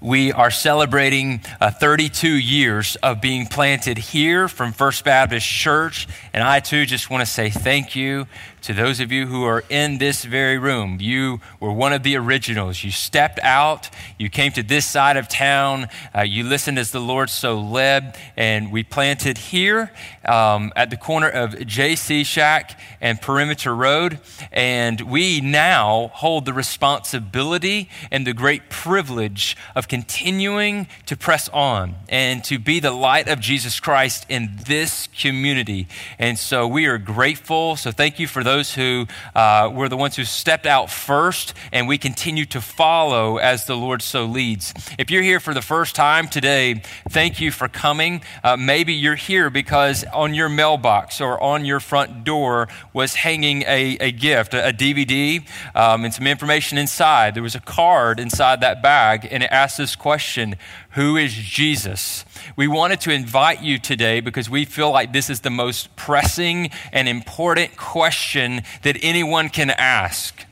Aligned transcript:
we 0.00 0.32
are 0.32 0.50
celebrating 0.50 1.42
uh, 1.60 1.70
32 1.70 2.30
years 2.30 2.96
of 2.96 3.20
being 3.20 3.46
planted 3.46 3.98
here 3.98 4.48
from 4.48 4.72
First 4.72 5.04
Baptist 5.04 5.46
Church. 5.46 6.08
And 6.32 6.42
I 6.42 6.60
too 6.60 6.86
just 6.86 7.10
want 7.10 7.20
to 7.20 7.30
say 7.30 7.50
thank 7.50 7.94
you 7.94 8.26
to 8.62 8.74
those 8.74 9.00
of 9.00 9.10
you 9.10 9.26
who 9.26 9.44
are 9.44 9.64
in 9.68 9.98
this 9.98 10.24
very 10.24 10.58
room. 10.58 10.98
You 11.00 11.40
were 11.60 11.72
one 11.72 11.92
of 11.92 12.02
the 12.02 12.16
originals. 12.16 12.84
You 12.84 12.90
stepped 12.90 13.40
out, 13.42 13.88
you 14.18 14.28
came 14.28 14.52
to 14.52 14.62
this 14.62 14.86
side 14.86 15.16
of 15.16 15.28
town, 15.28 15.88
uh, 16.14 16.22
you 16.22 16.44
listened 16.44 16.78
as 16.78 16.90
the 16.90 17.00
Lord 17.00 17.30
so 17.30 17.58
led, 17.58 18.18
and 18.36 18.70
we 18.70 18.82
planted 18.82 19.38
here 19.38 19.92
um, 20.26 20.72
at 20.76 20.90
the 20.90 20.96
corner 20.96 21.28
of 21.28 21.52
JC 21.52 22.24
Shack 22.24 22.78
and 23.00 23.20
Perimeter 23.20 23.74
Road. 23.74 24.20
And 24.52 25.00
we 25.02 25.40
now 25.40 26.10
hold 26.14 26.44
the 26.44 26.52
responsibility 26.52 27.88
and 28.10 28.26
the 28.26 28.34
great 28.34 28.68
privilege 28.68 29.56
of 29.74 29.88
continuing 29.90 30.86
to 31.04 31.16
press 31.16 31.48
on 31.48 31.96
and 32.08 32.44
to 32.44 32.60
be 32.60 32.78
the 32.78 32.92
light 32.92 33.26
of 33.26 33.40
Jesus 33.40 33.80
Christ 33.80 34.24
in 34.28 34.48
this 34.64 35.08
community. 35.18 35.88
And 36.16 36.38
so 36.38 36.68
we 36.68 36.86
are 36.86 36.96
grateful. 36.96 37.74
So 37.74 37.90
thank 37.90 38.20
you 38.20 38.28
for 38.28 38.44
those 38.44 38.72
who 38.72 39.08
uh, 39.34 39.68
were 39.74 39.88
the 39.88 39.96
ones 39.96 40.14
who 40.14 40.24
stepped 40.24 40.64
out 40.64 40.90
first, 40.90 41.54
and 41.72 41.88
we 41.88 41.98
continue 41.98 42.46
to 42.46 42.60
follow 42.60 43.38
as 43.38 43.66
the 43.66 43.74
Lord 43.74 44.00
so 44.00 44.26
leads. 44.26 44.72
If 44.96 45.10
you're 45.10 45.24
here 45.24 45.40
for 45.40 45.54
the 45.54 45.62
first 45.62 45.96
time 45.96 46.28
today, 46.28 46.82
thank 47.08 47.40
you 47.40 47.50
for 47.50 47.66
coming. 47.66 48.22
Uh, 48.44 48.56
maybe 48.56 48.94
you're 48.94 49.16
here 49.16 49.50
because 49.50 50.04
on 50.14 50.34
your 50.34 50.48
mailbox 50.48 51.20
or 51.20 51.42
on 51.42 51.64
your 51.64 51.80
front 51.80 52.22
door 52.22 52.68
was 52.92 53.14
hanging 53.14 53.62
a, 53.62 53.96
a 54.00 54.12
gift, 54.12 54.54
a, 54.54 54.68
a 54.68 54.72
DVD, 54.72 55.44
um, 55.74 56.04
and 56.04 56.14
some 56.14 56.28
information 56.28 56.78
inside. 56.78 57.34
There 57.34 57.42
was 57.42 57.56
a 57.56 57.60
card 57.60 58.20
inside 58.20 58.60
that 58.60 58.84
bag, 58.84 59.26
and 59.28 59.42
it 59.42 59.50
asked 59.50 59.79
this 59.80 59.96
question 59.96 60.54
Who 60.90 61.16
is 61.16 61.32
Jesus? 61.32 62.24
We 62.54 62.68
wanted 62.68 63.00
to 63.02 63.12
invite 63.12 63.62
you 63.62 63.78
today 63.78 64.20
because 64.20 64.48
we 64.48 64.64
feel 64.64 64.90
like 64.90 65.12
this 65.12 65.28
is 65.28 65.40
the 65.40 65.50
most 65.50 65.96
pressing 65.96 66.70
and 66.92 67.08
important 67.08 67.76
question 67.76 68.62
that 68.82 68.96
anyone 69.02 69.48
can 69.48 69.70
ask. 69.70 70.46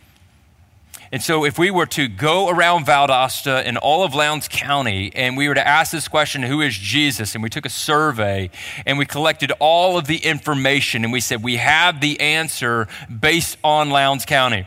And 1.11 1.23
so, 1.23 1.45
if 1.45 1.59
we 1.59 1.71
were 1.71 1.87
to 1.87 2.09
go 2.09 2.49
around 2.49 2.87
Valdosta 2.87 3.65
in 3.65 3.77
all 3.77 4.03
of 4.03 4.15
Lowndes 4.15 4.49
County 4.49 5.11
and 5.15 5.37
we 5.37 5.49
were 5.49 5.55
to 5.55 5.67
ask 5.67 5.93
this 5.93 6.09
question, 6.09 6.43
Who 6.43 6.61
is 6.61 6.77
Jesus? 6.77 7.35
and 7.35 7.43
we 7.43 7.49
took 7.49 7.65
a 7.65 7.71
survey 7.71 8.51
and 8.85 8.99
we 8.99 9.07
collected 9.07 9.53
all 9.61 9.97
of 9.97 10.07
the 10.07 10.19
information 10.19 11.05
and 11.05 11.13
we 11.13 11.21
said, 11.21 11.43
We 11.43 11.57
have 11.57 12.01
the 12.01 12.21
answer 12.21 12.89
based 13.09 13.57
on 13.63 13.91
Lowndes 13.91 14.27
County, 14.27 14.67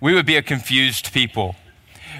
we 0.00 0.14
would 0.14 0.26
be 0.26 0.36
a 0.36 0.42
confused 0.42 1.12
people 1.12 1.56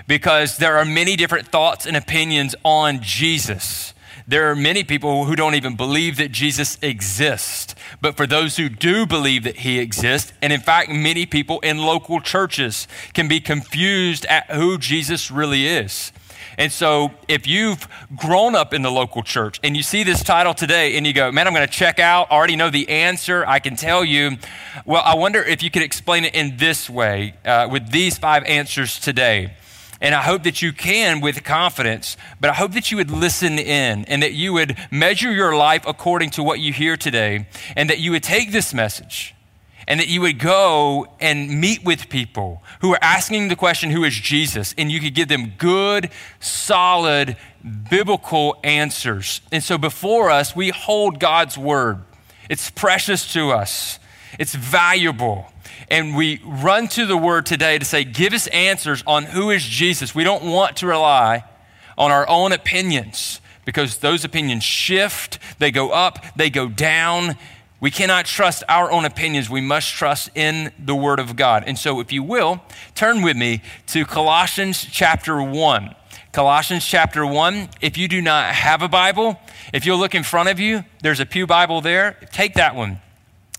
because 0.08 0.56
there 0.56 0.78
are 0.78 0.86
many 0.86 1.14
different 1.14 1.46
thoughts 1.46 1.86
and 1.86 1.96
opinions 1.96 2.56
on 2.64 3.00
Jesus. 3.02 3.94
There 4.26 4.50
are 4.50 4.56
many 4.56 4.82
people 4.82 5.26
who 5.26 5.36
don't 5.36 5.54
even 5.54 5.76
believe 5.76 6.16
that 6.16 6.32
Jesus 6.32 6.78
exists. 6.82 7.74
But 8.00 8.16
for 8.16 8.26
those 8.26 8.56
who 8.56 8.68
do 8.68 9.06
believe 9.06 9.44
that 9.44 9.56
he 9.56 9.78
exists, 9.78 10.32
and 10.42 10.52
in 10.52 10.60
fact, 10.60 10.90
many 10.90 11.26
people 11.26 11.60
in 11.60 11.78
local 11.78 12.20
churches 12.20 12.88
can 13.12 13.28
be 13.28 13.38
confused 13.38 14.24
at 14.26 14.50
who 14.50 14.78
Jesus 14.78 15.30
really 15.30 15.66
is. 15.66 16.10
And 16.56 16.72
so, 16.72 17.12
if 17.28 17.46
you've 17.46 17.86
grown 18.16 18.56
up 18.56 18.74
in 18.74 18.82
the 18.82 18.90
local 18.90 19.22
church 19.22 19.60
and 19.62 19.76
you 19.76 19.82
see 19.82 20.02
this 20.02 20.24
title 20.24 20.54
today 20.54 20.96
and 20.96 21.06
you 21.06 21.12
go, 21.12 21.30
man, 21.30 21.46
I'm 21.46 21.54
going 21.54 21.66
to 21.66 21.72
check 21.72 22.00
out, 22.00 22.32
already 22.32 22.56
know 22.56 22.68
the 22.68 22.88
answer, 22.88 23.46
I 23.46 23.60
can 23.60 23.76
tell 23.76 24.04
you, 24.04 24.38
well, 24.84 25.02
I 25.04 25.14
wonder 25.14 25.40
if 25.40 25.62
you 25.62 25.70
could 25.70 25.82
explain 25.82 26.24
it 26.24 26.34
in 26.34 26.56
this 26.56 26.90
way 26.90 27.34
uh, 27.44 27.68
with 27.70 27.92
these 27.92 28.18
five 28.18 28.42
answers 28.44 28.98
today. 28.98 29.52
And 30.00 30.14
I 30.14 30.22
hope 30.22 30.44
that 30.44 30.62
you 30.62 30.72
can 30.72 31.20
with 31.20 31.42
confidence, 31.42 32.16
but 32.40 32.50
I 32.50 32.54
hope 32.54 32.72
that 32.72 32.90
you 32.90 32.96
would 32.98 33.10
listen 33.10 33.58
in 33.58 34.04
and 34.04 34.22
that 34.22 34.32
you 34.32 34.52
would 34.52 34.76
measure 34.92 35.32
your 35.32 35.56
life 35.56 35.84
according 35.86 36.30
to 36.30 36.42
what 36.42 36.60
you 36.60 36.72
hear 36.72 36.96
today 36.96 37.48
and 37.74 37.90
that 37.90 37.98
you 37.98 38.12
would 38.12 38.22
take 38.22 38.52
this 38.52 38.72
message 38.72 39.34
and 39.88 39.98
that 39.98 40.06
you 40.06 40.20
would 40.20 40.38
go 40.38 41.08
and 41.18 41.60
meet 41.60 41.82
with 41.82 42.08
people 42.10 42.62
who 42.80 42.92
are 42.92 42.98
asking 43.02 43.48
the 43.48 43.56
question, 43.56 43.90
Who 43.90 44.04
is 44.04 44.14
Jesus? 44.14 44.74
And 44.78 44.92
you 44.92 45.00
could 45.00 45.14
give 45.14 45.28
them 45.28 45.54
good, 45.58 46.10
solid, 46.38 47.36
biblical 47.90 48.60
answers. 48.62 49.40
And 49.50 49.64
so 49.64 49.78
before 49.78 50.30
us, 50.30 50.54
we 50.54 50.68
hold 50.68 51.18
God's 51.18 51.58
word, 51.58 52.04
it's 52.48 52.70
precious 52.70 53.32
to 53.32 53.50
us, 53.50 53.98
it's 54.38 54.54
valuable 54.54 55.50
and 55.90 56.16
we 56.16 56.40
run 56.44 56.88
to 56.88 57.06
the 57.06 57.16
word 57.16 57.46
today 57.46 57.78
to 57.78 57.84
say, 57.84 58.04
give 58.04 58.32
us 58.32 58.46
answers 58.48 59.02
on 59.06 59.24
who 59.24 59.50
is 59.50 59.62
Jesus. 59.64 60.14
We 60.14 60.24
don't 60.24 60.44
want 60.44 60.76
to 60.78 60.86
rely 60.86 61.44
on 61.96 62.10
our 62.10 62.28
own 62.28 62.52
opinions 62.52 63.40
because 63.64 63.98
those 63.98 64.24
opinions 64.24 64.64
shift, 64.64 65.38
they 65.58 65.70
go 65.70 65.90
up, 65.90 66.24
they 66.36 66.48
go 66.48 66.68
down. 66.68 67.36
We 67.80 67.90
cannot 67.90 68.24
trust 68.24 68.64
our 68.68 68.90
own 68.90 69.04
opinions. 69.04 69.50
We 69.50 69.60
must 69.60 69.92
trust 69.92 70.30
in 70.34 70.72
the 70.78 70.94
Word 70.94 71.20
of 71.20 71.36
God. 71.36 71.64
And 71.66 71.78
so, 71.78 72.00
if 72.00 72.10
you 72.10 72.22
will, 72.22 72.62
turn 72.94 73.22
with 73.22 73.36
me 73.36 73.62
to 73.88 74.04
Colossians 74.04 74.84
chapter 74.84 75.42
1. 75.42 75.94
Colossians 76.32 76.84
chapter 76.84 77.26
1. 77.26 77.68
If 77.80 77.96
you 77.96 78.08
do 78.08 78.20
not 78.20 78.54
have 78.54 78.82
a 78.82 78.88
Bible, 78.88 79.38
if 79.72 79.86
you'll 79.86 79.98
look 79.98 80.14
in 80.14 80.22
front 80.22 80.48
of 80.48 80.58
you, 80.58 80.84
there's 81.02 81.20
a 81.20 81.26
Pew 81.26 81.46
Bible 81.46 81.80
there. 81.80 82.16
Take 82.32 82.54
that 82.54 82.74
one. 82.74 83.00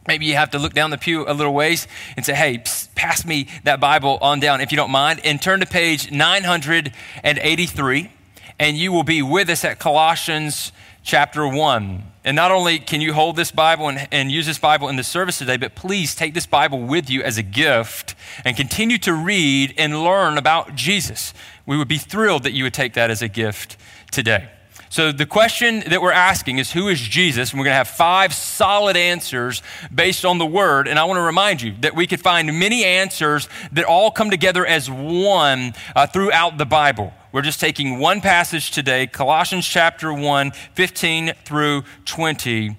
Maybe 0.08 0.26
you 0.26 0.36
have 0.36 0.52
to 0.52 0.60
look 0.60 0.74
down 0.74 0.90
the 0.90 0.98
pew 0.98 1.26
a 1.28 1.34
little 1.34 1.54
ways 1.54 1.88
and 2.16 2.26
say, 2.26 2.34
hey, 2.34 2.60
psst, 2.60 2.96
pass 2.96 3.26
me 3.26 3.48
that 3.64 3.80
Bible 3.80 4.18
on 4.22 4.40
down 4.40 4.62
if 4.62 4.72
you 4.72 4.76
don't 4.76 4.92
mind, 4.92 5.22
and 5.24 5.42
turn 5.42 5.60
to 5.60 5.66
page 5.66 6.12
983, 6.12 8.12
and 8.60 8.78
you 8.78 8.92
will 8.92 9.04
be 9.04 9.22
with 9.22 9.50
us 9.50 9.64
at 9.64 9.80
Colossians 9.80 10.72
chapter 11.04 11.48
1. 11.48 12.04
And 12.24 12.36
not 12.36 12.52
only 12.52 12.80
can 12.80 13.02
you 13.02 13.14
hold 13.14 13.36
this 13.36 13.52
Bible 13.52 13.88
and, 13.88 14.08
and 14.12 14.32
use 14.32 14.46
this 14.46 14.60
Bible 14.60 14.90
in 14.90 14.96
the 14.96 15.04
service 15.04 15.38
today, 15.38 15.58
but 15.58 15.76
please 15.76 16.14
take 16.14 16.34
this 16.34 16.46
Bible 16.46 16.82
with 16.82 17.10
you 17.10 17.24
as 17.24 17.38
a 17.38 17.44
gift 17.44 18.16
and 18.46 18.56
continue 18.56 18.98
to 19.00 19.14
read 19.14 19.74
and 19.78 20.04
learn 20.04 20.38
about 20.38 20.76
Jesus. 20.76 21.34
We 21.66 21.78
would 21.78 21.88
be 21.88 21.98
thrilled 21.98 22.44
that 22.44 22.52
you 22.52 22.64
would 22.64 22.74
take 22.74 22.94
that 22.94 23.10
as 23.10 23.22
a 23.22 23.28
gift 23.28 23.78
today. 24.12 24.50
So, 24.92 25.12
the 25.12 25.28
question 25.28 25.84
that 25.92 26.02
we're 26.02 26.12
asking 26.12 26.58
is 26.58 26.72
who 26.72 26.88
is 26.88 27.00
Jesus? 27.00 27.52
And 27.52 27.60
we're 27.60 27.66
going 27.66 27.74
to 27.74 27.78
have 27.78 27.88
five 27.88 28.34
solid 28.34 28.98
answers 28.98 29.62
based 29.94 30.26
on 30.26 30.40
the 30.40 30.48
word. 30.48 30.88
And 30.88 30.98
I 30.98 31.04
want 31.04 31.18
to 31.18 31.22
remind 31.22 31.62
you 31.62 31.76
that 31.82 31.96
we 31.96 32.08
could 32.08 32.20
find 32.20 32.48
many 32.60 32.84
answers 32.84 33.48
that 33.72 33.86
all 33.86 34.10
come 34.10 34.32
together 34.32 34.66
as 34.66 34.90
one 34.90 35.76
uh, 35.96 36.08
throughout 36.08 36.58
the 36.58 36.66
Bible. 36.66 37.14
We're 37.32 37.44
just 37.44 37.60
taking 37.60 38.00
one 38.00 38.20
passage 38.20 38.72
today, 38.72 39.06
Colossians 39.06 39.68
chapter 39.68 40.12
1, 40.12 40.52
15 40.74 41.34
through 41.46 41.84
20. 42.06 42.76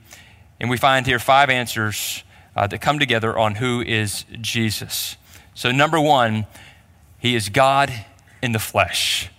And 0.59 0.69
we 0.69 0.79
find 0.79 1.07
here 1.07 1.21
five 1.21 1.49
answers 1.49 2.25
uh, 2.57 2.67
that 2.67 2.81
come 2.81 2.99
together 2.99 3.39
on 3.39 3.55
who 3.55 3.83
is 3.83 4.25
Jesus. 4.41 5.17
So, 5.55 5.71
number 5.71 6.01
one, 6.01 6.47
he 7.19 7.37
is 7.37 7.51
God 7.51 7.93
in 8.43 8.51
the 8.51 8.59
flesh, 8.59 9.31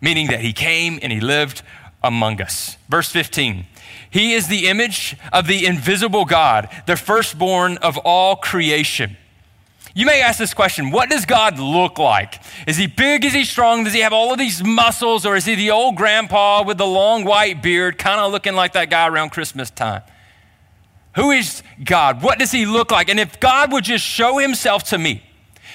meaning 0.00 0.28
that 0.28 0.40
he 0.40 0.54
came 0.54 0.98
and 1.02 1.12
he 1.12 1.20
lived 1.20 1.60
among 2.02 2.40
us. 2.40 2.76
Verse 2.88 3.10
15 3.10 3.66
He 4.10 4.34
is 4.34 4.48
the 4.48 4.68
image 4.68 5.16
of 5.32 5.46
the 5.46 5.66
invisible 5.66 6.24
God, 6.24 6.68
the 6.86 6.96
firstborn 6.96 7.78
of 7.78 7.98
all 7.98 8.36
creation. 8.36 9.16
You 9.94 10.06
may 10.06 10.20
ask 10.20 10.38
this 10.38 10.54
question 10.54 10.90
What 10.90 11.10
does 11.10 11.26
God 11.26 11.58
look 11.58 11.98
like? 11.98 12.40
Is 12.66 12.76
he 12.76 12.86
big? 12.86 13.24
Is 13.24 13.32
he 13.32 13.44
strong? 13.44 13.84
Does 13.84 13.94
he 13.94 14.00
have 14.00 14.12
all 14.12 14.32
of 14.32 14.38
these 14.38 14.62
muscles? 14.62 15.26
Or 15.26 15.34
is 15.34 15.44
he 15.44 15.54
the 15.54 15.70
old 15.70 15.96
grandpa 15.96 16.62
with 16.62 16.78
the 16.78 16.86
long 16.86 17.24
white 17.24 17.62
beard, 17.62 17.98
kind 17.98 18.20
of 18.20 18.30
looking 18.30 18.54
like 18.54 18.74
that 18.74 18.90
guy 18.90 19.08
around 19.08 19.30
Christmas 19.30 19.70
time? 19.70 20.02
Who 21.16 21.32
is 21.32 21.64
God? 21.82 22.22
What 22.22 22.38
does 22.38 22.52
he 22.52 22.64
look 22.64 22.92
like? 22.92 23.08
And 23.08 23.18
if 23.18 23.40
God 23.40 23.72
would 23.72 23.82
just 23.82 24.04
show 24.04 24.38
himself 24.38 24.84
to 24.84 24.98
me, 24.98 25.22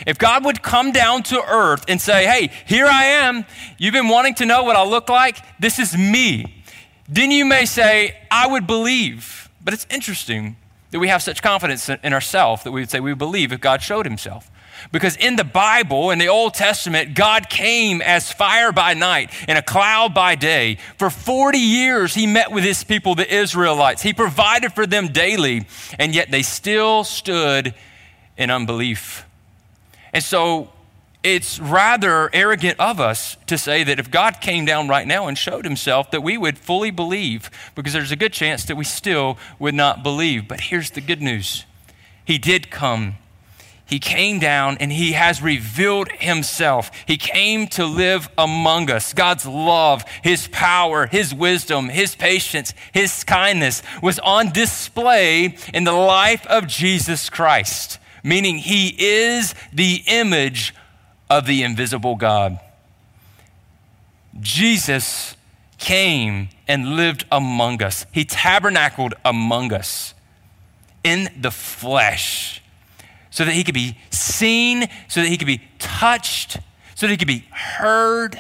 if 0.06 0.18
God 0.18 0.46
would 0.46 0.62
come 0.62 0.92
down 0.92 1.24
to 1.24 1.42
earth 1.42 1.86
and 1.88 2.02
say, 2.02 2.26
Hey, 2.26 2.52
here 2.66 2.88
I 2.88 3.06
am. 3.06 3.46
You've 3.78 3.94
been 3.94 4.08
wanting 4.08 4.36
to 4.36 4.46
know 4.46 4.64
what 4.64 4.76
I 4.76 4.84
look 4.84 5.10
like? 5.10 5.38
This 5.60 5.80
is 5.80 5.98
me. 5.98 6.64
Then 7.08 7.32
you 7.32 7.46
may 7.46 7.66
say, 7.66 8.18
I 8.32 8.48
would 8.48 8.66
believe. 8.66 9.50
But 9.64 9.74
it's 9.74 9.88
interesting 9.90 10.58
that 10.92 11.00
we 11.00 11.08
have 11.08 11.24
such 11.24 11.42
confidence 11.42 11.90
in 11.90 12.14
ourselves 12.14 12.64
that 12.64 12.72
we 12.72 12.82
would 12.82 12.90
say 12.90 13.00
we 13.00 13.14
believe 13.14 13.52
if 13.52 13.60
God 13.60 13.82
showed 13.82 14.06
himself. 14.06 14.50
Because 14.92 15.16
in 15.16 15.36
the 15.36 15.44
Bible, 15.44 16.12
in 16.12 16.20
the 16.20 16.28
Old 16.28 16.54
Testament, 16.54 17.16
God 17.16 17.50
came 17.50 18.02
as 18.02 18.32
fire 18.32 18.72
by 18.72 18.94
night 18.94 19.32
and 19.48 19.58
a 19.58 19.62
cloud 19.62 20.14
by 20.14 20.36
day. 20.36 20.78
For 20.98 21.10
40 21.10 21.58
years, 21.58 22.14
He 22.14 22.28
met 22.28 22.52
with 22.52 22.64
His 22.64 22.84
people, 22.84 23.16
the 23.16 23.32
Israelites. 23.34 24.02
He 24.02 24.14
provided 24.14 24.74
for 24.74 24.86
them 24.86 25.08
daily, 25.08 25.68
and 25.98 26.14
yet 26.14 26.32
they 26.32 26.42
still 26.42 27.04
stood 27.04 27.74
in 28.38 28.50
unbelief. 28.50 29.26
And 30.14 30.24
so 30.24 30.70
it's 31.24 31.60
rather 31.60 32.30
arrogant 32.34 32.80
of 32.80 33.00
us 33.00 33.38
to 33.48 33.58
say 33.58 33.84
that 33.84 34.00
if 34.00 34.12
God 34.12 34.42
came 34.42 34.66
down 34.66 34.88
right 34.88 35.08
now 35.08 35.28
and 35.28 35.38
showed 35.38 35.66
himself, 35.66 36.12
that 36.12 36.22
we 36.22 36.38
would 36.38 36.58
fully 36.58 36.92
believe, 36.92 37.50
because 37.76 37.94
there's 37.94 38.12
a 38.12 38.18
good 38.18 38.34
chance 38.34 38.66
that 38.66 38.76
we 38.76 38.84
still 38.84 39.38
would 39.58 39.74
not 39.74 40.04
believe. 40.04 40.48
But 40.48 40.62
here's 40.62 40.92
the 40.92 41.02
good 41.02 41.22
news 41.22 41.66
He 42.26 42.38
did 42.38 42.70
come, 42.70 43.16
he 43.86 44.00
came 44.00 44.40
down 44.40 44.78
and 44.80 44.92
he 44.92 45.12
has 45.12 45.42
revealed 45.42 46.10
himself. 46.14 46.90
He 47.06 47.18
came 47.18 47.68
to 47.68 47.86
live 47.86 48.30
among 48.38 48.90
us. 48.90 49.14
God's 49.14 49.46
love, 49.46 50.04
his 50.24 50.48
power, 50.48 51.06
his 51.06 51.34
wisdom, 51.34 51.90
his 51.90 52.16
patience, 52.16 52.74
his 52.92 53.24
kindness 53.24 53.84
was 54.02 54.20
on 54.20 54.52
display 54.52 55.58
in 55.74 55.84
the 55.84 55.92
life 55.92 56.46
of 56.48 56.66
Jesus 56.66 57.30
Christ, 57.30 58.00
meaning 58.24 58.58
he 58.58 58.96
is 58.98 59.54
the 59.72 60.02
image 60.08 60.74
of 61.30 61.46
the 61.46 61.64
invisible 61.64 62.16
God. 62.16 62.60
Jesus 64.40 65.36
came 65.78 66.50
and 66.68 66.96
lived 66.96 67.26
among 67.32 67.84
us, 67.84 68.06
he 68.12 68.24
tabernacled 68.24 69.14
among 69.26 69.74
us 69.74 70.14
in 71.04 71.30
the 71.40 71.52
flesh 71.52 72.62
so 73.30 73.44
that 73.44 73.54
he 73.54 73.64
could 73.64 73.74
be 73.74 73.98
seen, 74.12 74.88
so 75.08 75.22
that 75.22 75.28
he 75.28 75.38
could 75.38 75.48
be 75.48 75.62
touched, 75.80 76.58
so 76.96 77.08
that 77.08 77.12
he 77.12 77.18
could 77.18 77.28
be 77.28 77.46
heard, 77.52 78.40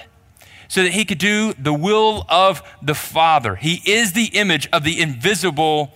so 0.67 0.83
that 0.83 0.91
he 0.91 1.03
could 1.03 1.17
do 1.17 1.53
the 1.53 1.73
will 1.73 2.25
of 2.29 2.63
the 2.81 2.93
Father. 2.95 3.55
He 3.55 3.81
is 3.85 4.13
the 4.13 4.25
image 4.25 4.69
of 4.71 4.83
the 4.83 5.01
invisible 5.01 5.93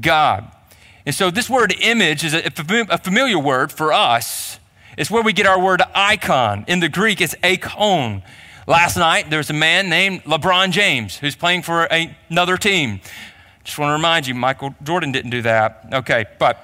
God. 0.00 0.50
And 1.08 1.14
so, 1.14 1.30
this 1.30 1.48
word 1.48 1.74
image 1.80 2.22
is 2.22 2.34
a, 2.34 2.50
familiar 2.98 3.38
word 3.38 3.72
for 3.72 3.94
us. 3.94 4.60
It's 4.98 5.10
where 5.10 5.22
we 5.22 5.32
get 5.32 5.46
our 5.46 5.58
word 5.58 5.80
icon. 5.94 6.66
In 6.68 6.80
the 6.80 6.90
Greek, 6.90 7.22
it's 7.22 7.34
icon. 7.42 8.22
Last 8.66 8.98
night, 8.98 9.30
there 9.30 9.38
was 9.38 9.48
a 9.48 9.54
man 9.54 9.88
named 9.88 10.24
LeBron 10.24 10.70
James 10.70 11.16
who's 11.16 11.34
playing 11.34 11.62
for 11.62 11.88
a, 11.90 12.14
another 12.28 12.58
team. 12.58 13.00
Just 13.64 13.78
want 13.78 13.88
to 13.88 13.94
remind 13.94 14.26
you, 14.26 14.34
Michael 14.34 14.74
Jordan 14.82 15.10
didn't 15.10 15.30
do 15.30 15.40
that. 15.40 15.88
Okay, 15.94 16.26
but 16.38 16.62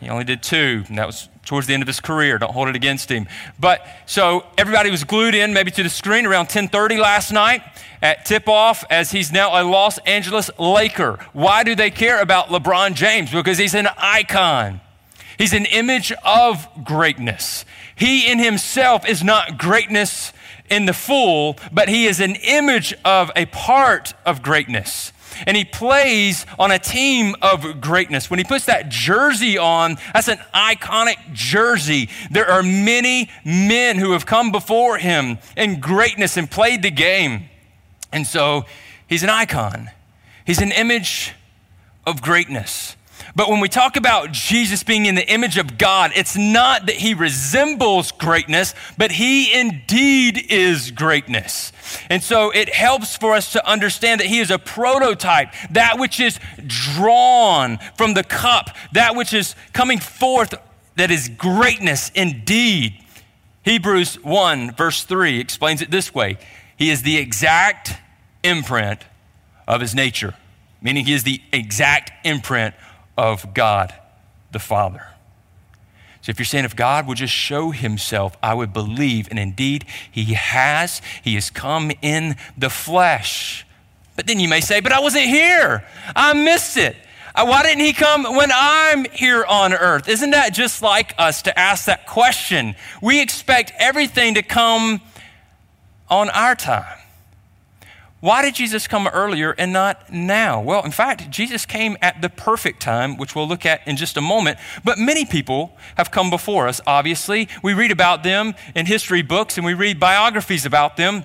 he 0.00 0.08
only 0.08 0.24
did 0.24 0.42
two, 0.42 0.84
and 0.88 0.96
that 0.96 1.06
was 1.06 1.28
towards 1.46 1.66
the 1.66 1.72
end 1.72 1.82
of 1.82 1.86
his 1.86 2.00
career. 2.00 2.36
Don't 2.36 2.52
hold 2.52 2.68
it 2.68 2.76
against 2.76 3.10
him. 3.10 3.26
But 3.58 3.86
so 4.04 4.44
everybody 4.58 4.90
was 4.90 5.04
glued 5.04 5.34
in 5.34 5.54
maybe 5.54 5.70
to 5.70 5.82
the 5.82 5.88
screen 5.88 6.26
around 6.26 6.48
10:30 6.48 6.98
last 6.98 7.32
night 7.32 7.62
at 8.02 8.26
tip-off 8.26 8.84
as 8.90 9.12
he's 9.12 9.32
now 9.32 9.60
a 9.60 9.64
Los 9.64 9.96
Angeles 9.98 10.50
Laker. 10.58 11.18
Why 11.32 11.64
do 11.64 11.74
they 11.74 11.90
care 11.90 12.20
about 12.20 12.48
LeBron 12.48 12.94
James? 12.94 13.30
Because 13.30 13.56
he's 13.56 13.74
an 13.74 13.88
icon. 13.96 14.80
He's 15.38 15.52
an 15.52 15.64
image 15.66 16.12
of 16.24 16.68
greatness. 16.84 17.64
He 17.94 18.30
in 18.30 18.38
himself 18.38 19.08
is 19.08 19.22
not 19.22 19.56
greatness 19.56 20.32
in 20.68 20.86
the 20.86 20.92
full, 20.92 21.58
but 21.72 21.88
he 21.88 22.06
is 22.06 22.20
an 22.20 22.34
image 22.36 22.94
of 23.04 23.30
a 23.36 23.46
part 23.46 24.14
of 24.24 24.42
greatness 24.42 25.12
and 25.46 25.56
he 25.56 25.64
plays 25.64 26.46
on 26.58 26.70
a 26.70 26.78
team 26.78 27.34
of 27.42 27.80
greatness. 27.80 28.30
When 28.30 28.38
he 28.38 28.44
puts 28.44 28.66
that 28.66 28.88
jersey 28.88 29.58
on, 29.58 29.96
that's 30.14 30.28
an 30.28 30.38
iconic 30.54 31.16
jersey. 31.32 32.08
There 32.30 32.48
are 32.48 32.62
many 32.62 33.30
men 33.44 33.96
who 33.96 34.12
have 34.12 34.26
come 34.26 34.52
before 34.52 34.98
him 34.98 35.38
in 35.56 35.80
greatness 35.80 36.36
and 36.36 36.50
played 36.50 36.82
the 36.82 36.90
game. 36.90 37.48
And 38.12 38.26
so 38.26 38.64
he's 39.08 39.22
an 39.22 39.30
icon, 39.30 39.90
he's 40.44 40.60
an 40.60 40.72
image 40.72 41.34
of 42.06 42.22
greatness. 42.22 42.95
But 43.36 43.50
when 43.50 43.60
we 43.60 43.68
talk 43.68 43.96
about 43.96 44.32
Jesus 44.32 44.82
being 44.82 45.04
in 45.04 45.14
the 45.14 45.30
image 45.30 45.58
of 45.58 45.76
God, 45.76 46.10
it's 46.16 46.38
not 46.38 46.86
that 46.86 46.96
he 46.96 47.12
resembles 47.12 48.10
greatness, 48.10 48.74
but 48.96 49.12
he 49.12 49.52
indeed 49.52 50.46
is 50.50 50.90
greatness. 50.90 51.70
And 52.08 52.22
so 52.22 52.50
it 52.50 52.74
helps 52.74 53.14
for 53.14 53.34
us 53.34 53.52
to 53.52 53.68
understand 53.68 54.22
that 54.22 54.28
he 54.28 54.38
is 54.38 54.50
a 54.50 54.58
prototype, 54.58 55.52
that 55.70 55.98
which 55.98 56.18
is 56.18 56.40
drawn 56.66 57.78
from 57.94 58.14
the 58.14 58.24
cup, 58.24 58.70
that 58.92 59.14
which 59.14 59.34
is 59.34 59.54
coming 59.74 59.98
forth 59.98 60.54
that 60.96 61.10
is 61.10 61.28
greatness 61.28 62.10
indeed. 62.14 62.94
Hebrews 63.64 64.14
1, 64.24 64.72
verse 64.72 65.04
3 65.04 65.40
explains 65.40 65.82
it 65.82 65.90
this 65.90 66.14
way 66.14 66.38
He 66.78 66.88
is 66.88 67.02
the 67.02 67.18
exact 67.18 67.98
imprint 68.42 69.02
of 69.68 69.82
his 69.82 69.94
nature, 69.94 70.34
meaning 70.80 71.04
he 71.04 71.12
is 71.12 71.24
the 71.24 71.42
exact 71.52 72.12
imprint 72.24 72.74
of 73.16 73.54
God 73.54 73.94
the 74.52 74.58
Father. 74.58 75.06
So 76.22 76.30
if 76.30 76.38
you're 76.40 76.46
saying 76.46 76.64
if 76.64 76.74
God 76.74 77.06
would 77.06 77.18
just 77.18 77.32
show 77.32 77.70
himself, 77.70 78.36
I 78.42 78.52
would 78.52 78.72
believe. 78.72 79.28
And 79.30 79.38
indeed, 79.38 79.84
he 80.10 80.34
has. 80.34 81.00
He 81.22 81.34
has 81.34 81.50
come 81.50 81.92
in 82.02 82.34
the 82.58 82.68
flesh. 82.68 83.64
But 84.16 84.26
then 84.26 84.40
you 84.40 84.48
may 84.48 84.60
say, 84.60 84.80
but 84.80 84.90
I 84.90 84.98
wasn't 84.98 85.26
here. 85.26 85.86
I 86.16 86.32
missed 86.32 86.78
it. 86.78 86.96
Uh, 87.32 87.44
why 87.46 87.62
didn't 87.62 87.84
he 87.84 87.92
come 87.92 88.24
when 88.24 88.50
I'm 88.52 89.04
here 89.12 89.44
on 89.44 89.72
earth? 89.72 90.08
Isn't 90.08 90.30
that 90.30 90.54
just 90.54 90.82
like 90.82 91.14
us 91.18 91.42
to 91.42 91.56
ask 91.56 91.84
that 91.84 92.06
question? 92.06 92.74
We 93.02 93.20
expect 93.20 93.72
everything 93.78 94.34
to 94.34 94.42
come 94.42 95.02
on 96.08 96.30
our 96.30 96.54
time. 96.54 96.98
Why 98.26 98.42
did 98.42 98.56
Jesus 98.56 98.88
come 98.88 99.06
earlier 99.06 99.54
and 99.56 99.72
not 99.72 100.12
now? 100.12 100.60
Well, 100.60 100.82
in 100.82 100.90
fact, 100.90 101.30
Jesus 101.30 101.64
came 101.64 101.96
at 102.02 102.22
the 102.22 102.28
perfect 102.28 102.82
time, 102.82 103.16
which 103.16 103.36
we'll 103.36 103.46
look 103.46 103.64
at 103.64 103.86
in 103.86 103.96
just 103.96 104.16
a 104.16 104.20
moment. 104.20 104.58
But 104.82 104.98
many 104.98 105.24
people 105.24 105.76
have 105.96 106.10
come 106.10 106.28
before 106.28 106.66
us, 106.66 106.80
obviously. 106.88 107.48
We 107.62 107.72
read 107.72 107.92
about 107.92 108.24
them 108.24 108.56
in 108.74 108.86
history 108.86 109.22
books 109.22 109.56
and 109.56 109.64
we 109.64 109.74
read 109.74 110.00
biographies 110.00 110.66
about 110.66 110.96
them, 110.96 111.24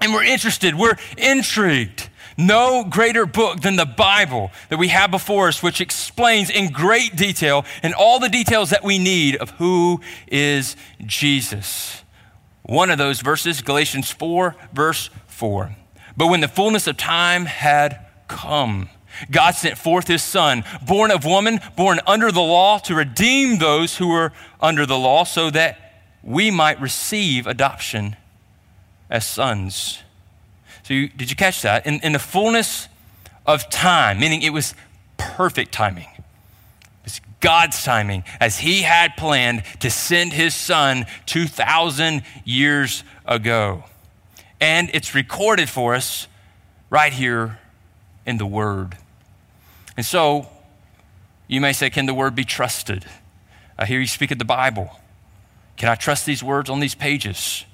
and 0.00 0.12
we're 0.12 0.24
interested, 0.24 0.74
we're 0.74 0.96
intrigued. 1.16 2.10
No 2.36 2.82
greater 2.82 3.24
book 3.24 3.60
than 3.60 3.76
the 3.76 3.86
Bible 3.86 4.50
that 4.68 4.80
we 4.80 4.88
have 4.88 5.12
before 5.12 5.46
us, 5.46 5.62
which 5.62 5.80
explains 5.80 6.50
in 6.50 6.72
great 6.72 7.14
detail 7.14 7.64
and 7.84 7.94
all 7.94 8.18
the 8.18 8.28
details 8.28 8.70
that 8.70 8.82
we 8.82 8.98
need 8.98 9.36
of 9.36 9.50
who 9.50 10.00
is 10.26 10.74
Jesus. 11.06 12.02
One 12.64 12.90
of 12.90 12.98
those 12.98 13.20
verses, 13.20 13.62
Galatians 13.62 14.10
4, 14.10 14.56
verse 14.72 15.08
4. 15.28 15.76
But 16.16 16.28
when 16.28 16.40
the 16.40 16.48
fullness 16.48 16.86
of 16.86 16.96
time 16.96 17.46
had 17.46 18.04
come, 18.28 18.88
God 19.30 19.54
sent 19.54 19.78
forth 19.78 20.08
his 20.08 20.22
son, 20.22 20.64
born 20.86 21.10
of 21.10 21.24
woman, 21.24 21.60
born 21.76 22.00
under 22.06 22.32
the 22.32 22.40
law, 22.40 22.78
to 22.80 22.94
redeem 22.94 23.58
those 23.58 23.96
who 23.96 24.08
were 24.08 24.32
under 24.60 24.86
the 24.86 24.98
law, 24.98 25.24
so 25.24 25.50
that 25.50 25.78
we 26.22 26.50
might 26.50 26.80
receive 26.80 27.46
adoption 27.46 28.16
as 29.10 29.26
sons. 29.26 30.02
So, 30.82 30.94
you, 30.94 31.08
did 31.08 31.30
you 31.30 31.36
catch 31.36 31.62
that? 31.62 31.86
In, 31.86 32.00
in 32.00 32.12
the 32.12 32.18
fullness 32.18 32.88
of 33.46 33.68
time, 33.70 34.18
meaning 34.18 34.42
it 34.42 34.52
was 34.52 34.74
perfect 35.16 35.72
timing. 35.72 36.08
It's 37.04 37.20
God's 37.40 37.84
timing, 37.84 38.24
as 38.40 38.58
He 38.58 38.82
had 38.82 39.16
planned 39.16 39.64
to 39.80 39.90
send 39.90 40.32
His 40.32 40.54
Son 40.54 41.06
2,000 41.26 42.22
years 42.44 43.04
ago 43.26 43.84
and 44.62 44.90
it's 44.94 45.12
recorded 45.12 45.68
for 45.68 45.92
us 45.92 46.28
right 46.88 47.12
here 47.12 47.58
in 48.24 48.38
the 48.38 48.46
Word. 48.46 48.96
And 49.96 50.06
so 50.06 50.46
you 51.48 51.60
may 51.60 51.72
say, 51.72 51.90
Can 51.90 52.06
the 52.06 52.14
Word 52.14 52.36
be 52.36 52.44
trusted? 52.44 53.04
I 53.76 53.86
hear 53.86 53.98
you 53.98 54.06
speak 54.06 54.30
of 54.30 54.38
the 54.38 54.44
Bible. 54.44 55.00
Can 55.76 55.88
I 55.88 55.96
trust 55.96 56.26
these 56.26 56.44
words 56.44 56.70
on 56.70 56.78
these 56.78 56.94
pages? 56.94 57.64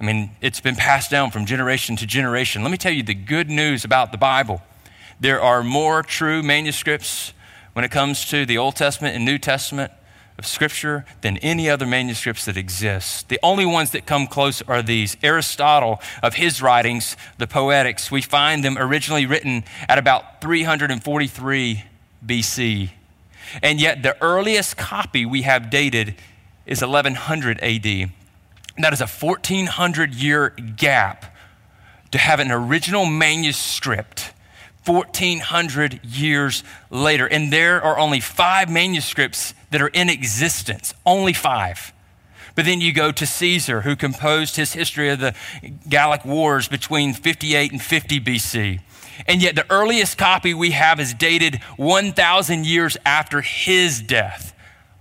I 0.00 0.04
mean, 0.04 0.32
it's 0.40 0.60
been 0.60 0.74
passed 0.74 1.12
down 1.12 1.30
from 1.30 1.46
generation 1.46 1.94
to 1.96 2.06
generation. 2.06 2.62
Let 2.62 2.72
me 2.72 2.76
tell 2.76 2.92
you 2.92 3.04
the 3.04 3.14
good 3.14 3.48
news 3.48 3.84
about 3.84 4.10
the 4.10 4.18
Bible. 4.18 4.62
There 5.20 5.40
are 5.40 5.62
more 5.62 6.02
true 6.02 6.42
manuscripts 6.42 7.34
when 7.74 7.84
it 7.84 7.92
comes 7.92 8.24
to 8.30 8.44
the 8.44 8.58
Old 8.58 8.74
Testament 8.74 9.14
and 9.14 9.24
New 9.24 9.38
Testament 9.38 9.92
of 10.40 10.46
Scripture 10.46 11.04
than 11.20 11.36
any 11.36 11.68
other 11.68 11.84
manuscripts 11.84 12.46
that 12.46 12.56
exist. 12.56 13.28
The 13.28 13.38
only 13.42 13.66
ones 13.66 13.90
that 13.90 14.06
come 14.06 14.26
close 14.26 14.62
are 14.62 14.80
these. 14.80 15.18
Aristotle, 15.22 16.00
of 16.22 16.36
his 16.36 16.62
writings, 16.62 17.14
the 17.36 17.46
Poetics, 17.46 18.10
we 18.10 18.22
find 18.22 18.64
them 18.64 18.78
originally 18.78 19.26
written 19.26 19.64
at 19.86 19.98
about 19.98 20.40
343 20.40 21.84
BC. 22.24 22.90
And 23.62 23.78
yet, 23.78 24.02
the 24.02 24.16
earliest 24.22 24.78
copy 24.78 25.26
we 25.26 25.42
have 25.42 25.68
dated 25.68 26.14
is 26.64 26.80
1100 26.80 27.60
AD. 27.60 28.10
That 28.78 28.94
is 28.94 29.02
a 29.02 29.06
1400 29.06 30.14
year 30.14 30.48
gap 30.48 31.36
to 32.12 32.18
have 32.18 32.40
an 32.40 32.50
original 32.50 33.04
manuscript 33.04 34.32
1400 34.84 36.00
years 36.04 36.64
later. 36.90 37.26
And 37.26 37.52
there 37.52 37.82
are 37.82 37.98
only 37.98 38.20
five 38.20 38.70
manuscripts 38.70 39.54
that 39.70 39.82
are 39.82 39.88
in 39.88 40.08
existence, 40.08 40.94
only 41.04 41.32
five. 41.32 41.92
But 42.54 42.64
then 42.64 42.80
you 42.80 42.92
go 42.92 43.12
to 43.12 43.26
Caesar, 43.26 43.82
who 43.82 43.96
composed 43.96 44.56
his 44.56 44.72
history 44.72 45.08
of 45.10 45.20
the 45.20 45.34
Gallic 45.88 46.24
Wars 46.24 46.68
between 46.68 47.14
58 47.14 47.72
and 47.72 47.80
50 47.80 48.20
BC. 48.20 48.80
And 49.26 49.42
yet, 49.42 49.54
the 49.54 49.70
earliest 49.70 50.18
copy 50.18 50.54
we 50.54 50.70
have 50.70 50.98
is 50.98 51.14
dated 51.14 51.62
1,000 51.76 52.66
years 52.66 52.96
after 53.04 53.42
his 53.42 54.00
death. 54.00 54.54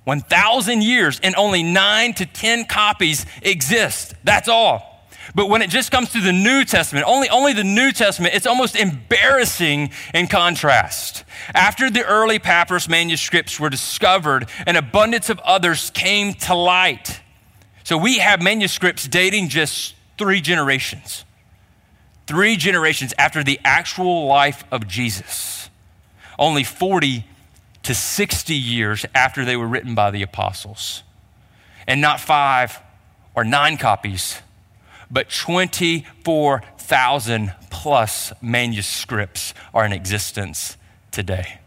1,000 0.03 0.81
years, 0.81 1.19
and 1.21 1.35
only 1.35 1.63
nine 1.63 2.13
to 2.15 2.25
10 2.25 2.65
copies 2.65 3.25
exist. 3.41 4.13
That's 4.23 4.47
all. 4.47 4.88
But 5.35 5.49
when 5.49 5.61
it 5.61 5.69
just 5.69 5.91
comes 5.91 6.11
to 6.11 6.21
the 6.21 6.33
New 6.33 6.65
Testament, 6.65 7.05
only, 7.07 7.29
only 7.29 7.53
the 7.53 7.63
New 7.63 7.91
Testament, 7.91 8.33
it's 8.33 8.47
almost 8.47 8.75
embarrassing 8.75 9.91
in 10.13 10.27
contrast. 10.27 11.23
After 11.53 11.89
the 11.89 12.03
early 12.03 12.39
papyrus 12.39 12.89
manuscripts 12.89 13.59
were 13.59 13.69
discovered, 13.69 14.49
an 14.65 14.75
abundance 14.75 15.29
of 15.29 15.39
others 15.39 15.91
came 15.91 16.33
to 16.33 16.55
light. 16.55 17.21
So 17.83 17.97
we 17.97 18.19
have 18.19 18.41
manuscripts 18.41 19.07
dating 19.07 19.49
just 19.49 19.95
three 20.17 20.41
generations. 20.41 21.25
Three 22.27 22.55
generations 22.55 23.13
after 23.17 23.43
the 23.43 23.59
actual 23.63 24.27
life 24.27 24.63
of 24.71 24.87
Jesus. 24.87 25.69
Only 26.37 26.63
40 26.63 27.25
to 27.83 27.95
60 27.95 28.53
years 28.53 29.05
after 29.15 29.45
they 29.45 29.55
were 29.55 29.67
written 29.67 29.95
by 29.95 30.11
the 30.11 30.21
apostles. 30.21 31.03
And 31.87 32.01
not 32.01 32.19
five 32.19 32.79
or 33.33 33.43
nine 33.43 33.77
copies, 33.77 34.41
but 35.11 35.29
24,000 35.29 37.53
plus 37.69 38.33
manuscripts 38.41 39.53
are 39.73 39.85
in 39.85 39.93
existence 39.93 40.77
today. 41.11 41.59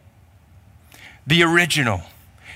The 1.27 1.43
original 1.43 2.03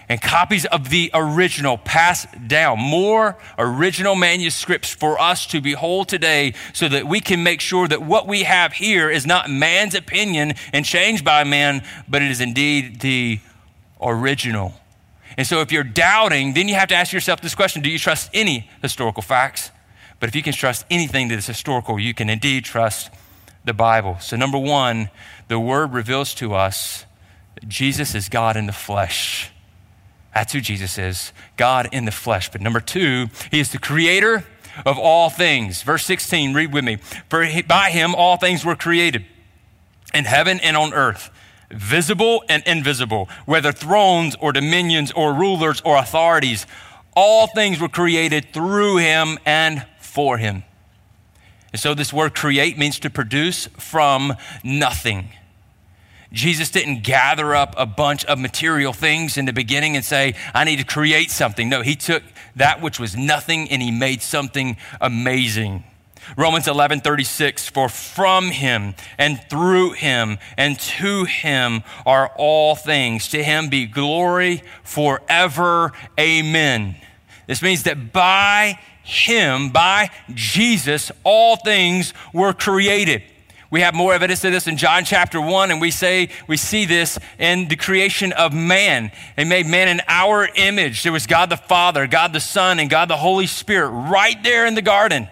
and 0.09 0.23
copies 0.23 0.65
of 0.67 0.91
the 0.91 1.11
original 1.13 1.79
passed 1.79 2.29
down, 2.47 2.79
more 2.79 3.37
original 3.59 4.15
manuscripts 4.15 4.95
for 4.95 5.21
us 5.21 5.47
to 5.47 5.61
behold 5.61 6.09
today 6.09 6.55
so 6.73 6.89
that 6.89 7.07
we 7.07 7.21
can 7.21 7.43
make 7.43 7.61
sure 7.61 7.89
that 7.89 8.03
what 8.03 8.29
we 8.29 8.45
have 8.45 8.75
here 8.75 9.11
is 9.11 9.27
not 9.27 9.51
man's 9.51 9.95
opinion 9.95 10.55
and 10.73 10.85
changed 10.85 11.25
by 11.25 11.43
man, 11.43 11.83
but 12.09 12.23
it 12.23 12.31
is 12.31 12.41
indeed 12.41 13.01
the 13.01 13.41
original. 14.01 14.75
And 15.37 15.47
so 15.47 15.61
if 15.61 15.73
you're 15.73 15.85
doubting, 15.85 16.55
then 16.55 16.69
you 16.69 16.77
have 16.77 16.89
to 16.89 16.95
ask 16.95 17.13
yourself 17.13 17.41
this 17.41 17.55
question 17.55 17.83
Do 17.83 17.91
you 17.91 17.99
trust 17.99 18.31
any 18.33 18.71
historical 18.83 19.23
facts? 19.23 19.71
But 20.21 20.29
if 20.29 20.35
you 20.35 20.43
can 20.43 20.53
trust 20.53 20.87
anything 20.91 21.29
that 21.29 21.37
is 21.37 21.47
historical, 21.47 21.99
you 21.99 22.15
can 22.15 22.31
indeed 22.31 22.65
trust 22.65 23.11
the 23.65 23.75
Bible. 23.75 24.19
So, 24.21 24.37
number 24.37 24.59
one, 24.59 25.11
the 25.49 25.59
word 25.59 25.93
reveals 25.93 26.35
to 26.35 26.55
us 26.55 27.05
that 27.55 27.69
Jesus 27.69 28.15
is 28.15 28.29
God 28.29 28.57
in 28.57 28.67
the 28.67 28.73
flesh. 28.73 29.51
That's 30.35 30.53
who 30.53 30.61
Jesus 30.61 30.99
is 30.99 31.33
God 31.57 31.89
in 31.93 32.05
the 32.05 32.13
flesh. 32.13 32.51
But 32.51 32.61
number 32.61 32.81
two, 32.81 33.29
he 33.51 33.61
is 33.61 33.73
the 33.73 33.79
creator 33.79 34.45
of 34.85 34.99
all 34.99 35.31
things. 35.31 35.83
Verse 35.83 36.05
16, 36.05 36.55
read 36.55 36.73
with 36.73 36.85
me. 36.85 36.97
For 37.29 37.47
by 37.67 37.91
him 37.91 38.15
all 38.15 38.37
things 38.37 38.65
were 38.65 38.77
created 38.77 39.25
in 40.15 40.25
heaven 40.25 40.61
and 40.61 40.77
on 40.77 40.93
earth 40.93 41.31
visible 41.71 42.45
and 42.49 42.63
invisible, 42.67 43.29
whether 43.45 43.73
thrones 43.73 44.37
or 44.41 44.53
dominions 44.53 45.13
or 45.13 45.33
rulers 45.33 45.81
or 45.85 45.97
authorities. 45.97 46.67
All 47.15 47.47
things 47.47 47.81
were 47.81 47.89
created 47.89 48.53
through 48.53 48.99
him 48.99 49.39
and 49.47 49.85
for 50.17 50.39
him. 50.39 50.65
And 51.75 51.79
so, 51.79 51.93
this 51.93 52.11
word 52.11 52.35
create 52.35 52.79
means 52.79 52.99
to 53.01 53.11
produce 53.11 53.67
from 53.77 54.33
nothing. 54.65 55.29
Jesus 56.33 56.71
didn't 56.71 57.03
gather 57.03 57.55
up 57.55 57.75
a 57.77 57.85
bunch 57.85 58.25
of 58.25 58.39
material 58.39 58.95
things 58.95 59.37
in 59.37 59.45
the 59.45 59.53
beginning 59.53 59.95
and 59.95 60.03
say, 60.03 60.35
I 60.55 60.65
need 60.65 60.79
to 60.79 60.87
create 60.87 61.31
something. 61.31 61.69
No, 61.69 61.83
he 61.83 61.97
took 61.97 62.23
that 62.57 62.81
which 62.81 62.99
was 62.99 63.15
nothing 63.15 63.71
and 63.71 63.83
he 63.83 63.91
made 63.91 64.23
something 64.23 64.79
amazing. 65.03 65.85
Romans 66.35 66.67
11, 66.67 67.01
36, 67.03 67.69
for 67.69 67.91
from 67.91 68.51
him 68.53 68.95
and 69.19 69.39
through 69.51 69.93
him 69.93 70.39
and 70.57 70.81
to 70.81 71.25
him 71.25 71.83
are 72.07 72.33
all 72.37 72.75
things. 72.75 73.29
To 73.29 73.45
him 73.45 73.69
be 73.69 73.85
glory 73.85 74.63
forever. 74.83 75.93
Amen. 76.19 76.97
This 77.47 77.61
means 77.61 77.83
that 77.83 78.15
by 78.15 78.79
him, 79.07 79.71
by 79.71 80.11
Jesus, 80.35 81.13
all 81.23 81.57
things 81.57 82.13
were 82.33 82.53
created. 82.53 83.23
We 83.71 83.81
have 83.83 83.95
more 83.95 84.13
evidence 84.13 84.45
of 84.45 84.51
this 84.51 84.67
in 84.67 84.77
John 84.77 85.05
chapter 85.05 85.41
1, 85.41 85.71
and 85.71 85.81
we 85.81 85.93
say 85.93 86.31
we 86.49 86.57
see 86.57 86.87
this 86.87 87.17
in 87.39 87.69
the 87.69 87.77
creation 87.77 88.33
of 88.33 88.53
man. 88.53 89.13
He 89.37 89.45
made 89.45 89.67
man 89.67 89.87
in 89.87 90.01
our 90.09 90.49
image. 90.57 91.05
There 91.05 91.13
was 91.13 91.29
God 91.29 91.51
the 91.51 91.57
Father, 91.57 92.09
God 92.09 92.33
the 92.33 92.41
Son, 92.41 92.81
and 92.81 92.91
God 92.91 93.09
the 93.09 93.17
Holy 93.17 93.47
Spirit 93.47 93.91
right 93.91 94.43
there 94.43 94.67
in 94.67 94.75
the 94.75 94.83
garden. 94.83 95.29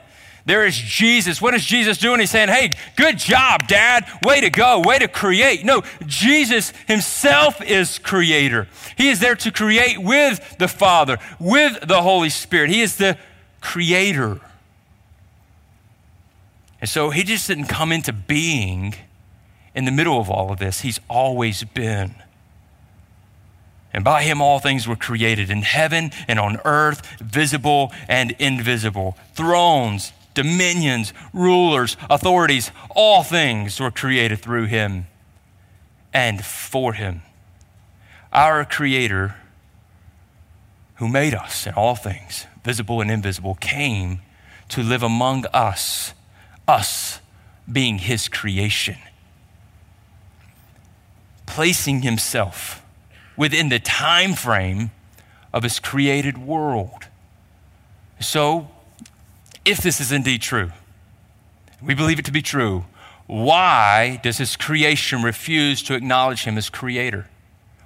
There 0.47 0.65
is 0.65 0.77
Jesus. 0.77 1.43
What 1.43 1.55
is 1.55 1.65
Jesus 1.65 1.99
doing? 1.99 2.21
He's 2.21 2.31
saying, 2.31 2.51
Hey, 2.51 2.71
good 2.97 3.19
job, 3.19 3.67
Dad. 3.67 4.07
Way 4.23 4.41
to 4.43 4.51
go. 4.51 4.83
Way 4.85 5.01
to 5.01 5.09
create. 5.09 5.65
No, 5.65 5.83
Jesus 6.07 6.73
himself 6.87 7.61
is 7.61 7.99
creator. 7.99 8.69
He 8.97 9.09
is 9.09 9.19
there 9.19 9.37
to 9.37 9.51
create 9.51 9.99
with 9.99 10.59
the 10.59 10.69
Father, 10.69 11.19
with 11.41 11.81
the 11.89 12.03
Holy 12.03 12.31
Spirit. 12.31 12.71
He 12.71 12.83
is 12.83 12.97
the 12.97 13.19
creator. 13.65 14.41
And 16.81 16.89
so 16.89 17.09
he 17.11 17.25
just 17.25 17.49
didn't 17.49 17.65
come 17.65 17.91
into 17.91 18.13
being 18.13 18.95
in 19.75 19.87
the 19.87 19.91
middle 19.91 20.21
of 20.21 20.29
all 20.31 20.53
of 20.53 20.59
this. 20.59 20.83
He's 20.83 21.01
always 21.09 21.65
been. 21.65 22.15
And 23.93 24.05
by 24.05 24.23
him 24.23 24.43
all 24.43 24.59
things 24.59 24.87
were 24.87 24.97
created 24.97 25.51
in 25.51 25.63
heaven 25.63 26.11
and 26.29 26.39
on 26.39 26.59
earth, 26.67 27.19
visible 27.21 27.91
and 28.07 28.33
invisible. 28.33 29.17
Thrones, 29.35 30.13
dominions, 30.35 31.15
rulers, 31.33 31.97
authorities, 32.11 32.71
all 32.91 33.23
things 33.23 33.81
were 33.81 33.91
created 33.91 34.41
through 34.41 34.67
him 34.67 35.07
and 36.13 36.45
for 36.45 36.93
him. 36.93 37.23
Our 38.31 38.65
Creator, 38.65 39.37
who 40.97 41.09
made 41.09 41.35
us 41.35 41.67
and 41.67 41.77
all 41.77 41.95
things, 41.95 42.47
visible 42.65 43.01
and 43.01 43.11
invisible, 43.11 43.55
came 43.57 44.21
to 44.71 44.83
live 44.83 45.03
among 45.03 45.45
us, 45.53 46.15
us 46.67 47.21
being 47.71 47.99
his 47.99 48.27
creation, 48.29 48.97
placing 51.47 52.03
himself 52.03 52.83
within 53.37 53.69
the 53.69 53.79
time 53.79 54.35
frame 54.35 54.91
of 55.53 55.63
his 55.63 55.79
created 55.79 56.39
world. 56.39 57.07
So 58.19 58.69
if 59.65 59.79
this 59.79 60.01
is 60.01 60.11
indeed 60.11 60.43
true, 60.43 60.73
we 61.83 61.95
believe 61.95 62.19
it 62.19 62.25
to 62.25 62.33
be 62.33 62.43
true, 62.43 62.85
why 63.27 64.21
does 64.23 64.39
his 64.39 64.57
creation 64.57 65.23
refuse 65.23 65.83
to 65.85 65.95
acknowledge 65.95 66.45
him 66.45 66.59
as 66.59 66.69
creator? 66.71 67.29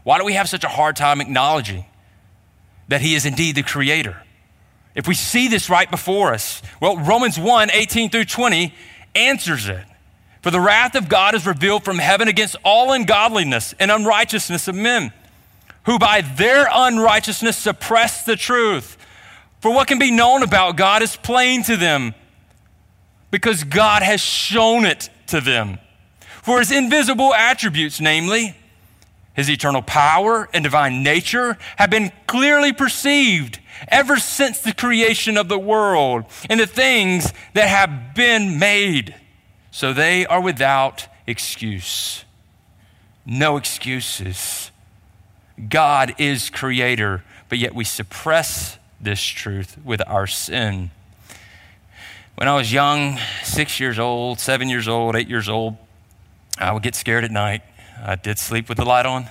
Why 0.03 0.19
do 0.19 0.25
we 0.25 0.33
have 0.35 0.49
such 0.49 0.65
a 0.65 0.69
hard 0.69 0.97
time 0.97 1.21
acknowledging 1.21 1.85
that 2.89 3.01
he 3.01 3.15
is 3.15 3.27
indeed 3.27 3.55
the 3.55 3.63
creator? 3.63 4.23
If 4.99 5.07
we 5.07 5.15
see 5.15 5.47
this 5.47 5.71
right 5.71 5.89
before 5.89 6.35
us, 6.35 6.61
well, 6.81 6.99
Romans 6.99 7.39
1 7.39 7.71
18 7.71 8.11
through 8.11 8.25
20 8.25 8.75
answers 9.15 9.69
it. 9.69 9.85
For 10.43 10.51
the 10.51 10.59
wrath 10.59 10.97
of 10.97 11.09
God 11.09 11.37
is 11.37 11.47
revealed 11.47 11.85
from 11.85 11.99
heaven 11.99 12.27
against 12.27 12.57
all 12.65 12.93
ungodliness 12.93 13.77
and 13.79 13.93
unrighteousness 13.93 14.67
of 14.67 14.75
men, 14.75 15.13
who 15.85 16.01
by 16.01 16.23
their 16.23 16.67
unrighteousness 16.69 17.57
suppress 17.57 18.25
the 18.25 18.35
truth. 18.35 18.97
For 19.61 19.73
what 19.73 19.87
can 19.87 20.01
be 20.01 20.11
known 20.11 20.43
about 20.43 20.77
God 20.77 21.01
is 21.03 21.15
plain 21.15 21.63
to 21.65 21.77
them 21.77 22.13
because 23.31 23.63
God 23.63 24.03
has 24.03 24.21
shown 24.21 24.85
it 24.85 25.11
to 25.29 25.41
them. 25.41 25.79
For 26.43 26.59
his 26.59 26.73
invisible 26.73 27.33
attributes, 27.35 28.01
namely 28.01 28.57
his 29.35 29.49
eternal 29.49 29.83
power 29.83 30.49
and 30.53 30.65
divine 30.65 31.05
nature, 31.05 31.57
have 31.77 31.89
been 31.89 32.11
clearly 32.27 32.73
perceived 32.73 33.61
ever 33.89 34.17
since 34.17 34.61
the 34.61 34.73
creation 34.73 35.37
of 35.37 35.49
the 35.49 35.59
world 35.59 36.25
and 36.51 36.59
the 36.59 36.67
things 36.67 37.33
that 37.55 37.69
have 37.69 38.15
been 38.15 38.59
made. 38.59 39.15
So 39.71 39.93
they 39.93 40.27
are 40.27 40.41
without 40.41 41.07
excuse. 41.27 42.25
No 43.25 43.57
excuses. 43.57 44.71
God 45.69 46.15
is 46.19 46.51
creator, 46.51 47.23
but 47.49 47.59
yet 47.59 47.75
we 47.75 47.85
suppress 47.85 48.79
this 49.01 49.23
truth 49.23 49.77
with 49.85 50.03
our 50.07 50.27
sin. 50.27 50.91
When 52.37 52.49
I 52.49 52.55
was 52.55 52.73
young, 52.73 53.19
six 53.43 53.81
years 53.81 53.99
old, 53.99 54.39
seven 54.39 54.69
years 54.69 54.87
old, 54.89 55.17
eight 55.17 55.29
years 55.29 55.49
old, 55.49 55.77
I 56.57 56.73
would 56.73 56.83
get 56.83 56.95
scared 56.95 57.25
at 57.25 57.31
night. 57.31 57.63
I 58.03 58.15
did 58.15 58.39
sleep 58.39 58.69
with 58.69 58.79
the 58.79 58.85
light 58.85 59.07
on, 59.07 59.29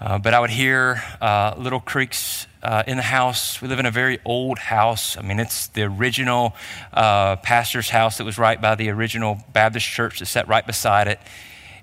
uh, 0.00 0.18
but 0.18 0.32
I 0.34 0.40
would 0.40 0.50
hear 0.50 1.02
uh, 1.20 1.54
little 1.58 1.80
creaks 1.80 2.46
uh, 2.62 2.84
in 2.86 2.96
the 2.96 3.02
house. 3.02 3.60
We 3.60 3.68
live 3.68 3.78
in 3.78 3.86
a 3.86 3.90
very 3.90 4.18
old 4.24 4.58
house. 4.58 5.16
I 5.16 5.22
mean, 5.22 5.40
it's 5.40 5.68
the 5.68 5.82
original 5.82 6.54
uh, 6.92 7.36
pastor's 7.36 7.90
house 7.90 8.18
that 8.18 8.24
was 8.24 8.38
right 8.38 8.60
by 8.60 8.74
the 8.74 8.90
original 8.90 9.38
Baptist 9.52 9.86
church 9.86 10.20
that 10.20 10.26
sat 10.26 10.46
right 10.48 10.66
beside 10.66 11.08
it. 11.08 11.18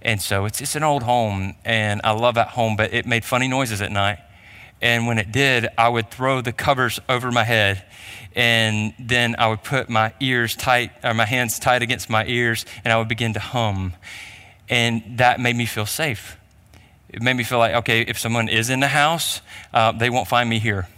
And 0.01 0.21
so 0.21 0.45
it's, 0.45 0.61
it's 0.61 0.75
an 0.75 0.83
old 0.83 1.03
home, 1.03 1.55
and 1.65 1.99
I 2.03 2.11
love 2.11 2.35
that 2.35 2.49
home, 2.49 2.75
but 2.75 2.93
it 2.93 3.05
made 3.05 3.25
funny 3.25 3.47
noises 3.47 3.81
at 3.81 3.91
night. 3.91 4.19
And 4.81 5.07
when 5.07 5.17
it 5.17 5.31
did, 5.31 5.67
I 5.77 5.89
would 5.89 6.11
throw 6.11 6.41
the 6.41 6.51
covers 6.51 6.99
over 7.09 7.31
my 7.31 7.43
head. 7.43 7.83
And 8.35 8.93
then 8.99 9.35
I 9.39 9.47
would 9.47 9.63
put 9.63 9.89
my 9.89 10.13
ears 10.19 10.55
tight, 10.55 10.91
or 11.03 11.13
my 11.13 11.25
hands 11.25 11.57
tight 11.57 11.81
against 11.81 12.09
my 12.09 12.25
ears, 12.27 12.65
and 12.83 12.93
I 12.93 12.97
would 12.97 13.07
begin 13.07 13.33
to 13.33 13.39
hum. 13.39 13.93
And 14.69 15.17
that 15.17 15.39
made 15.39 15.55
me 15.55 15.65
feel 15.65 15.85
safe. 15.85 16.37
It 17.15 17.21
made 17.21 17.37
me 17.37 17.45
feel 17.45 17.59
like, 17.59 17.75
okay, 17.75 18.01
if 18.01 18.19
someone 18.19 18.49
is 18.49 18.69
in 18.69 18.81
the 18.81 18.89
house, 18.89 19.39
uh, 19.73 19.93
they 19.93 20.09
won't 20.09 20.27
find 20.27 20.49
me 20.49 20.59
here. 20.59 20.89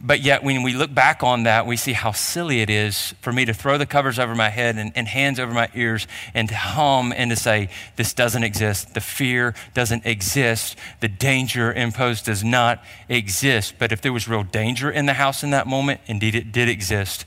But 0.00 0.20
yet, 0.20 0.44
when 0.44 0.62
we 0.62 0.74
look 0.74 0.94
back 0.94 1.24
on 1.24 1.42
that, 1.42 1.66
we 1.66 1.76
see 1.76 1.92
how 1.92 2.12
silly 2.12 2.60
it 2.60 2.70
is 2.70 3.14
for 3.20 3.32
me 3.32 3.44
to 3.46 3.52
throw 3.52 3.78
the 3.78 3.86
covers 3.86 4.16
over 4.16 4.32
my 4.32 4.50
head 4.50 4.76
and, 4.76 4.92
and, 4.94 5.08
hands 5.08 5.40
over 5.40 5.52
my 5.52 5.70
ears 5.74 6.06
and 6.34 6.48
to 6.50 6.54
hum 6.54 7.12
and 7.16 7.30
to 7.30 7.36
say, 7.36 7.68
This 7.96 8.14
doesn't 8.14 8.44
exist. 8.44 8.94
The 8.94 9.00
fear 9.00 9.56
doesn't 9.72 10.06
exist. 10.06 10.76
The 11.00 11.08
danger 11.08 11.72
imposed 11.72 12.26
does 12.26 12.44
not 12.44 12.84
exist. 13.08 13.74
But 13.80 13.90
if 13.90 14.02
there 14.02 14.12
was 14.12 14.28
real 14.28 14.44
danger 14.44 14.88
in 14.88 15.06
the 15.06 15.14
house 15.14 15.42
in 15.42 15.50
that 15.50 15.66
moment, 15.66 16.00
indeed 16.06 16.36
it 16.36 16.52
did 16.52 16.68
exist. 16.68 17.24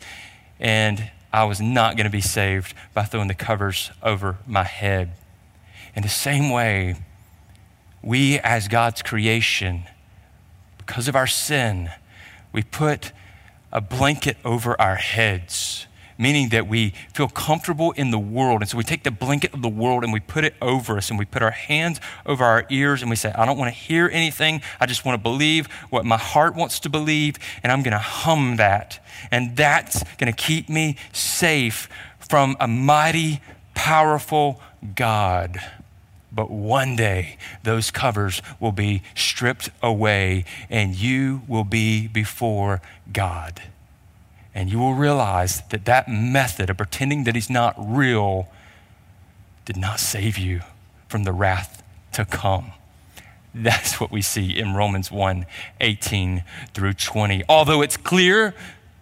And 0.62 1.12
I 1.34 1.44
was 1.44 1.60
not 1.60 1.98
going 1.98 2.06
to 2.06 2.10
be 2.10 2.22
saved 2.22 2.74
by 2.94 3.04
throwing 3.04 3.28
the 3.28 3.34
covers 3.34 3.92
over 4.02 4.38
my 4.48 4.64
head. 4.64 5.12
In 5.94 6.04
the 6.04 6.10
same 6.10 6.52
way, 6.52 6.96
we 8.02 8.40
as 8.40 8.68
God's 8.68 9.02
creation, 9.02 9.84
because 10.78 11.08
of 11.08 11.16
our 11.16 11.28
sin, 11.28 11.90
we 12.54 12.64
put 12.64 13.12
a 13.72 13.82
blanket 13.82 14.38
over 14.46 14.80
our 14.80 14.96
heads, 14.96 15.86
meaning 16.18 16.50
that 16.50 16.68
we 16.68 16.94
feel 17.14 17.28
comfortable 17.28 17.92
in 17.92 18.12
the 18.12 18.18
world. 18.18 18.62
And 18.62 18.70
so 18.70 18.78
we 18.78 18.84
take 18.84 19.04
the 19.04 19.12
blanket 19.12 19.54
of 19.54 19.62
the 19.62 19.70
world 19.70 20.04
and 20.04 20.14
we 20.14 20.20
put 20.20 20.46
it 20.46 20.56
over 20.62 20.98
us 20.98 21.10
and 21.10 21.20
we 21.20 21.26
put 21.26 21.42
our 21.42 21.52
hands 21.52 22.00
over 22.26 22.44
our 22.44 22.66
ears 22.70 23.02
and 23.02 23.10
we 23.10 23.16
say, 23.16 23.32
I 23.34 23.46
don't 23.46 23.58
want 23.58 23.74
to 23.74 23.78
hear 23.80 24.10
anything. 24.12 24.62
I 24.80 24.86
just 24.86 25.06
want 25.06 25.20
to 25.20 25.22
believe 25.22 25.68
what 25.90 26.06
my 26.06 26.18
heart 26.18 26.56
wants 26.56 26.80
to 26.82 26.90
believe, 26.90 27.36
and 27.62 27.72
I'm 27.72 27.84
going 27.84 27.92
to 27.92 28.00
hum 28.00 28.56
that. 28.56 29.04
And 29.30 29.56
that's 29.56 30.04
going 30.18 30.32
to 30.32 30.38
keep 30.38 30.70
me 30.70 30.96
safe 31.12 31.90
from 32.20 32.56
a 32.60 32.68
mighty, 32.68 33.42
powerful 33.76 34.62
God. 34.96 35.60
But 36.38 36.52
one 36.52 36.96
day, 36.96 37.40
those 37.64 37.90
covers 37.90 38.44
will 38.60 38.72
be 38.72 39.02
stripped 39.16 39.72
away, 39.82 40.46
and 40.70 40.94
you 40.94 41.42
will 41.48 41.64
be 41.64 42.08
before 42.08 42.80
God. 43.12 43.64
And 44.54 44.72
you 44.72 44.78
will 44.78 44.94
realize 44.94 45.64
that 45.72 45.86
that 45.86 46.08
method 46.08 46.70
of 46.70 46.78
pretending 46.78 47.24
that 47.24 47.34
He's 47.34 47.50
not 47.50 47.74
real 47.80 48.50
did 49.66 49.78
not 49.78 50.00
save 50.00 50.38
you 50.38 50.62
from 51.08 51.24
the 51.24 51.34
wrath 51.34 51.82
to 52.12 52.24
come. 52.24 52.72
That's 53.56 54.00
what 54.00 54.12
we 54.12 54.22
see 54.22 54.60
in 54.60 54.76
Romans 54.76 55.12
1 55.12 55.44
18 55.82 56.44
through 56.76 56.94
20. 56.94 57.46
Although 57.50 57.82
it's 57.82 57.98
clear 57.98 58.54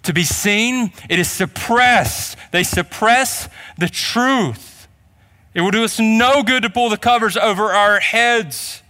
to 0.04 0.14
be 0.14 0.24
seen, 0.24 0.94
it 1.10 1.20
is 1.20 1.30
suppressed. 1.30 2.38
They 2.54 2.64
suppress 2.64 3.50
the 3.78 3.90
truth. 3.90 4.75
It 5.56 5.62
will 5.62 5.72
do 5.72 5.86
us 5.86 6.00
no 6.00 6.44
good 6.44 6.64
to 6.64 6.70
pull 6.70 6.90
the 6.90 6.98
covers 6.98 7.38
over 7.38 7.72
our 7.72 8.02
heads 8.02 8.84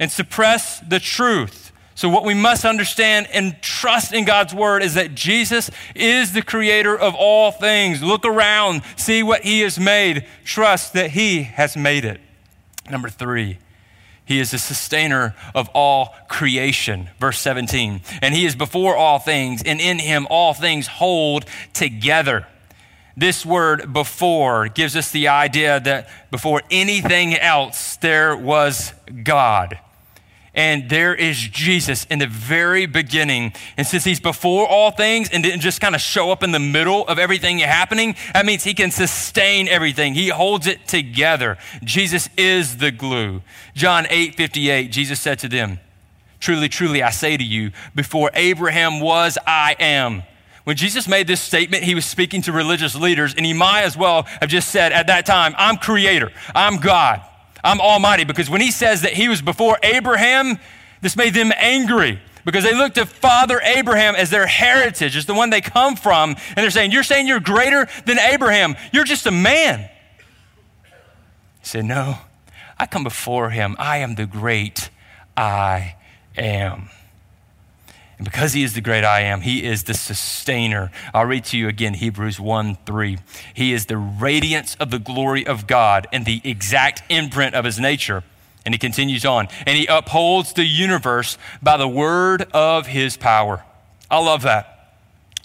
and 0.00 0.10
suppress 0.10 0.80
the 0.80 0.98
truth. 0.98 1.70
So, 1.94 2.08
what 2.08 2.24
we 2.24 2.34
must 2.34 2.64
understand 2.64 3.28
and 3.32 3.56
trust 3.62 4.12
in 4.12 4.24
God's 4.24 4.52
word 4.52 4.82
is 4.82 4.94
that 4.94 5.14
Jesus 5.14 5.70
is 5.94 6.32
the 6.32 6.42
creator 6.42 6.98
of 6.98 7.14
all 7.14 7.52
things. 7.52 8.02
Look 8.02 8.24
around, 8.24 8.82
see 8.96 9.22
what 9.22 9.42
he 9.42 9.60
has 9.60 9.78
made, 9.78 10.26
trust 10.44 10.94
that 10.94 11.12
he 11.12 11.44
has 11.44 11.76
made 11.76 12.04
it. 12.04 12.20
Number 12.90 13.08
three, 13.08 13.58
he 14.24 14.40
is 14.40 14.50
the 14.50 14.58
sustainer 14.58 15.36
of 15.54 15.68
all 15.68 16.14
creation. 16.28 17.10
Verse 17.20 17.38
17. 17.38 18.00
And 18.20 18.34
he 18.34 18.44
is 18.44 18.56
before 18.56 18.96
all 18.96 19.20
things, 19.20 19.62
and 19.64 19.80
in 19.80 20.00
him 20.00 20.26
all 20.30 20.54
things 20.54 20.88
hold 20.88 21.44
together. 21.74 22.46
This 23.16 23.44
word 23.44 23.92
before 23.92 24.68
gives 24.68 24.96
us 24.96 25.10
the 25.10 25.28
idea 25.28 25.80
that 25.80 26.08
before 26.30 26.62
anything 26.70 27.34
else, 27.34 27.96
there 27.96 28.36
was 28.36 28.92
God. 29.22 29.78
And 30.54 30.90
there 30.90 31.14
is 31.14 31.38
Jesus 31.38 32.04
in 32.10 32.18
the 32.18 32.26
very 32.26 32.84
beginning. 32.84 33.54
And 33.78 33.86
since 33.86 34.04
he's 34.04 34.20
before 34.20 34.66
all 34.66 34.90
things 34.90 35.30
and 35.30 35.42
didn't 35.42 35.60
just 35.60 35.80
kind 35.80 35.94
of 35.94 36.00
show 36.00 36.30
up 36.30 36.42
in 36.42 36.52
the 36.52 36.58
middle 36.58 37.06
of 37.08 37.18
everything 37.18 37.58
happening, 37.58 38.16
that 38.34 38.44
means 38.44 38.62
he 38.62 38.74
can 38.74 38.90
sustain 38.90 39.66
everything. 39.66 40.14
He 40.14 40.28
holds 40.28 40.66
it 40.66 40.86
together. 40.86 41.56
Jesus 41.82 42.28
is 42.36 42.76
the 42.78 42.90
glue. 42.90 43.42
John 43.74 44.06
8 44.10 44.34
58, 44.34 44.90
Jesus 44.90 45.20
said 45.20 45.38
to 45.38 45.48
them, 45.48 45.80
Truly, 46.38 46.68
truly, 46.68 47.02
I 47.02 47.10
say 47.10 47.36
to 47.36 47.44
you, 47.44 47.70
before 47.94 48.30
Abraham 48.34 49.00
was, 49.00 49.38
I 49.46 49.76
am. 49.78 50.24
When 50.64 50.76
Jesus 50.76 51.08
made 51.08 51.26
this 51.26 51.40
statement, 51.40 51.82
he 51.82 51.94
was 51.94 52.04
speaking 52.04 52.42
to 52.42 52.52
religious 52.52 52.94
leaders, 52.94 53.34
and 53.34 53.44
he 53.44 53.52
might 53.52 53.82
as 53.82 53.96
well 53.96 54.22
have 54.40 54.48
just 54.48 54.68
said 54.68 54.92
at 54.92 55.08
that 55.08 55.26
time, 55.26 55.54
I'm 55.58 55.76
creator, 55.76 56.30
I'm 56.54 56.76
God, 56.76 57.20
I'm 57.64 57.80
almighty. 57.80 58.24
Because 58.24 58.48
when 58.48 58.60
he 58.60 58.70
says 58.70 59.02
that 59.02 59.12
he 59.12 59.28
was 59.28 59.42
before 59.42 59.78
Abraham, 59.82 60.60
this 61.00 61.16
made 61.16 61.34
them 61.34 61.52
angry 61.56 62.20
because 62.44 62.64
they 62.64 62.74
looked 62.74 62.96
to 62.96 63.06
Father 63.06 63.60
Abraham 63.62 64.14
as 64.14 64.30
their 64.30 64.46
heritage, 64.46 65.16
as 65.16 65.26
the 65.26 65.34
one 65.34 65.50
they 65.50 65.60
come 65.60 65.96
from, 65.96 66.30
and 66.30 66.56
they're 66.56 66.70
saying, 66.70 66.92
You're 66.92 67.02
saying 67.02 67.26
you're 67.26 67.40
greater 67.40 67.88
than 68.06 68.18
Abraham, 68.18 68.76
you're 68.92 69.04
just 69.04 69.26
a 69.26 69.30
man. 69.30 69.80
He 71.60 71.66
said, 71.66 71.84
No, 71.84 72.18
I 72.78 72.86
come 72.86 73.04
before 73.04 73.50
him, 73.50 73.76
I 73.78 73.98
am 73.98 74.14
the 74.14 74.26
great 74.26 74.90
I 75.36 75.96
am. 76.36 76.90
And 78.22 78.30
because 78.30 78.52
he 78.52 78.62
is 78.62 78.74
the 78.74 78.80
great 78.80 79.02
I 79.02 79.22
am, 79.22 79.40
he 79.40 79.64
is 79.64 79.82
the 79.82 79.94
sustainer. 79.94 80.92
I'll 81.12 81.24
read 81.24 81.44
to 81.46 81.58
you 81.58 81.66
again 81.66 81.94
Hebrews 81.94 82.38
1 82.38 82.76
3. 82.86 83.18
He 83.52 83.72
is 83.72 83.86
the 83.86 83.96
radiance 83.96 84.76
of 84.76 84.92
the 84.92 85.00
glory 85.00 85.44
of 85.44 85.66
God 85.66 86.06
and 86.12 86.24
the 86.24 86.40
exact 86.44 87.02
imprint 87.10 87.56
of 87.56 87.64
his 87.64 87.80
nature. 87.80 88.22
And 88.64 88.72
he 88.72 88.78
continues 88.78 89.24
on, 89.24 89.48
and 89.66 89.76
he 89.76 89.86
upholds 89.86 90.52
the 90.52 90.62
universe 90.62 91.36
by 91.60 91.76
the 91.76 91.88
word 91.88 92.42
of 92.52 92.86
his 92.86 93.16
power. 93.16 93.64
I 94.08 94.20
love 94.20 94.42
that. 94.42 94.94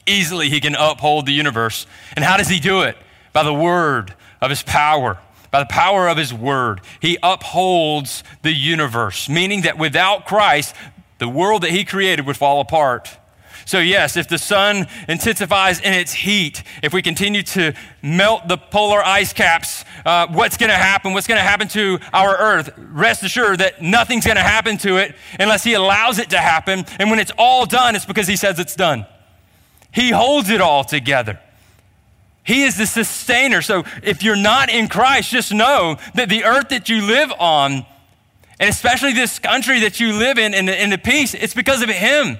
Easily 0.06 0.52
he 0.52 0.60
can 0.60 0.76
uphold 0.76 1.26
the 1.26 1.34
universe. 1.34 1.88
And 2.16 2.24
how 2.24 2.38
does 2.38 2.48
he 2.48 2.60
do 2.60 2.84
it? 2.84 2.96
By 3.34 3.42
the 3.42 3.56
word 3.56 4.14
of 4.40 4.52
his 4.52 4.62
power 4.62 5.18
by 5.50 5.60
the 5.60 5.66
power 5.68 6.08
of 6.10 6.18
his 6.18 6.34
word, 6.34 6.82
he 7.00 7.18
upholds 7.24 8.24
the 8.42 8.52
universe, 8.52 9.30
meaning 9.30 9.62
that 9.62 9.78
without 9.78 10.26
Christ, 10.26 10.76
the 11.20 11.28
world 11.28 11.64
that 11.64 11.72
he 11.72 11.84
created 11.84 12.26
would 12.26 12.38
fall 12.38 12.62
apart. 12.62 13.18
So, 13.68 13.80
yes, 13.80 14.16
if 14.16 14.30
the 14.30 14.38
sun 14.38 14.88
intensifies 15.10 15.82
in 15.82 15.94
its 15.94 16.14
heat, 16.14 16.64
if 16.82 16.94
we 16.94 17.02
continue 17.02 17.44
to 17.44 17.74
melt 18.02 18.48
the 18.48 18.58
polar 18.58 19.04
ice 19.04 19.34
caps, 19.34 19.84
uh, 20.06 20.28
what's 20.28 20.56
going 20.56 20.70
to 20.70 20.76
happen? 20.76 21.12
What's 21.12 21.28
going 21.28 21.40
to 21.40 21.44
happen 21.44 21.68
to 21.70 22.00
our 22.14 22.38
earth? 22.38 22.70
Rest 22.78 23.24
assured 23.24 23.60
that 23.60 23.82
nothing's 23.82 24.26
going 24.26 24.38
to 24.38 24.44
happen 24.44 24.78
to 24.80 24.96
it 24.96 25.16
unless 25.38 25.66
he 25.66 25.74
allows 25.74 26.18
it 26.18 26.30
to 26.30 26.38
happen. 26.38 26.86
And 26.98 27.10
when 27.10 27.20
it's 27.20 27.34
all 27.38 27.66
done, 27.66 27.98
it's 27.98 28.06
because 28.06 28.28
he 28.28 28.38
says 28.38 28.58
it's 28.58 28.76
done. 28.76 29.06
He 29.92 30.12
holds 30.12 30.50
it 30.50 30.62
all 30.62 30.86
together. 30.86 31.38
He 32.46 32.64
is 32.64 32.78
the 32.78 32.86
sustainer. 32.86 33.62
So, 33.62 33.84
if 34.02 34.24
you're 34.24 34.38
not 34.38 34.70
in 34.70 34.88
Christ, 34.88 35.30
just 35.30 35.54
know 35.54 35.98
that 36.16 36.30
the 36.30 36.46
earth 36.46 36.70
that 36.70 36.88
you 36.88 37.02
live 37.02 37.34
on 37.38 37.86
and 38.60 38.70
especially 38.70 39.14
this 39.14 39.40
country 39.40 39.82
that 39.82 40.00
you 40.00 40.14
live 40.14 40.38
in 40.38 40.54
and 40.54 40.68
the, 40.68 40.86
the 40.90 40.98
peace, 40.98 41.34
it's 41.34 41.54
because 41.54 41.82
of 41.82 41.90
Him. 41.90 42.40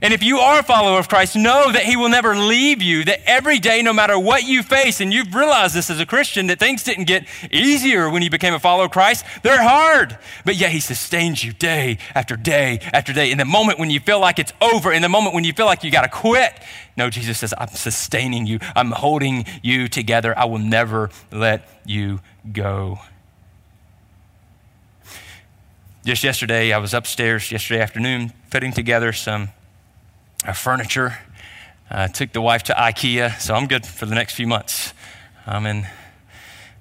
And 0.00 0.14
if 0.14 0.22
you 0.22 0.38
are 0.38 0.60
a 0.60 0.62
follower 0.62 0.98
of 0.98 1.08
Christ, 1.08 1.36
know 1.36 1.70
that 1.70 1.82
He 1.82 1.96
will 1.96 2.08
never 2.08 2.34
leave 2.34 2.80
you, 2.80 3.04
that 3.04 3.20
every 3.28 3.58
day, 3.58 3.82
no 3.82 3.92
matter 3.92 4.18
what 4.18 4.44
you 4.44 4.62
face, 4.62 5.00
and 5.00 5.12
you've 5.12 5.34
realized 5.34 5.74
this 5.74 5.90
as 5.90 6.00
a 6.00 6.06
Christian, 6.06 6.46
that 6.46 6.58
things 6.58 6.82
didn't 6.82 7.04
get 7.04 7.26
easier 7.50 8.08
when 8.08 8.22
you 8.22 8.30
became 8.30 8.54
a 8.54 8.58
follower 8.58 8.86
of 8.86 8.90
Christ. 8.90 9.24
They're 9.42 9.62
hard, 9.62 10.16
but 10.44 10.56
yet 10.56 10.70
He 10.70 10.80
sustains 10.80 11.44
you 11.44 11.52
day 11.52 11.98
after 12.14 12.36
day 12.36 12.80
after 12.92 13.12
day. 13.12 13.30
In 13.30 13.38
the 13.38 13.44
moment 13.44 13.78
when 13.78 13.90
you 13.90 14.00
feel 14.00 14.18
like 14.18 14.38
it's 14.38 14.52
over, 14.62 14.92
in 14.92 15.02
the 15.02 15.08
moment 15.08 15.34
when 15.34 15.44
you 15.44 15.52
feel 15.52 15.66
like 15.66 15.84
you 15.84 15.90
got 15.90 16.02
to 16.02 16.08
quit, 16.08 16.52
no, 16.96 17.10
Jesus 17.10 17.38
says, 17.38 17.52
I'm 17.56 17.68
sustaining 17.68 18.46
you, 18.46 18.60
I'm 18.74 18.92
holding 18.92 19.44
you 19.62 19.88
together, 19.88 20.36
I 20.36 20.46
will 20.46 20.58
never 20.58 21.10
let 21.30 21.68
you 21.84 22.20
go. 22.50 22.98
Just 26.04 26.24
yesterday, 26.24 26.72
I 26.72 26.78
was 26.78 26.94
upstairs 26.94 27.52
yesterday 27.52 27.80
afternoon 27.80 28.32
putting 28.50 28.72
together 28.72 29.12
some 29.12 29.50
uh, 30.44 30.52
furniture. 30.52 31.18
I 31.88 32.04
uh, 32.04 32.08
took 32.08 32.32
the 32.32 32.40
wife 32.40 32.64
to 32.64 32.72
IKEA, 32.72 33.38
so 33.38 33.54
I'm 33.54 33.68
good 33.68 33.86
for 33.86 34.06
the 34.06 34.16
next 34.16 34.34
few 34.34 34.48
months. 34.48 34.94
I'm 35.46 35.64
in 35.64 35.86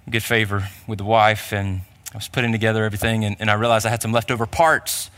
good 0.10 0.24
favor 0.24 0.68
with 0.88 0.98
the 0.98 1.04
wife, 1.04 1.54
and 1.54 1.82
I 2.12 2.18
was 2.18 2.30
putting 2.30 2.52
together 2.52 2.84
everything, 2.84 3.24
and, 3.24 3.36
and 3.40 3.52
I 3.52 3.54
realized 3.54 3.86
I 3.86 3.90
had 3.90 4.02
some 4.02 4.12
leftover 4.12 4.48
parts, 4.48 5.12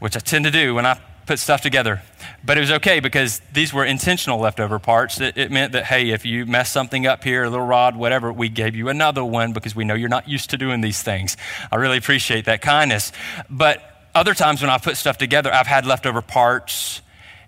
which 0.00 0.16
I 0.16 0.18
tend 0.18 0.44
to 0.44 0.50
do 0.50 0.74
when 0.74 0.84
I 0.84 1.00
put 1.24 1.38
stuff 1.38 1.60
together. 1.60 2.02
But 2.44 2.56
it 2.56 2.60
was 2.60 2.70
okay 2.70 3.00
because 3.00 3.40
these 3.52 3.74
were 3.74 3.84
intentional 3.84 4.38
leftover 4.38 4.78
parts. 4.78 5.20
It, 5.20 5.36
it, 5.36 5.50
meant 5.50 5.72
that, 5.72 5.84
hey, 5.84 6.10
if 6.10 6.24
you 6.24 6.46
mess 6.46 6.70
something 6.70 7.06
up 7.06 7.24
here, 7.24 7.44
a 7.44 7.50
little 7.50 7.66
rod, 7.66 7.96
whatever, 7.96 8.32
we 8.32 8.48
gave 8.48 8.76
you 8.76 8.88
another 8.88 9.24
one 9.24 9.52
because 9.52 9.74
we 9.74 9.84
know 9.84 9.94
you're 9.94 10.08
not 10.08 10.28
used 10.28 10.50
to 10.50 10.56
doing 10.56 10.80
these 10.80 11.02
things. 11.02 11.36
I 11.72 11.76
really 11.76 11.98
appreciate 11.98 12.44
that 12.44 12.62
kindness. 12.62 13.12
But 13.50 13.82
other 14.14 14.34
times 14.34 14.60
when 14.60 14.70
I 14.70 14.78
put 14.78 14.96
stuff 14.96 15.18
together, 15.18 15.52
I've 15.52 15.66
had 15.66 15.84
leftover 15.84 16.22
parts 16.22 17.02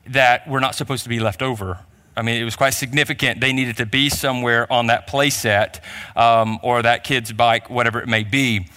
that 0.07 0.48
were 0.48 0.61
not 0.61 0.74
supposed 0.74 1.05
to 1.05 1.09
be 1.09 1.20
left 1.20 1.40
over. 1.40 1.79
I 2.16 2.22
mean, 2.22 2.40
it 2.40 2.44
was 2.44 2.57
quite 2.57 2.74
significant. 2.74 3.40
They 3.40 3.53
needed 3.53 3.76
to 3.79 3.87
be 3.87 4.09
somewhere 4.11 4.70
on 4.70 4.88
that 4.88 5.09
playset 5.09 5.81
um, 6.16 6.59
or 6.62 6.83
that 6.83 7.05
kid's 7.05 7.33
bike, 7.33 7.70
whatever 7.70 8.00
it 8.00 8.09
may 8.09 8.24
be. 8.24 8.68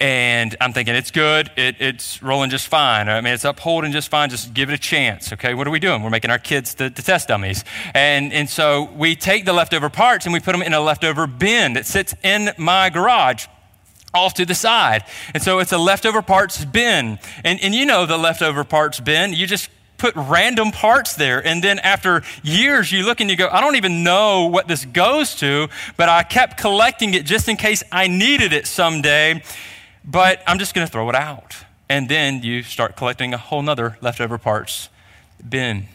And 0.00 0.54
I'm 0.60 0.72
thinking 0.72 0.94
it's 0.94 1.10
good. 1.10 1.50
It, 1.56 1.76
it's 1.80 2.22
rolling 2.22 2.50
just 2.50 2.68
fine. 2.68 3.08
I 3.08 3.20
mean, 3.20 3.34
it's 3.34 3.44
upholding 3.44 3.92
just 3.92 4.08
fine. 4.08 4.30
Just 4.30 4.54
give 4.54 4.70
it 4.70 4.74
a 4.74 4.78
chance. 4.78 5.32
Okay, 5.32 5.54
what 5.54 5.66
are 5.66 5.70
we 5.70 5.80
doing? 5.80 6.02
We're 6.02 6.10
making 6.10 6.30
our 6.30 6.38
kids 6.38 6.74
the, 6.74 6.88
the 6.88 7.02
test 7.02 7.28
dummies, 7.28 7.64
and 7.94 8.32
and 8.32 8.48
so 8.48 8.84
we 8.96 9.16
take 9.16 9.44
the 9.44 9.52
leftover 9.52 9.88
parts 9.88 10.26
and 10.26 10.32
we 10.32 10.40
put 10.40 10.52
them 10.52 10.62
in 10.62 10.74
a 10.74 10.80
leftover 10.80 11.26
bin 11.26 11.72
that 11.74 11.86
sits 11.86 12.14
in 12.22 12.50
my 12.56 12.90
garage 12.90 13.46
off 14.14 14.34
to 14.34 14.46
the 14.46 14.54
side. 14.54 15.04
And 15.34 15.42
so 15.42 15.58
it's 15.58 15.72
a 15.72 15.78
leftover 15.78 16.22
parts 16.22 16.64
bin. 16.64 17.18
And, 17.44 17.60
and 17.62 17.74
you 17.74 17.84
know 17.84 18.06
the 18.06 18.16
leftover 18.16 18.64
parts 18.64 19.00
bin. 19.00 19.34
You 19.34 19.46
just 19.46 19.68
put 19.98 20.14
random 20.16 20.70
parts 20.70 21.14
there. 21.14 21.44
And 21.46 21.62
then 21.62 21.78
after 21.80 22.22
years, 22.42 22.90
you 22.90 23.04
look 23.04 23.20
and 23.20 23.28
you 23.28 23.36
go, 23.36 23.48
I 23.48 23.60
don't 23.60 23.76
even 23.76 24.04
know 24.04 24.46
what 24.46 24.68
this 24.68 24.84
goes 24.84 25.34
to, 25.36 25.68
but 25.96 26.08
I 26.08 26.22
kept 26.22 26.56
collecting 26.56 27.14
it 27.14 27.26
just 27.26 27.48
in 27.48 27.56
case 27.56 27.82
I 27.92 28.06
needed 28.06 28.52
it 28.52 28.66
someday 28.66 29.42
but 30.08 30.42
I'm 30.46 30.58
just 30.58 30.74
going 30.74 30.86
to 30.86 30.90
throw 30.90 31.08
it 31.10 31.14
out. 31.14 31.64
And 31.88 32.08
then 32.08 32.42
you 32.42 32.62
start 32.62 32.96
collecting 32.96 33.34
a 33.34 33.38
whole 33.38 33.62
nother 33.62 33.98
leftover 34.00 34.38
parts 34.38 34.88
bin. 35.46 35.86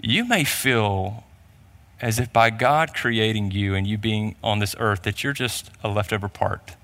You 0.00 0.24
may 0.24 0.44
feel 0.44 1.24
as 2.00 2.18
if 2.18 2.32
by 2.32 2.48
God 2.48 2.94
creating 2.94 3.50
you 3.50 3.74
and 3.74 3.86
you 3.86 3.98
being 3.98 4.36
on 4.42 4.58
this 4.58 4.74
earth, 4.78 5.02
that 5.02 5.22
you're 5.22 5.34
just 5.34 5.70
a 5.84 5.88
leftover 5.88 6.28
part. 6.28 6.76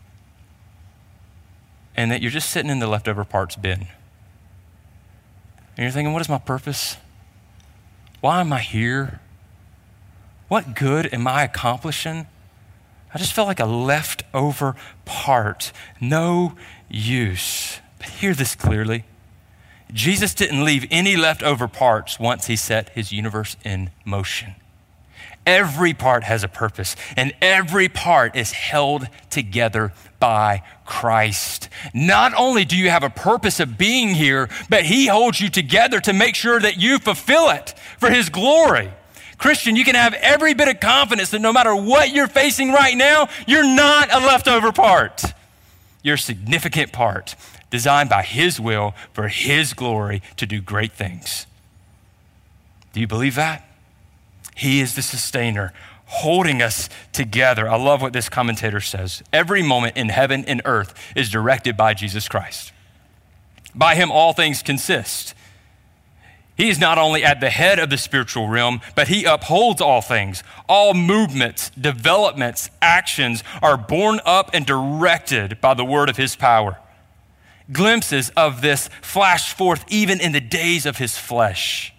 And 1.96 2.10
that 2.10 2.20
you're 2.20 2.30
just 2.30 2.50
sitting 2.50 2.70
in 2.70 2.78
the 2.78 2.86
leftover 2.86 3.24
parts 3.24 3.56
bin. 3.56 3.86
And 5.76 5.78
you're 5.78 5.90
thinking, 5.90 6.12
what 6.12 6.20
is 6.20 6.28
my 6.28 6.38
purpose? 6.38 6.98
Why 8.20 8.40
am 8.40 8.52
I 8.52 8.60
here? 8.60 9.20
What 10.48 10.74
good 10.74 11.12
am 11.14 11.26
I 11.26 11.44
accomplishing? 11.44 12.26
I 13.14 13.18
just 13.18 13.32
felt 13.32 13.48
like 13.48 13.60
a 13.60 13.66
leftover 13.66 14.76
part, 15.04 15.72
no 16.00 16.54
use. 16.88 17.80
But 17.98 18.08
hear 18.08 18.34
this 18.34 18.54
clearly 18.54 19.04
Jesus 19.92 20.34
didn't 20.34 20.64
leave 20.64 20.86
any 20.90 21.16
leftover 21.16 21.68
parts 21.68 22.18
once 22.18 22.46
he 22.46 22.56
set 22.56 22.90
his 22.90 23.12
universe 23.12 23.56
in 23.64 23.90
motion. 24.04 24.56
Every 25.46 25.94
part 25.94 26.24
has 26.24 26.42
a 26.42 26.48
purpose, 26.48 26.96
and 27.16 27.32
every 27.40 27.88
part 27.88 28.34
is 28.34 28.50
held 28.50 29.06
together 29.30 29.92
by 30.18 30.64
Christ. 30.84 31.68
Not 31.94 32.34
only 32.36 32.64
do 32.64 32.76
you 32.76 32.90
have 32.90 33.04
a 33.04 33.10
purpose 33.10 33.60
of 33.60 33.78
being 33.78 34.16
here, 34.16 34.48
but 34.68 34.84
He 34.84 35.06
holds 35.06 35.40
you 35.40 35.48
together 35.48 36.00
to 36.00 36.12
make 36.12 36.34
sure 36.34 36.58
that 36.58 36.78
you 36.78 36.98
fulfill 36.98 37.50
it 37.50 37.74
for 37.98 38.10
His 38.10 38.28
glory. 38.28 38.90
Christian, 39.38 39.76
you 39.76 39.84
can 39.84 39.94
have 39.94 40.14
every 40.14 40.54
bit 40.54 40.68
of 40.68 40.80
confidence 40.80 41.30
that 41.30 41.40
no 41.40 41.52
matter 41.52 41.74
what 41.74 42.10
you're 42.10 42.26
facing 42.26 42.72
right 42.72 42.96
now, 42.96 43.28
you're 43.46 43.66
not 43.66 44.12
a 44.12 44.18
leftover 44.18 44.72
part. 44.72 45.22
You're 46.02 46.14
a 46.14 46.18
significant 46.18 46.92
part 46.92 47.34
designed 47.70 48.08
by 48.08 48.22
His 48.22 48.60
will 48.60 48.94
for 49.12 49.28
His 49.28 49.74
glory 49.74 50.22
to 50.36 50.46
do 50.46 50.60
great 50.60 50.92
things. 50.92 51.46
Do 52.92 53.00
you 53.00 53.06
believe 53.06 53.34
that? 53.34 53.68
He 54.54 54.80
is 54.80 54.94
the 54.94 55.02
sustainer, 55.02 55.74
holding 56.06 56.62
us 56.62 56.88
together. 57.12 57.68
I 57.68 57.76
love 57.76 58.00
what 58.00 58.14
this 58.14 58.30
commentator 58.30 58.80
says. 58.80 59.22
Every 59.32 59.62
moment 59.62 59.96
in 59.96 60.08
heaven 60.08 60.44
and 60.46 60.62
earth 60.64 60.94
is 61.14 61.28
directed 61.28 61.76
by 61.76 61.92
Jesus 61.92 62.26
Christ. 62.28 62.72
By 63.74 63.96
Him, 63.96 64.10
all 64.10 64.32
things 64.32 64.62
consist. 64.62 65.34
He 66.56 66.70
is 66.70 66.78
not 66.78 66.96
only 66.96 67.22
at 67.22 67.40
the 67.40 67.50
head 67.50 67.78
of 67.78 67.90
the 67.90 67.98
spiritual 67.98 68.48
realm, 68.48 68.80
but 68.94 69.08
he 69.08 69.24
upholds 69.24 69.82
all 69.82 70.00
things. 70.00 70.42
All 70.68 70.94
movements, 70.94 71.70
developments, 71.70 72.70
actions 72.80 73.44
are 73.60 73.76
borne 73.76 74.20
up 74.24 74.50
and 74.54 74.64
directed 74.64 75.60
by 75.60 75.74
the 75.74 75.84
word 75.84 76.08
of 76.08 76.16
his 76.16 76.34
power. 76.34 76.78
Glimpses 77.70 78.30
of 78.30 78.62
this 78.62 78.88
flashed 79.02 79.56
forth 79.56 79.84
even 79.88 80.18
in 80.20 80.32
the 80.32 80.40
days 80.40 80.86
of 80.86 80.96
his 80.96 81.18
flesh. 81.18 81.92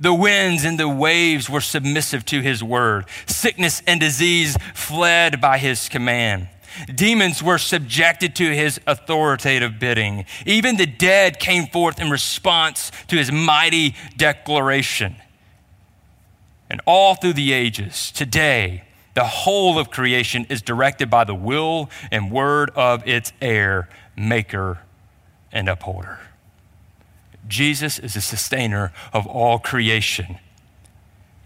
The 0.00 0.14
winds 0.14 0.64
and 0.64 0.80
the 0.80 0.88
waves 0.88 1.48
were 1.48 1.60
submissive 1.60 2.24
to 2.26 2.40
his 2.40 2.62
word. 2.62 3.06
Sickness 3.26 3.82
and 3.86 4.00
disease 4.00 4.56
fled 4.74 5.40
by 5.40 5.58
his 5.58 5.88
command. 5.88 6.48
Demons 6.94 7.42
were 7.42 7.58
subjected 7.58 8.36
to 8.36 8.54
his 8.54 8.80
authoritative 8.86 9.78
bidding. 9.78 10.24
Even 10.44 10.76
the 10.76 10.86
dead 10.86 11.38
came 11.38 11.66
forth 11.66 12.00
in 12.00 12.10
response 12.10 12.92
to 13.08 13.16
his 13.16 13.32
mighty 13.32 13.94
declaration. 14.16 15.16
And 16.68 16.80
all 16.84 17.14
through 17.14 17.34
the 17.34 17.52
ages, 17.52 18.10
today, 18.10 18.84
the 19.14 19.24
whole 19.24 19.78
of 19.78 19.90
creation 19.90 20.46
is 20.50 20.60
directed 20.60 21.08
by 21.08 21.24
the 21.24 21.34
will 21.34 21.88
and 22.10 22.30
word 22.30 22.70
of 22.76 23.06
its 23.06 23.32
heir, 23.40 23.88
maker, 24.16 24.80
and 25.52 25.68
upholder. 25.68 26.20
Jesus 27.48 27.98
is 27.98 28.14
the 28.14 28.20
sustainer 28.20 28.92
of 29.12 29.26
all 29.26 29.58
creation. 29.58 30.38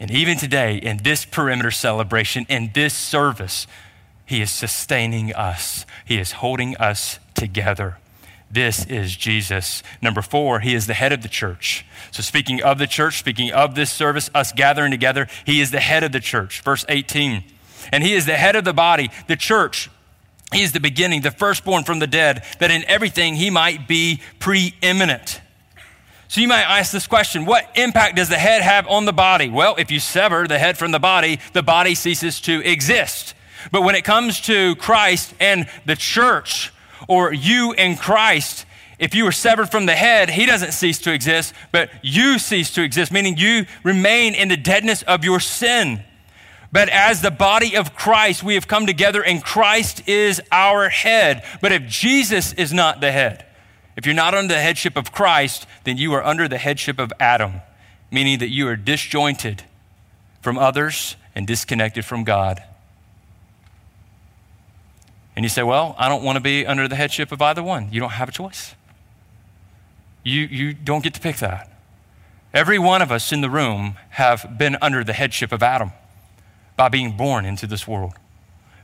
And 0.01 0.11
even 0.11 0.38
today, 0.38 0.77
in 0.77 0.97
this 0.99 1.25
perimeter 1.27 1.71
celebration, 1.71 2.47
in 2.49 2.71
this 2.75 2.95
service, 2.95 3.66
he 4.31 4.43
is 4.43 4.53
sustaining 4.53 5.35
us, 5.35 5.85
He 6.05 6.16
is 6.21 6.31
holding 6.31 6.77
us 6.77 7.19
together. 7.35 7.99
This 8.49 8.87
is 8.87 9.16
Jesus. 9.16 9.83
Number 10.01 10.23
four, 10.23 10.61
He 10.61 10.73
is 10.73 10.87
the 10.87 10.95
head 10.95 11.12
of 11.12 11.23
the 11.23 11.29
church. 11.29 11.85
So, 12.12 12.23
speaking 12.23 12.62
of 12.62 12.79
the 12.79 12.87
church, 12.87 13.19
speaking 13.19 13.51
of 13.51 13.75
this 13.75 13.90
service, 13.90 14.31
us 14.33 14.53
gathering 14.53 14.93
together, 14.93 15.27
He 15.45 15.61
is 15.61 15.73
the 15.73 15.81
head 15.81 16.05
of 16.05 16.12
the 16.12 16.21
church. 16.21 16.61
Verse 16.61 16.85
18. 16.88 17.43
And 17.90 18.05
He 18.05 18.14
is 18.14 18.25
the 18.25 18.37
head 18.37 18.55
of 18.55 18.62
the 18.62 18.73
body, 18.73 19.11
the 19.27 19.35
church. 19.35 19.90
He 20.53 20.62
is 20.62 20.71
the 20.71 20.79
beginning, 20.79 21.23
the 21.23 21.33
firstborn 21.33 21.83
from 21.83 21.99
the 21.99 22.07
dead, 22.07 22.45
that 22.61 22.71
in 22.71 22.85
everything 22.85 23.35
He 23.35 23.51
might 23.51 23.88
be 23.88 24.21
preeminent. 24.38 25.40
So 26.29 26.40
you 26.40 26.47
might 26.47 26.62
ask 26.62 26.93
this 26.93 27.09
question 27.09 27.47
What 27.47 27.69
impact 27.75 28.14
does 28.14 28.29
the 28.29 28.38
head 28.38 28.62
have 28.62 28.87
on 28.87 29.07
the 29.07 29.12
body? 29.12 29.49
Well, 29.49 29.75
if 29.77 29.90
you 29.90 29.99
sever 29.99 30.47
the 30.47 30.61
head 30.61 30.79
from 30.79 30.93
the 30.93 31.01
body, 31.01 31.40
the 31.53 31.64
body 31.64 31.97
ceases 31.97 32.40
to 32.43 32.61
exist. 32.64 33.35
But 33.70 33.83
when 33.83 33.94
it 33.94 34.05
comes 34.05 34.40
to 34.42 34.75
Christ 34.77 35.35
and 35.40 35.68
the 35.87 35.96
church, 35.96 36.73
or 37.09 37.33
you 37.33 37.73
and 37.73 37.99
Christ, 37.99 38.66
if 38.99 39.14
you 39.14 39.25
were 39.25 39.33
severed 39.33 39.70
from 39.70 39.87
the 39.87 39.94
head, 39.94 40.31
he 40.31 40.44
doesn't 40.44 40.73
cease 40.73 40.99
to 41.01 41.12
exist, 41.12 41.55
but 41.73 41.90
you 42.03 42.38
cease 42.38 42.70
to 42.75 42.83
exist, 42.83 43.11
meaning 43.11 43.37
you 43.37 43.64
remain 43.83 44.35
in 44.35 44.49
the 44.49 44.57
deadness 44.57 45.03
of 45.03 45.25
your 45.25 45.40
sin. 45.40 46.05
But 46.73 46.88
as 46.90 47.23
the 47.23 47.31
body 47.31 47.77
of 47.77 47.96
Christ, 47.96 48.42
we 48.42 48.55
have 48.55 48.68
come 48.68 48.87
together 48.87 49.25
and 49.25 49.42
Christ 49.42 50.07
is 50.07 50.40
our 50.53 50.88
head. 50.88 51.42
But 51.61 51.73
if 51.73 51.87
Jesus 51.87 52.53
is 52.53 52.73
not 52.73 53.01
the 53.01 53.11
head, 53.11 53.46
if 53.96 54.07
you're 54.07 54.14
not 54.14 54.35
under 54.35 54.55
the 54.55 54.61
headship 54.61 54.96
of 54.96 55.12
Christ, 55.12 55.66
then 55.85 55.96
you 55.96 56.12
are 56.12 56.25
under 56.25 56.46
the 56.46 56.59
headship 56.59 56.99
of 56.99 57.12
Adam, 57.18 57.62
meaning 58.11 58.38
that 58.38 58.51
you 58.51 58.68
are 58.68 58.77
disjointed 58.77 59.64
from 60.42 60.59
others 60.59 61.16
and 61.35 61.46
disconnected 61.46 62.05
from 62.05 62.23
God. 62.23 62.62
And 65.37 65.45
you 65.45 65.49
say, 65.49 65.62
well, 65.62 65.95
I 65.99 66.09
don't 66.09 66.23
want 66.23 66.37
to 66.37 66.40
be 66.40 66.66
under 66.66 66.88
the 66.88 66.97
headship 66.97 67.33
of 67.33 67.40
either 67.40 67.62
one. 67.62 67.88
You 67.93 68.01
don't 68.01 68.11
have 68.11 68.29
a 68.29 68.33
choice. 68.33 68.75
You, 70.23 70.43
you 70.43 70.75
don't 70.75 71.03
get 71.03 71.14
to 71.14 71.21
pick 71.21 71.37
that. 71.37 71.71
Every 72.53 72.79
one 72.79 73.01
of 73.01 73.12
us 73.12 73.33
in 73.33 73.40
the 73.40 73.51
room 73.51 73.95
have 74.11 74.59
been 74.59 74.77
under 74.83 75.05
the 75.05 75.12
headship 75.12 75.53
of 75.53 75.62
Adam 75.62 75.93
by 76.77 76.88
being 76.88 77.16
born 77.16 77.45
into 77.45 77.66
this 77.66 77.87
world. 77.87 78.14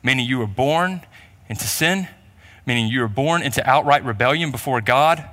Meaning 0.03 0.27
you 0.27 0.39
were 0.39 0.47
born 0.47 1.03
into 1.49 1.65
sin, 1.65 2.09
meaning 2.65 2.87
you 2.87 3.01
were 3.01 3.09
born 3.09 3.43
into 3.43 3.69
outright 3.69 4.05
rebellion 4.05 4.51
before 4.51 4.81
God. 4.81 5.25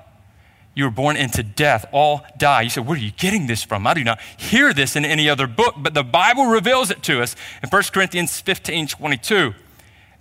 You 0.75 0.85
were 0.85 0.91
born 0.91 1.15
into 1.15 1.43
death, 1.43 1.85
all 1.91 2.25
die. 2.37 2.61
You 2.63 2.69
said, 2.69 2.87
Where 2.87 2.97
are 2.97 3.01
you 3.01 3.11
getting 3.11 3.45
this 3.45 3.63
from? 3.63 3.85
I 3.85 3.93
do 3.93 4.03
not 4.03 4.19
hear 4.37 4.73
this 4.73 4.95
in 4.95 5.05
any 5.05 5.29
other 5.29 5.45
book, 5.45 5.75
but 5.77 5.93
the 5.93 6.03
Bible 6.03 6.47
reveals 6.47 6.89
it 6.89 7.03
to 7.03 7.21
us 7.21 7.35
in 7.61 7.69
1 7.69 7.83
Corinthians 7.93 8.39
15 8.39 8.87
22. 8.87 9.53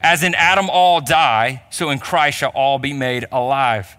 As 0.02 0.22
in 0.22 0.34
Adam 0.34 0.68
all 0.68 1.00
die, 1.00 1.62
so 1.70 1.90
in 1.90 1.98
Christ 1.98 2.38
shall 2.38 2.50
all 2.50 2.78
be 2.78 2.92
made 2.92 3.26
alive. 3.30 3.96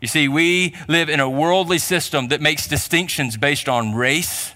You 0.00 0.08
see, 0.08 0.28
we 0.28 0.74
live 0.88 1.08
in 1.08 1.20
a 1.20 1.28
worldly 1.28 1.78
system 1.78 2.28
that 2.28 2.40
makes 2.40 2.66
distinctions 2.66 3.36
based 3.36 3.68
on 3.68 3.94
race 3.94 4.54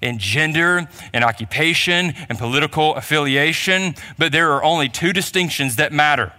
and 0.00 0.18
gender 0.18 0.88
and 1.12 1.24
occupation 1.24 2.14
and 2.28 2.38
political 2.38 2.94
affiliation, 2.94 3.94
but 4.16 4.32
there 4.32 4.52
are 4.52 4.64
only 4.64 4.88
two 4.88 5.12
distinctions 5.12 5.76
that 5.76 5.92
matter. 5.92 6.32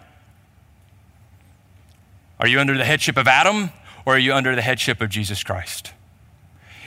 Are 2.39 2.47
you 2.47 2.59
under 2.59 2.77
the 2.77 2.85
headship 2.85 3.17
of 3.17 3.27
Adam 3.27 3.71
or 4.05 4.15
are 4.15 4.19
you 4.19 4.33
under 4.33 4.55
the 4.55 4.61
headship 4.61 5.01
of 5.01 5.09
Jesus 5.09 5.43
Christ? 5.43 5.93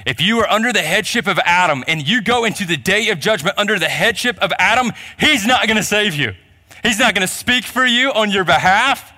If 0.05 0.20
you 0.20 0.40
are 0.40 0.48
under 0.48 0.72
the 0.72 0.83
headship 0.83 1.28
of 1.28 1.38
Adam 1.44 1.85
and 1.87 2.07
you 2.07 2.22
go 2.22 2.44
into 2.44 2.66
the 2.66 2.76
day 2.76 3.11
of 3.11 3.20
judgment 3.20 3.57
under 3.57 3.78
the 3.78 3.88
headship 3.88 4.37
of 4.38 4.50
Adam, 4.59 4.90
he's 5.18 5.46
not 5.46 5.66
going 5.66 5.76
to 5.76 5.83
save 5.83 6.14
you. 6.14 6.35
He's 6.83 6.99
not 6.99 7.14
going 7.14 7.27
to 7.27 7.33
speak 7.33 7.64
for 7.64 7.87
you 7.87 8.12
on 8.12 8.31
your 8.31 8.45
behalf. 8.45 9.12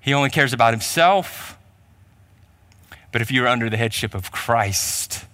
He 0.00 0.14
only 0.14 0.30
cares 0.30 0.52
about 0.52 0.72
himself. 0.72 1.58
But 3.10 3.22
if 3.22 3.32
you're 3.32 3.48
under 3.48 3.68
the 3.68 3.76
headship 3.76 4.14
of 4.14 4.30
Christ, 4.30 5.24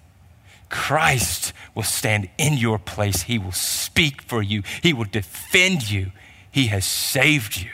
Christ 0.69 1.53
will 1.75 1.83
stand 1.83 2.31
in 2.39 2.55
your 2.55 2.79
place. 2.79 3.23
He 3.23 3.39
will 3.39 3.53
speak 3.53 4.23
for 4.23 4.43
you. 4.43 4.63
He 4.83 4.93
will 4.93 5.05
defend 5.05 5.91
you. 5.91 6.13
He 6.51 6.69
has 6.69 6.85
saved 6.85 7.61
you. 7.61 7.71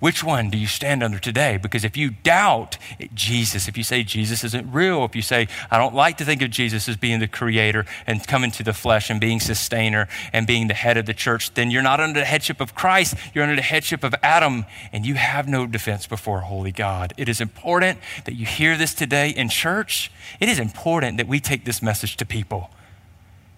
Which 0.00 0.24
one 0.24 0.48
do 0.48 0.56
you 0.56 0.66
stand 0.66 1.02
under 1.02 1.18
today? 1.18 1.58
Because 1.58 1.84
if 1.84 1.94
you 1.94 2.10
doubt 2.10 2.78
Jesus, 3.12 3.68
if 3.68 3.76
you 3.76 3.84
say 3.84 4.02
Jesus 4.02 4.42
isn't 4.42 4.72
real, 4.72 5.04
if 5.04 5.14
you 5.14 5.20
say, 5.20 5.46
I 5.70 5.76
don't 5.76 5.94
like 5.94 6.16
to 6.16 6.24
think 6.24 6.40
of 6.40 6.50
Jesus 6.50 6.88
as 6.88 6.96
being 6.96 7.20
the 7.20 7.28
creator 7.28 7.84
and 8.06 8.26
coming 8.26 8.50
to 8.52 8.62
the 8.62 8.72
flesh 8.72 9.10
and 9.10 9.20
being 9.20 9.40
sustainer 9.40 10.08
and 10.32 10.46
being 10.46 10.68
the 10.68 10.74
head 10.74 10.96
of 10.96 11.04
the 11.04 11.12
church, 11.12 11.52
then 11.52 11.70
you're 11.70 11.82
not 11.82 12.00
under 12.00 12.18
the 12.18 12.24
headship 12.24 12.62
of 12.62 12.74
Christ. 12.74 13.14
You're 13.34 13.44
under 13.44 13.56
the 13.56 13.62
headship 13.62 14.02
of 14.02 14.14
Adam, 14.22 14.64
and 14.90 15.04
you 15.04 15.14
have 15.14 15.46
no 15.46 15.66
defense 15.66 16.06
before 16.06 16.40
holy 16.40 16.72
God. 16.72 17.12
It 17.18 17.28
is 17.28 17.38
important 17.38 17.98
that 18.24 18.34
you 18.34 18.46
hear 18.46 18.78
this 18.78 18.94
today 18.94 19.28
in 19.28 19.50
church. 19.50 20.10
It 20.40 20.48
is 20.48 20.58
important 20.58 21.18
that 21.18 21.28
we 21.28 21.40
take 21.40 21.66
this 21.66 21.82
message 21.82 22.16
to 22.16 22.24
people. 22.24 22.70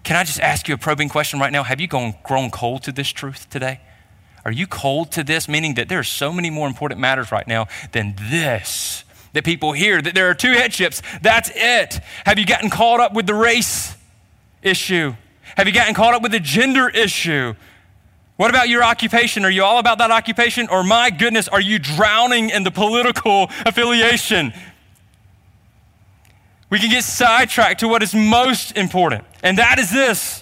Can 0.02 0.16
I 0.16 0.24
just 0.24 0.40
ask 0.40 0.66
you 0.66 0.74
a 0.74 0.78
probing 0.78 1.09
question 1.09 1.38
right 1.38 1.52
now? 1.52 1.62
Have 1.62 1.81
you 1.81 1.87
gone, 1.87 2.14
grown 2.24 2.50
cold 2.50 2.83
to 2.83 2.90
this 2.90 3.11
truth 3.11 3.48
today? 3.48 3.78
Are 4.44 4.52
you 4.52 4.66
cold 4.66 5.12
to 5.12 5.24
this? 5.24 5.48
Meaning 5.48 5.74
that 5.74 5.88
there 5.88 5.98
are 5.98 6.05
so 6.05 6.33
many 6.33 6.50
more 6.50 6.66
important 6.66 7.00
matters 7.00 7.31
right 7.31 7.46
now 7.46 7.68
than 7.92 8.14
this. 8.31 9.05
That 9.33 9.44
people 9.44 9.72
hear 9.72 10.02
that 10.02 10.14
there 10.14 10.28
are 10.28 10.35
two 10.35 10.52
headships. 10.52 11.02
That's 11.22 11.50
it. 11.55 12.00
Have 12.26 12.38
you 12.38 12.46
gotten 12.46 12.70
caught 12.70 13.00
up 13.00 13.14
with 13.14 13.26
the 13.26 13.35
race 13.35 13.96
issue? 14.62 15.14
Have 15.57 15.66
you 15.66 15.72
gotten 15.72 15.94
caught 15.94 16.14
up 16.14 16.22
with 16.22 16.33
the 16.33 16.40
gender 16.40 16.88
issue? 16.88 17.55
What 18.37 18.50
about 18.50 18.68
your 18.68 18.83
occupation? 18.83 19.44
Are 19.44 19.50
you 19.50 19.62
all 19.62 19.78
about 19.78 19.98
that 19.98 20.11
occupation? 20.11 20.68
Or, 20.68 20.83
my 20.83 21.11
goodness, 21.11 21.48
are 21.48 21.61
you 21.61 21.78
drowning 21.78 22.50
in 22.50 22.64
the 22.64 22.70
political 22.70 23.48
affiliation? 23.64 24.52
We 26.68 26.78
can 26.78 26.90
get 26.90 27.05
sidetracked 27.05 27.81
to 27.81 27.88
what 27.88 28.02
is 28.02 28.14
most 28.14 28.76
important, 28.78 29.24
and 29.42 29.59
that 29.59 29.78
is 29.78 29.90
this 29.90 30.41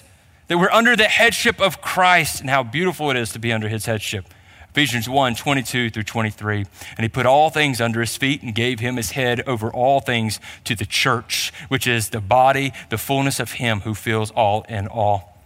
that 0.51 0.57
we're 0.57 0.69
under 0.71 0.97
the 0.97 1.05
headship 1.05 1.61
of 1.61 1.79
Christ 1.79 2.41
and 2.41 2.49
how 2.49 2.61
beautiful 2.61 3.09
it 3.09 3.15
is 3.15 3.31
to 3.31 3.39
be 3.39 3.53
under 3.53 3.69
his 3.69 3.85
headship. 3.85 4.25
Ephesians 4.71 5.07
1 5.07 5.35
22 5.35 5.89
through 5.89 6.03
23. 6.03 6.57
And 6.97 6.99
he 6.99 7.07
put 7.07 7.25
all 7.25 7.49
things 7.49 7.79
under 7.79 8.01
his 8.01 8.17
feet 8.17 8.41
and 8.43 8.53
gave 8.53 8.81
him 8.81 8.97
his 8.97 9.11
head 9.11 9.47
over 9.47 9.71
all 9.71 10.01
things 10.01 10.41
to 10.65 10.75
the 10.75 10.85
church, 10.85 11.53
which 11.69 11.87
is 11.87 12.09
the 12.09 12.19
body, 12.19 12.73
the 12.89 12.97
fullness 12.97 13.39
of 13.39 13.53
him 13.53 13.79
who 13.79 13.93
fills 13.93 14.29
all 14.31 14.63
in 14.67 14.87
all. 14.87 15.41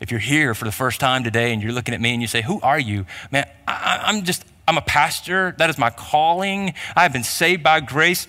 If 0.00 0.10
you're 0.10 0.18
here 0.18 0.54
for 0.54 0.64
the 0.64 0.72
first 0.72 0.98
time 0.98 1.22
today 1.22 1.52
and 1.52 1.62
you're 1.62 1.70
looking 1.70 1.94
at 1.94 2.00
me 2.00 2.12
and 2.12 2.20
you 2.20 2.26
say, 2.26 2.42
Who 2.42 2.60
are 2.60 2.80
you? 2.80 3.06
Man, 3.30 3.48
I, 3.68 4.00
I'm 4.06 4.24
just, 4.24 4.44
I'm 4.66 4.76
a 4.76 4.82
pastor. 4.82 5.54
That 5.58 5.70
is 5.70 5.78
my 5.78 5.90
calling. 5.90 6.74
I've 6.96 7.12
been 7.12 7.22
saved 7.22 7.62
by 7.62 7.78
grace. 7.78 8.26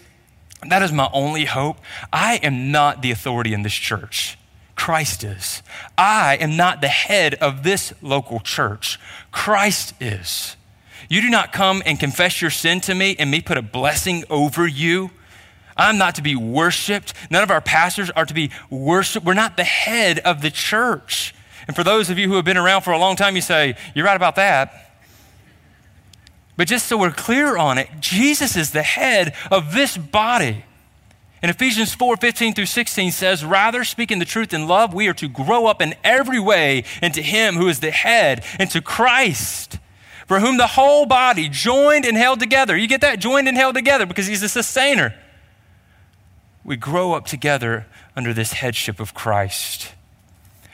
That 0.68 0.84
is 0.84 0.92
my 0.92 1.10
only 1.12 1.46
hope. 1.46 1.80
I 2.14 2.36
am 2.44 2.72
not 2.72 3.02
the 3.02 3.10
authority 3.10 3.52
in 3.52 3.64
this 3.64 3.74
church. 3.74 4.38
Christ 4.80 5.26
is. 5.26 5.62
I 5.98 6.38
am 6.38 6.56
not 6.56 6.80
the 6.80 6.88
head 6.88 7.36
of 7.36 7.64
this 7.64 7.94
local 8.02 8.40
church. 8.40 8.98
Christ 9.30 9.94
is. 10.00 10.56
You 11.10 11.20
do 11.20 11.30
not 11.30 11.52
come 11.52 11.84
and 11.86 12.00
confess 12.00 12.42
your 12.42 12.50
sin 12.50 12.80
to 12.82 12.96
me 12.96 13.14
and 13.20 13.30
me 13.30 13.42
put 13.42 13.58
a 13.58 13.62
blessing 13.62 14.24
over 14.30 14.66
you. 14.66 15.12
I'm 15.76 15.98
not 15.98 16.16
to 16.16 16.22
be 16.22 16.38
worshiped. 16.38 17.14
None 17.30 17.44
of 17.44 17.52
our 17.52 17.60
pastors 17.60 18.10
are 18.12 18.26
to 18.26 18.34
be 18.34 18.52
worshiped. 18.70 19.26
We're 19.26 19.34
not 19.34 19.58
the 19.58 19.66
head 19.66 20.20
of 20.20 20.42
the 20.42 20.50
church. 20.50 21.36
And 21.68 21.76
for 21.76 21.84
those 21.84 22.10
of 22.10 22.18
you 22.18 22.30
who 22.30 22.36
have 22.36 22.46
been 22.46 22.58
around 22.58 22.84
for 22.84 22.92
a 22.92 22.98
long 22.98 23.18
time, 23.18 23.36
you 23.36 23.42
say, 23.42 23.76
You're 23.94 24.06
right 24.06 24.16
about 24.16 24.38
that. 24.38 24.96
But 26.56 26.70
just 26.70 26.88
so 26.88 26.98
we're 26.98 27.12
clear 27.12 27.58
on 27.58 27.78
it, 27.78 27.90
Jesus 28.00 28.56
is 28.56 28.72
the 28.72 28.84
head 28.84 29.36
of 29.52 29.74
this 29.74 29.98
body. 29.98 30.64
And 31.42 31.50
Ephesians 31.50 31.94
4 31.94 32.18
15 32.18 32.54
through 32.54 32.66
16 32.66 33.12
says, 33.12 33.46
Rather, 33.46 33.84
speaking 33.84 34.20
the 34.20 34.26
truth 34.26 34.54
in 34.54 34.68
love, 34.68 34.94
we 34.94 35.08
are 35.08 35.14
to 35.14 35.30
grow 35.30 35.68
up 35.68 35.82
in 35.82 35.96
every 36.04 36.40
way 36.40 36.84
into 37.02 37.22
Him 37.22 37.56
who 37.56 37.68
is 37.68 37.80
the 37.80 37.92
head, 37.92 38.44
into 38.60 38.82
Christ, 38.82 39.78
for 40.28 40.40
whom 40.40 40.58
the 40.58 40.68
whole 40.68 41.06
body, 41.06 41.48
joined 41.50 42.06
and 42.06 42.18
held 42.18 42.40
together, 42.40 42.76
you 42.76 42.88
get 42.88 43.02
that? 43.02 43.20
Joined 43.20 43.48
and 43.48 43.58
held 43.58 43.76
together 43.76 44.06
because 44.06 44.28
He's 44.28 44.42
the 44.42 44.50
sustainer. 44.50 45.16
We 46.64 46.76
grow 46.76 47.14
up 47.14 47.26
together 47.26 47.88
under 48.16 48.34
this 48.34 48.54
headship 48.54 49.00
of 49.00 49.14
Christ. 49.14 49.94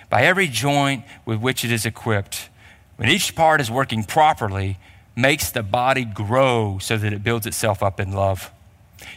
By 0.10 0.24
every 0.24 0.48
joint 0.48 1.04
with 1.26 1.40
which 1.40 1.64
it 1.64 1.72
is 1.72 1.86
equipped, 1.86 2.50
when 2.96 3.10
each 3.10 3.36
part 3.36 3.62
is 3.62 3.70
working 3.70 4.04
properly, 4.04 4.80
makes 5.16 5.52
the 5.52 5.64
body 5.64 6.06
grow 6.06 6.78
so 6.80 6.98
that 6.98 7.14
it 7.14 7.24
builds 7.24 7.46
itself 7.46 7.84
up 7.84 8.00
in 8.00 8.12
love. 8.12 8.52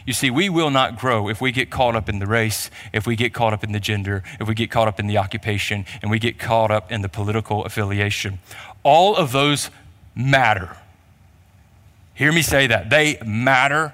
You 0.05 0.13
see, 0.13 0.29
we 0.29 0.49
will 0.49 0.69
not 0.69 0.97
grow 0.97 1.29
if 1.29 1.39
we 1.41 1.51
get 1.51 1.69
caught 1.69 1.95
up 1.95 2.09
in 2.09 2.19
the 2.19 2.27
race, 2.27 2.69
if 2.93 3.07
we 3.07 3.15
get 3.15 3.33
caught 3.33 3.53
up 3.53 3.63
in 3.63 3.71
the 3.71 3.79
gender, 3.79 4.23
if 4.39 4.47
we 4.47 4.55
get 4.55 4.71
caught 4.71 4.87
up 4.87 4.99
in 4.99 5.07
the 5.07 5.17
occupation, 5.17 5.85
and 6.01 6.11
we 6.11 6.19
get 6.19 6.37
caught 6.37 6.71
up 6.71 6.91
in 6.91 7.01
the 7.01 7.09
political 7.09 7.65
affiliation. 7.65 8.39
All 8.83 9.15
of 9.15 9.31
those 9.31 9.69
matter. 10.15 10.75
Hear 12.13 12.31
me 12.31 12.41
say 12.41 12.67
that. 12.67 12.89
They 12.89 13.17
matter. 13.25 13.93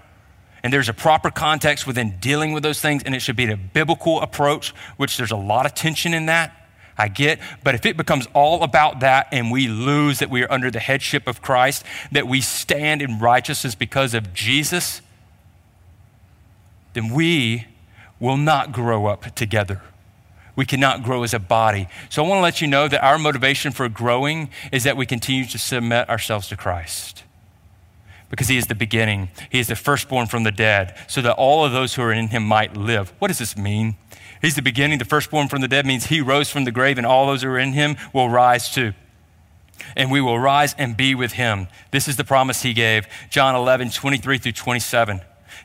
And 0.64 0.74
there's 0.74 0.90
a 0.90 0.94
proper 0.94 1.30
context 1.30 1.86
within 1.86 2.18
dealing 2.20 2.52
with 2.52 2.64
those 2.64 2.82
things, 2.82 3.04
and 3.04 3.14
it 3.14 3.20
should 3.20 3.36
be 3.36 3.52
a 3.52 3.58
biblical 3.58 4.20
approach, 4.22 4.74
which 4.98 5.18
there's 5.18 5.32
a 5.32 5.38
lot 5.38 5.68
of 5.68 5.76
tension 5.76 6.14
in 6.14 6.26
that. 6.26 6.66
I 6.98 7.10
get, 7.10 7.40
but 7.64 7.76
if 7.76 7.86
it 7.86 7.98
becomes 7.98 8.26
all 8.34 8.64
about 8.64 9.02
that 9.02 9.28
and 9.34 9.52
we 9.52 9.68
lose 9.68 10.20
that 10.20 10.30
we 10.30 10.44
are 10.44 10.52
under 10.52 10.72
the 10.72 10.80
headship 10.80 11.28
of 11.28 11.42
Christ, 11.42 11.84
that 12.14 12.26
we 12.26 12.40
stand 12.40 13.02
in 13.02 13.20
righteousness 13.20 13.76
because 13.76 14.14
of 14.14 14.34
Jesus, 14.34 15.02
then 16.96 17.14
we 17.14 17.68
will 18.20 18.38
not 18.38 18.72
grow 18.72 19.06
up 19.06 19.36
together. 19.36 19.82
We 20.56 20.66
cannot 20.66 21.04
grow 21.04 21.24
as 21.24 21.34
a 21.34 21.40
body. 21.40 21.88
So 22.10 22.24
I 22.24 22.28
want 22.28 22.40
to 22.40 22.42
let 22.42 22.62
you 22.62 22.68
know 22.68 22.88
that 22.88 23.04
our 23.04 23.20
motivation 23.20 23.74
for 23.74 23.90
growing 23.90 24.50
is 24.72 24.86
that 24.86 24.96
we 24.96 25.06
continue 25.06 25.46
to 25.46 25.60
submit 25.60 26.10
ourselves 26.10 26.48
to 26.48 26.58
Christ. 26.58 27.24
Because 28.30 28.48
he 28.48 28.58
is 28.58 28.68
the 28.68 28.76
beginning, 28.76 29.30
he 29.50 29.60
is 29.60 29.68
the 29.68 29.76
firstborn 29.76 30.28
from 30.28 30.44
the 30.44 30.52
dead, 30.52 30.98
so 31.08 31.22
that 31.22 31.36
all 31.36 31.64
of 31.66 31.74
those 31.74 31.94
who 31.94 32.02
are 32.02 32.14
in 32.14 32.30
him 32.30 32.44
might 32.44 32.76
live. 32.76 33.14
What 33.20 33.28
does 33.28 33.38
this 33.38 33.56
mean? 33.56 33.98
He's 34.42 34.56
the 34.56 34.62
beginning, 34.62 34.98
the 34.98 35.06
firstborn 35.06 35.50
from 35.50 35.62
the 35.62 35.68
dead 35.68 35.86
means 35.86 36.06
he 36.06 36.22
rose 36.22 36.50
from 36.50 36.64
the 36.64 36.72
grave, 36.72 36.98
and 36.98 37.06
all 37.06 37.28
those 37.28 37.44
who 37.44 37.50
are 37.50 37.60
in 37.60 37.74
him 37.74 37.98
will 38.14 38.30
rise 38.30 38.74
too 38.74 38.94
and 39.96 40.12
we 40.12 40.22
will 40.22 40.40
rise 40.40 40.74
and 40.78 40.96
be 40.96 41.16
with 41.16 41.34
him. 41.34 41.68
This 41.92 42.08
is 42.08 42.16
the 42.16 42.24
promise 42.24 42.62
he 42.62 42.74
gave. 42.74 43.08
John 43.30 43.56
11, 43.56 43.92
23 43.92 44.38
through 44.38 44.52
27. 44.54 45.22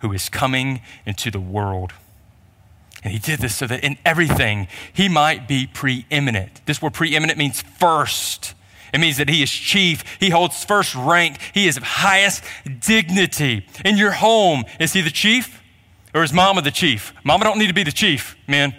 who 0.00 0.12
is 0.12 0.28
coming 0.28 0.80
into 1.06 1.30
the 1.30 1.40
world. 1.40 1.92
And 3.04 3.12
he 3.12 3.18
did 3.18 3.38
this 3.38 3.54
so 3.54 3.66
that 3.66 3.84
in 3.84 3.96
everything 4.04 4.68
he 4.92 5.08
might 5.08 5.46
be 5.46 5.66
preeminent. 5.66 6.60
This 6.66 6.82
word 6.82 6.94
preeminent 6.94 7.38
means 7.38 7.62
first. 7.62 8.54
It 8.92 8.98
means 8.98 9.18
that 9.18 9.28
he 9.28 9.42
is 9.42 9.50
chief. 9.50 10.02
He 10.18 10.30
holds 10.30 10.64
first 10.64 10.94
rank. 10.94 11.38
He 11.52 11.68
is 11.68 11.76
of 11.76 11.82
highest 11.82 12.42
dignity. 12.80 13.66
In 13.84 13.96
your 13.96 14.12
home, 14.12 14.64
is 14.80 14.92
he 14.94 15.00
the 15.00 15.10
chief 15.10 15.62
or 16.14 16.22
is 16.22 16.32
mama 16.32 16.62
the 16.62 16.70
chief? 16.70 17.12
Mama 17.22 17.44
don't 17.44 17.58
need 17.58 17.68
to 17.68 17.74
be 17.74 17.84
the 17.84 17.92
chief, 17.92 18.36
man. 18.48 18.74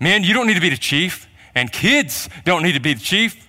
Man, 0.00 0.24
you 0.24 0.34
don't 0.34 0.46
need 0.46 0.54
to 0.54 0.60
be 0.60 0.70
the 0.70 0.76
chief. 0.76 1.28
And 1.54 1.70
kids 1.70 2.28
don't 2.44 2.62
need 2.62 2.72
to 2.72 2.80
be 2.80 2.94
the 2.94 3.00
chief. 3.00 3.46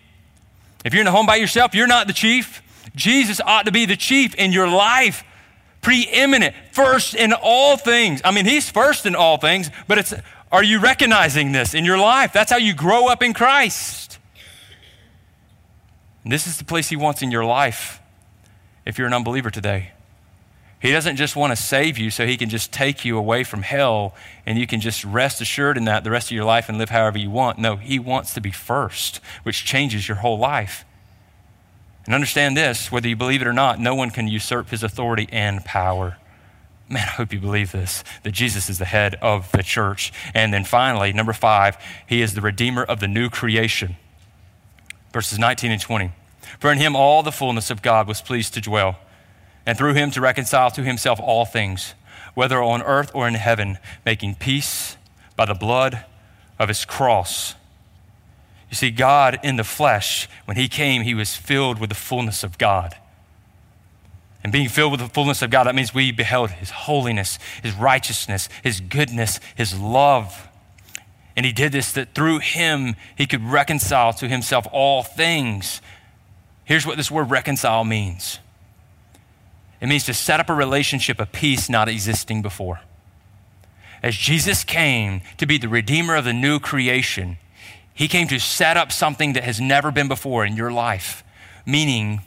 If 0.83 0.93
you're 0.93 1.01
in 1.01 1.07
a 1.07 1.11
home 1.11 1.25
by 1.25 1.37
yourself, 1.37 1.73
you're 1.73 1.87
not 1.87 2.07
the 2.07 2.13
chief. 2.13 2.61
Jesus 2.95 3.39
ought 3.39 3.65
to 3.65 3.71
be 3.71 3.85
the 3.85 3.95
chief 3.95 4.35
in 4.35 4.51
your 4.51 4.67
life 4.67 5.23
preeminent, 5.83 6.55
first 6.71 7.13
in 7.13 7.33
all 7.33 7.77
things. 7.77 8.21
I 8.25 8.31
mean, 8.31 8.45
he's 8.45 8.69
first 8.69 9.05
in 9.05 9.15
all 9.15 9.37
things, 9.37 9.69
but 9.87 9.99
it's 9.99 10.13
are 10.51 10.63
you 10.63 10.79
recognizing 10.79 11.51
this 11.51 11.73
in 11.73 11.83
your 11.83 11.97
life? 11.97 12.31
That's 12.31 12.51
how 12.51 12.57
you 12.57 12.73
grow 12.73 13.07
up 13.07 13.23
in 13.23 13.33
Christ. 13.33 14.19
And 16.23 16.31
this 16.31 16.47
is 16.47 16.57
the 16.57 16.63
place 16.63 16.89
he 16.89 16.95
wants 16.95 17.21
in 17.21 17.31
your 17.31 17.43
life 17.43 17.99
if 18.85 18.97
you're 18.97 19.07
an 19.07 19.13
unbeliever 19.13 19.49
today. 19.49 19.91
He 20.79 20.91
doesn't 20.91 21.15
just 21.15 21.35
want 21.35 21.51
to 21.51 21.55
save 21.55 21.97
you 21.97 22.09
so 22.09 22.27
he 22.27 22.35
can 22.37 22.49
just 22.49 22.73
take 22.73 23.05
you 23.05 23.17
away 23.17 23.43
from 23.45 23.61
hell 23.61 24.13
and 24.45 24.59
you 24.59 24.67
can 24.67 24.81
just 24.81 25.05
rest 25.05 25.39
assured 25.39 25.77
in 25.77 25.85
that 25.85 26.03
the 26.03 26.11
rest 26.11 26.27
of 26.27 26.35
your 26.35 26.43
life 26.43 26.67
and 26.67 26.77
live 26.77 26.89
however 26.89 27.17
you 27.17 27.29
want. 27.29 27.57
No, 27.57 27.77
he 27.77 27.99
wants 27.99 28.33
to 28.33 28.41
be 28.41 28.51
first, 28.51 29.21
which 29.43 29.63
changes 29.63 30.07
your 30.07 30.17
whole 30.17 30.37
life. 30.37 30.83
And 32.05 32.13
understand 32.13 32.57
this 32.57 32.91
whether 32.91 33.07
you 33.07 33.15
believe 33.15 33.41
it 33.41 33.47
or 33.47 33.53
not, 33.53 33.79
no 33.79 33.95
one 33.95 34.09
can 34.09 34.27
usurp 34.27 34.69
his 34.69 34.83
authority 34.83 35.27
and 35.31 35.63
power. 35.63 36.17
Man, 36.89 37.07
I 37.07 37.11
hope 37.11 37.31
you 37.31 37.39
believe 37.39 37.71
this 37.71 38.03
that 38.23 38.31
Jesus 38.31 38.69
is 38.69 38.77
the 38.77 38.85
head 38.85 39.15
of 39.21 39.51
the 39.51 39.63
church. 39.63 40.11
And 40.33 40.53
then 40.53 40.65
finally, 40.65 41.13
number 41.13 41.33
five, 41.33 41.77
he 42.05 42.21
is 42.21 42.33
the 42.33 42.41
redeemer 42.41 42.83
of 42.83 42.99
the 42.99 43.07
new 43.07 43.29
creation. 43.29 43.95
Verses 45.13 45.39
19 45.39 45.71
and 45.71 45.81
20. 45.81 46.11
For 46.59 46.71
in 46.71 46.77
him 46.77 46.95
all 46.95 47.23
the 47.23 47.31
fullness 47.31 47.69
of 47.69 47.81
God 47.81 48.07
was 48.07 48.21
pleased 48.21 48.53
to 48.55 48.61
dwell, 48.61 48.99
and 49.65 49.77
through 49.77 49.93
him 49.93 50.11
to 50.11 50.21
reconcile 50.21 50.71
to 50.71 50.83
himself 50.83 51.19
all 51.21 51.45
things, 51.45 51.93
whether 52.33 52.61
on 52.61 52.81
earth 52.81 53.11
or 53.13 53.27
in 53.27 53.35
heaven, 53.35 53.77
making 54.05 54.35
peace 54.35 54.97
by 55.35 55.45
the 55.45 55.53
blood 55.53 56.05
of 56.59 56.67
his 56.67 56.85
cross. 56.85 57.55
You 58.73 58.75
see, 58.75 58.89
God 58.89 59.39
in 59.43 59.57
the 59.57 59.63
flesh, 59.63 60.27
when 60.45 60.57
he 60.57 60.67
came, 60.67 61.03
he 61.03 61.13
was 61.13 61.35
filled 61.35 61.77
with 61.77 61.89
the 61.91 61.95
fullness 61.95 62.43
of 62.43 62.57
God. 62.57 62.95
And 64.43 64.51
being 64.51 64.67
filled 64.67 64.93
with 64.93 64.99
the 64.99 65.09
fullness 65.09 65.43
of 65.43 65.51
God, 65.51 65.65
that 65.65 65.75
means 65.75 65.93
we 65.93 66.11
beheld 66.11 66.49
his 66.49 66.71
holiness, 66.71 67.37
his 67.61 67.75
righteousness, 67.75 68.49
his 68.63 68.79
goodness, 68.79 69.39
his 69.53 69.79
love. 69.79 70.47
And 71.35 71.45
he 71.45 71.51
did 71.51 71.71
this 71.71 71.91
that 71.91 72.15
through 72.15 72.39
him 72.39 72.95
he 73.15 73.27
could 73.27 73.43
reconcile 73.43 74.11
to 74.13 74.27
himself 74.27 74.65
all 74.71 75.03
things. 75.03 75.79
Here's 76.65 76.87
what 76.87 76.97
this 76.97 77.11
word 77.11 77.29
reconcile 77.29 77.83
means 77.83 78.39
it 79.79 79.85
means 79.85 80.05
to 80.05 80.15
set 80.15 80.39
up 80.39 80.49
a 80.49 80.55
relationship 80.55 81.19
of 81.19 81.31
peace 81.31 81.69
not 81.69 81.89
existing 81.89 82.41
before. 82.41 82.79
As 84.01 84.15
Jesus 84.15 84.63
came 84.63 85.21
to 85.37 85.45
be 85.45 85.59
the 85.59 85.69
redeemer 85.69 86.15
of 86.15 86.25
the 86.25 86.33
new 86.33 86.59
creation, 86.59 87.37
he 87.93 88.07
came 88.07 88.27
to 88.27 88.39
set 88.39 88.77
up 88.77 88.91
something 88.91 89.33
that 89.33 89.43
has 89.43 89.61
never 89.61 89.91
been 89.91 90.07
before 90.07 90.45
in 90.45 90.55
your 90.55 90.71
life, 90.71 91.23
meaning 91.65 92.21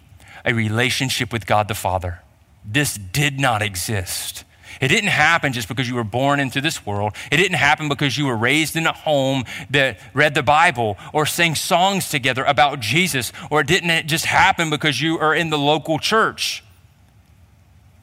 a 0.45 0.53
relationship 0.53 1.33
with 1.33 1.47
God 1.47 1.69
the 1.69 1.75
Father. 1.75 2.21
This 2.65 2.95
did 2.97 3.41
not 3.41 3.63
exist. 3.63 4.45
It 4.81 4.89
didn't 4.89 5.11
happen 5.11 5.53
just 5.53 5.69
because 5.69 5.89
you 5.89 5.95
were 5.95 6.05
born 6.05 6.39
into 6.39 6.61
this 6.61 6.85
world. 6.85 7.15
It 7.33 7.39
didn't 7.39 7.57
happen 7.57 7.89
because 7.89 8.19
you 8.19 8.27
were 8.27 8.37
raised 8.37 8.77
in 8.77 8.87
a 8.87 8.93
home 8.93 9.45
that 9.71 9.99
read 10.13 10.35
the 10.35 10.43
Bible 10.43 10.99
or 11.13 11.27
sang 11.27 11.55
songs 11.55 12.11
together 12.11 12.45
about 12.45 12.81
Jesus, 12.81 13.33
or 13.51 13.61
it 13.61 13.67
didn't 13.67 14.07
just 14.07 14.27
happen 14.27 14.71
because 14.71 15.01
you 15.01 15.19
are 15.19 15.35
in 15.35 15.51
the 15.51 15.59
local 15.59 15.99
church. 15.99 16.63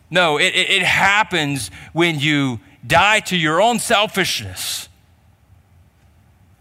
No, 0.10 0.38
it, 0.38 0.56
it, 0.56 0.70
it 0.70 0.84
happens 0.84 1.70
when 1.92 2.20
you 2.20 2.60
die 2.86 3.20
to 3.22 3.38
your 3.38 3.62
own 3.62 3.80
selfishness 3.80 4.90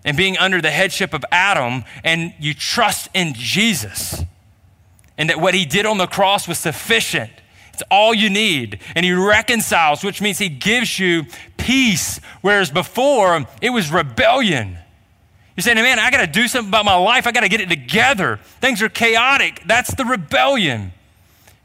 and 0.04 0.16
being 0.16 0.36
under 0.38 0.60
the 0.60 0.70
headship 0.70 1.14
of 1.14 1.24
Adam 1.30 1.84
and 2.02 2.34
you 2.38 2.54
trust 2.54 3.08
in 3.14 3.34
Jesus 3.34 4.22
and 5.16 5.30
that 5.30 5.40
what 5.40 5.54
he 5.54 5.64
did 5.64 5.86
on 5.86 5.98
the 5.98 6.06
cross 6.06 6.48
was 6.48 6.58
sufficient 6.58 7.30
it's 7.72 7.82
all 7.90 8.12
you 8.12 8.28
need. 8.28 8.80
And 8.94 9.04
he 9.04 9.12
reconciles, 9.12 10.04
which 10.04 10.20
means 10.20 10.38
he 10.38 10.48
gives 10.48 10.98
you 10.98 11.24
peace, 11.56 12.20
whereas 12.40 12.70
before 12.70 13.46
it 13.60 13.70
was 13.70 13.90
rebellion. 13.90 14.78
You're 15.56 15.62
saying, 15.62 15.76
man, 15.76 15.98
I 15.98 16.10
got 16.10 16.20
to 16.20 16.26
do 16.26 16.48
something 16.48 16.70
about 16.70 16.84
my 16.84 16.94
life. 16.94 17.26
I 17.26 17.32
got 17.32 17.40
to 17.40 17.48
get 17.48 17.60
it 17.60 17.68
together. 17.68 18.38
Things 18.60 18.82
are 18.82 18.88
chaotic. 18.88 19.62
That's 19.66 19.94
the 19.94 20.04
rebellion. 20.04 20.92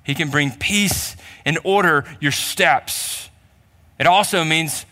He 0.03 0.13
can 0.13 0.29
bring 0.29 0.51
peace 0.51 1.15
and 1.45 1.57
order 1.63 2.05
your 2.19 2.31
steps. 2.31 3.29
It 3.99 4.07
also 4.07 4.43
means 4.43 4.85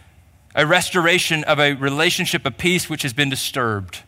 a 0.56 0.66
restoration 0.66 1.44
of 1.44 1.60
a 1.60 1.74
relationship 1.74 2.46
of 2.46 2.58
peace 2.58 2.90
which 2.90 3.04
has 3.04 3.14
been 3.14 3.30
disturbed 3.30 4.04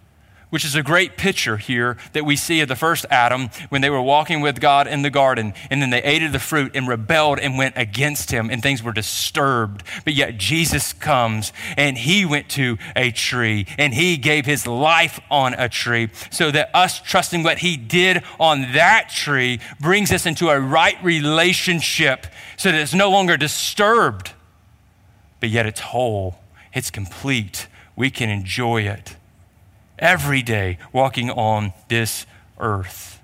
which 0.50 0.64
is 0.64 0.76
a 0.76 0.84
great 0.84 1.18
picture 1.18 1.58
here 1.58 1.98
that 2.14 2.26
we 2.26 2.36
see 2.36 2.62
of 2.62 2.70
the 2.70 2.76
first 2.76 3.06
Adam 3.10 3.50
when 3.70 3.82
they 3.82 3.90
were 3.90 4.02
walking 4.02 4.42
with 4.42 4.62
God 4.62 4.88
in 4.88 5.02
the 5.02 5.10
garden 5.10 5.54
and 5.70 5.82
then 5.82 5.90
they 5.90 6.02
ate 6.04 6.24
of 6.24 6.32
the 6.32 6.40
fruit 6.40 6.72
and 6.74 6.88
rebelled 6.88 7.40
and 7.40 7.58
went 7.58 7.76
against 7.78 8.32
him 8.32 8.50
and 8.50 8.62
things 8.62 8.82
were 8.82 8.94
disturbed. 8.94 9.84
But 10.06 10.14
yet 10.14 10.38
Jesus 10.38 10.94
comes 10.94 11.52
and 11.76 11.98
he 11.98 12.26
went 12.26 12.50
to 12.52 12.78
a 12.96 13.12
tree 13.12 13.66
and 13.78 13.94
he 13.94 14.18
gave 14.18 14.46
his 14.46 14.66
life 14.66 15.20
on 15.30 15.54
a 15.54 15.68
tree 15.68 16.10
so 16.30 16.50
that 16.52 16.70
us 16.74 17.02
trusting 17.02 17.44
what 17.44 17.60
he 17.60 17.76
did 17.76 18.24
on 18.40 18.74
that 18.74 19.10
tree 19.10 19.60
brings 19.80 20.12
us 20.12 20.26
into 20.26 20.50
a 20.50 20.60
right 20.60 21.02
relationship 21.04 22.26
so 22.56 22.72
that 22.72 22.80
it's 22.80 22.94
no 22.94 23.12
longer 23.12 23.38
disturbed, 23.38 24.32
but 25.40 25.50
yet 25.50 25.66
it's 25.66 25.80
whole, 25.80 26.40
it's 26.74 26.92
complete. 26.92 27.68
We 27.96 28.10
can 28.10 28.30
enjoy 28.30 28.82
it 28.84 29.16
every 30.00 30.42
day 30.42 30.78
walking 30.94 31.30
on 31.30 31.74
this 31.88 32.26
earth. 32.60 33.20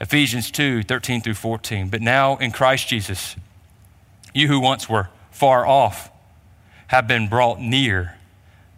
Ephesians 0.00 0.50
2 0.50 0.82
13 0.82 1.20
through 1.20 1.34
14. 1.34 1.88
But 1.88 2.00
now 2.02 2.36
in 2.36 2.50
Christ 2.50 2.88
Jesus, 2.88 3.36
you 4.32 4.48
who 4.48 4.60
once 4.60 4.88
were 4.88 5.08
far 5.30 5.66
off 5.66 6.10
have 6.88 7.06
been 7.08 7.28
brought 7.28 7.60
near 7.60 8.16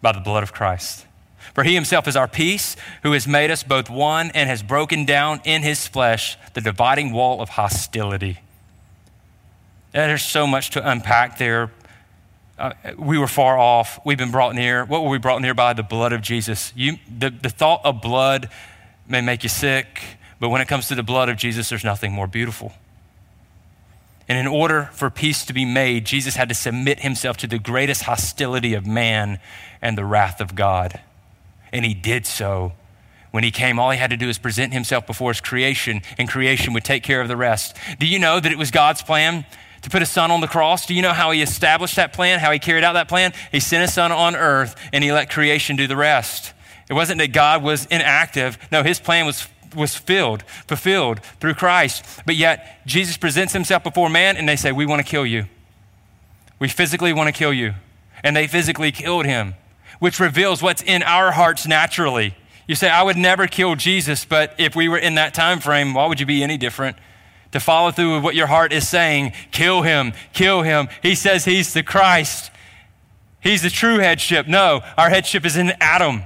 by 0.01 0.11
the 0.11 0.19
blood 0.19 0.43
of 0.43 0.53
Christ. 0.53 1.05
For 1.53 1.63
he 1.63 1.73
himself 1.73 2.07
is 2.07 2.15
our 2.15 2.27
peace, 2.27 2.75
who 3.03 3.13
has 3.13 3.27
made 3.27 3.49
us 3.49 3.63
both 3.63 3.89
one 3.89 4.31
and 4.35 4.49
has 4.49 4.61
broken 4.61 5.05
down 5.05 5.41
in 5.43 5.63
his 5.63 5.87
flesh 5.87 6.37
the 6.53 6.61
dividing 6.61 7.11
wall 7.11 7.41
of 7.41 7.49
hostility. 7.49 8.39
There's 9.91 10.23
so 10.23 10.45
much 10.45 10.69
to 10.71 10.87
unpack 10.87 11.37
there, 11.37 11.71
uh, 12.57 12.73
we 12.97 13.17
were 13.17 13.27
far 13.27 13.57
off. 13.57 13.99
We've 14.05 14.17
been 14.17 14.31
brought 14.31 14.55
near. 14.55 14.83
What 14.85 15.03
were 15.03 15.09
we 15.09 15.19
brought 15.19 15.41
near 15.41 15.53
by? 15.53 15.73
The 15.73 15.83
blood 15.83 16.13
of 16.13 16.21
Jesus. 16.21 16.73
You, 16.75 16.97
the, 17.15 17.29
the 17.29 17.49
thought 17.49 17.81
of 17.83 18.01
blood 18.01 18.49
may 19.07 19.21
make 19.21 19.43
you 19.43 19.49
sick, 19.49 20.01
but 20.39 20.49
when 20.49 20.61
it 20.61 20.67
comes 20.67 20.87
to 20.87 20.95
the 20.95 21.03
blood 21.03 21.29
of 21.29 21.37
Jesus, 21.37 21.69
there's 21.69 21.83
nothing 21.83 22.11
more 22.11 22.27
beautiful. 22.27 22.73
And 24.27 24.37
in 24.37 24.47
order 24.47 24.89
for 24.93 25.09
peace 25.09 25.45
to 25.45 25.53
be 25.53 25.65
made, 25.65 26.05
Jesus 26.05 26.35
had 26.35 26.49
to 26.49 26.55
submit 26.55 26.99
himself 26.99 27.37
to 27.37 27.47
the 27.47 27.59
greatest 27.59 28.03
hostility 28.03 28.73
of 28.73 28.85
man 28.85 29.39
and 29.81 29.97
the 29.97 30.03
wrath 30.03 30.41
of 30.41 30.53
God. 30.53 30.99
And 31.71 31.85
he 31.85 31.93
did 31.93 32.25
so. 32.25 32.73
When 33.31 33.43
he 33.43 33.51
came, 33.51 33.79
all 33.79 33.91
he 33.91 33.97
had 33.97 34.09
to 34.09 34.17
do 34.17 34.27
was 34.27 34.37
present 34.37 34.73
himself 34.73 35.05
before 35.05 35.31
his 35.31 35.41
creation, 35.41 36.01
and 36.17 36.27
creation 36.27 36.73
would 36.73 36.83
take 36.83 37.03
care 37.03 37.21
of 37.21 37.27
the 37.27 37.37
rest. 37.37 37.77
Do 37.99 38.07
you 38.07 38.19
know 38.19 38.39
that 38.39 38.51
it 38.51 38.57
was 38.57 38.71
God's 38.71 39.01
plan 39.01 39.45
to 39.81 39.89
put 39.89 40.01
his 40.01 40.09
son 40.09 40.31
on 40.31 40.41
the 40.41 40.47
cross. 40.47 40.85
Do 40.85 40.93
you 40.93 41.01
know 41.01 41.13
how 41.13 41.31
he 41.31 41.41
established 41.41 41.95
that 41.95 42.13
plan, 42.13 42.39
how 42.39 42.51
he 42.51 42.59
carried 42.59 42.83
out 42.83 42.93
that 42.93 43.07
plan? 43.07 43.33
He 43.51 43.59
sent 43.59 43.81
his 43.81 43.93
son 43.93 44.11
on 44.11 44.35
earth 44.35 44.75
and 44.91 45.03
he 45.03 45.11
let 45.11 45.29
creation 45.29 45.75
do 45.75 45.87
the 45.87 45.95
rest. 45.95 46.53
It 46.89 46.93
wasn't 46.93 47.19
that 47.19 47.33
God 47.33 47.63
was 47.63 47.85
inactive. 47.87 48.57
No, 48.71 48.83
his 48.83 48.99
plan 48.99 49.25
was, 49.25 49.47
was 49.75 49.95
filled, 49.95 50.43
fulfilled 50.67 51.19
through 51.39 51.55
Christ. 51.55 52.05
But 52.25 52.35
yet, 52.35 52.85
Jesus 52.85 53.17
presents 53.17 53.53
himself 53.53 53.83
before 53.83 54.09
man 54.09 54.37
and 54.37 54.47
they 54.47 54.55
say, 54.55 54.71
We 54.71 54.85
want 54.85 55.05
to 55.05 55.09
kill 55.09 55.25
you. 55.25 55.45
We 56.59 56.67
physically 56.69 57.13
want 57.13 57.27
to 57.27 57.37
kill 57.37 57.53
you. 57.53 57.73
And 58.23 58.35
they 58.35 58.47
physically 58.47 58.91
killed 58.91 59.25
him, 59.25 59.55
which 59.99 60.19
reveals 60.19 60.63
what's 60.63 60.81
in 60.81 61.03
our 61.03 61.31
hearts 61.31 61.67
naturally. 61.67 62.35
You 62.67 62.75
say, 62.75 62.89
I 62.89 63.03
would 63.03 63.15
never 63.15 63.47
kill 63.47 63.75
Jesus, 63.75 64.25
but 64.25 64.53
if 64.57 64.75
we 64.75 64.89
were 64.89 64.97
in 64.97 65.15
that 65.15 65.33
time 65.33 65.59
frame, 65.59 65.93
why 65.93 66.07
would 66.07 66.19
you 66.19 66.25
be 66.25 66.43
any 66.43 66.57
different? 66.57 66.97
To 67.57 67.63
follow 67.65 67.89
through 67.89 68.15
with 68.15 68.23
what 68.23 68.35
your 68.35 68.47
heart 68.47 68.71
is 68.71 68.87
saying. 68.87 69.33
Kill 69.51 69.81
him, 69.81 70.13
kill 70.31 70.61
him. 70.61 70.87
He 71.01 71.15
says 71.15 71.45
he's 71.45 71.73
the 71.73 71.81
Christ. 71.81 72.51
He's 73.41 73.63
the 73.63 73.69
true 73.69 73.97
headship. 73.97 74.47
No, 74.47 74.81
our 74.97 75.09
headship 75.09 75.43
is 75.43 75.57
in 75.57 75.73
Adam. 75.81 76.23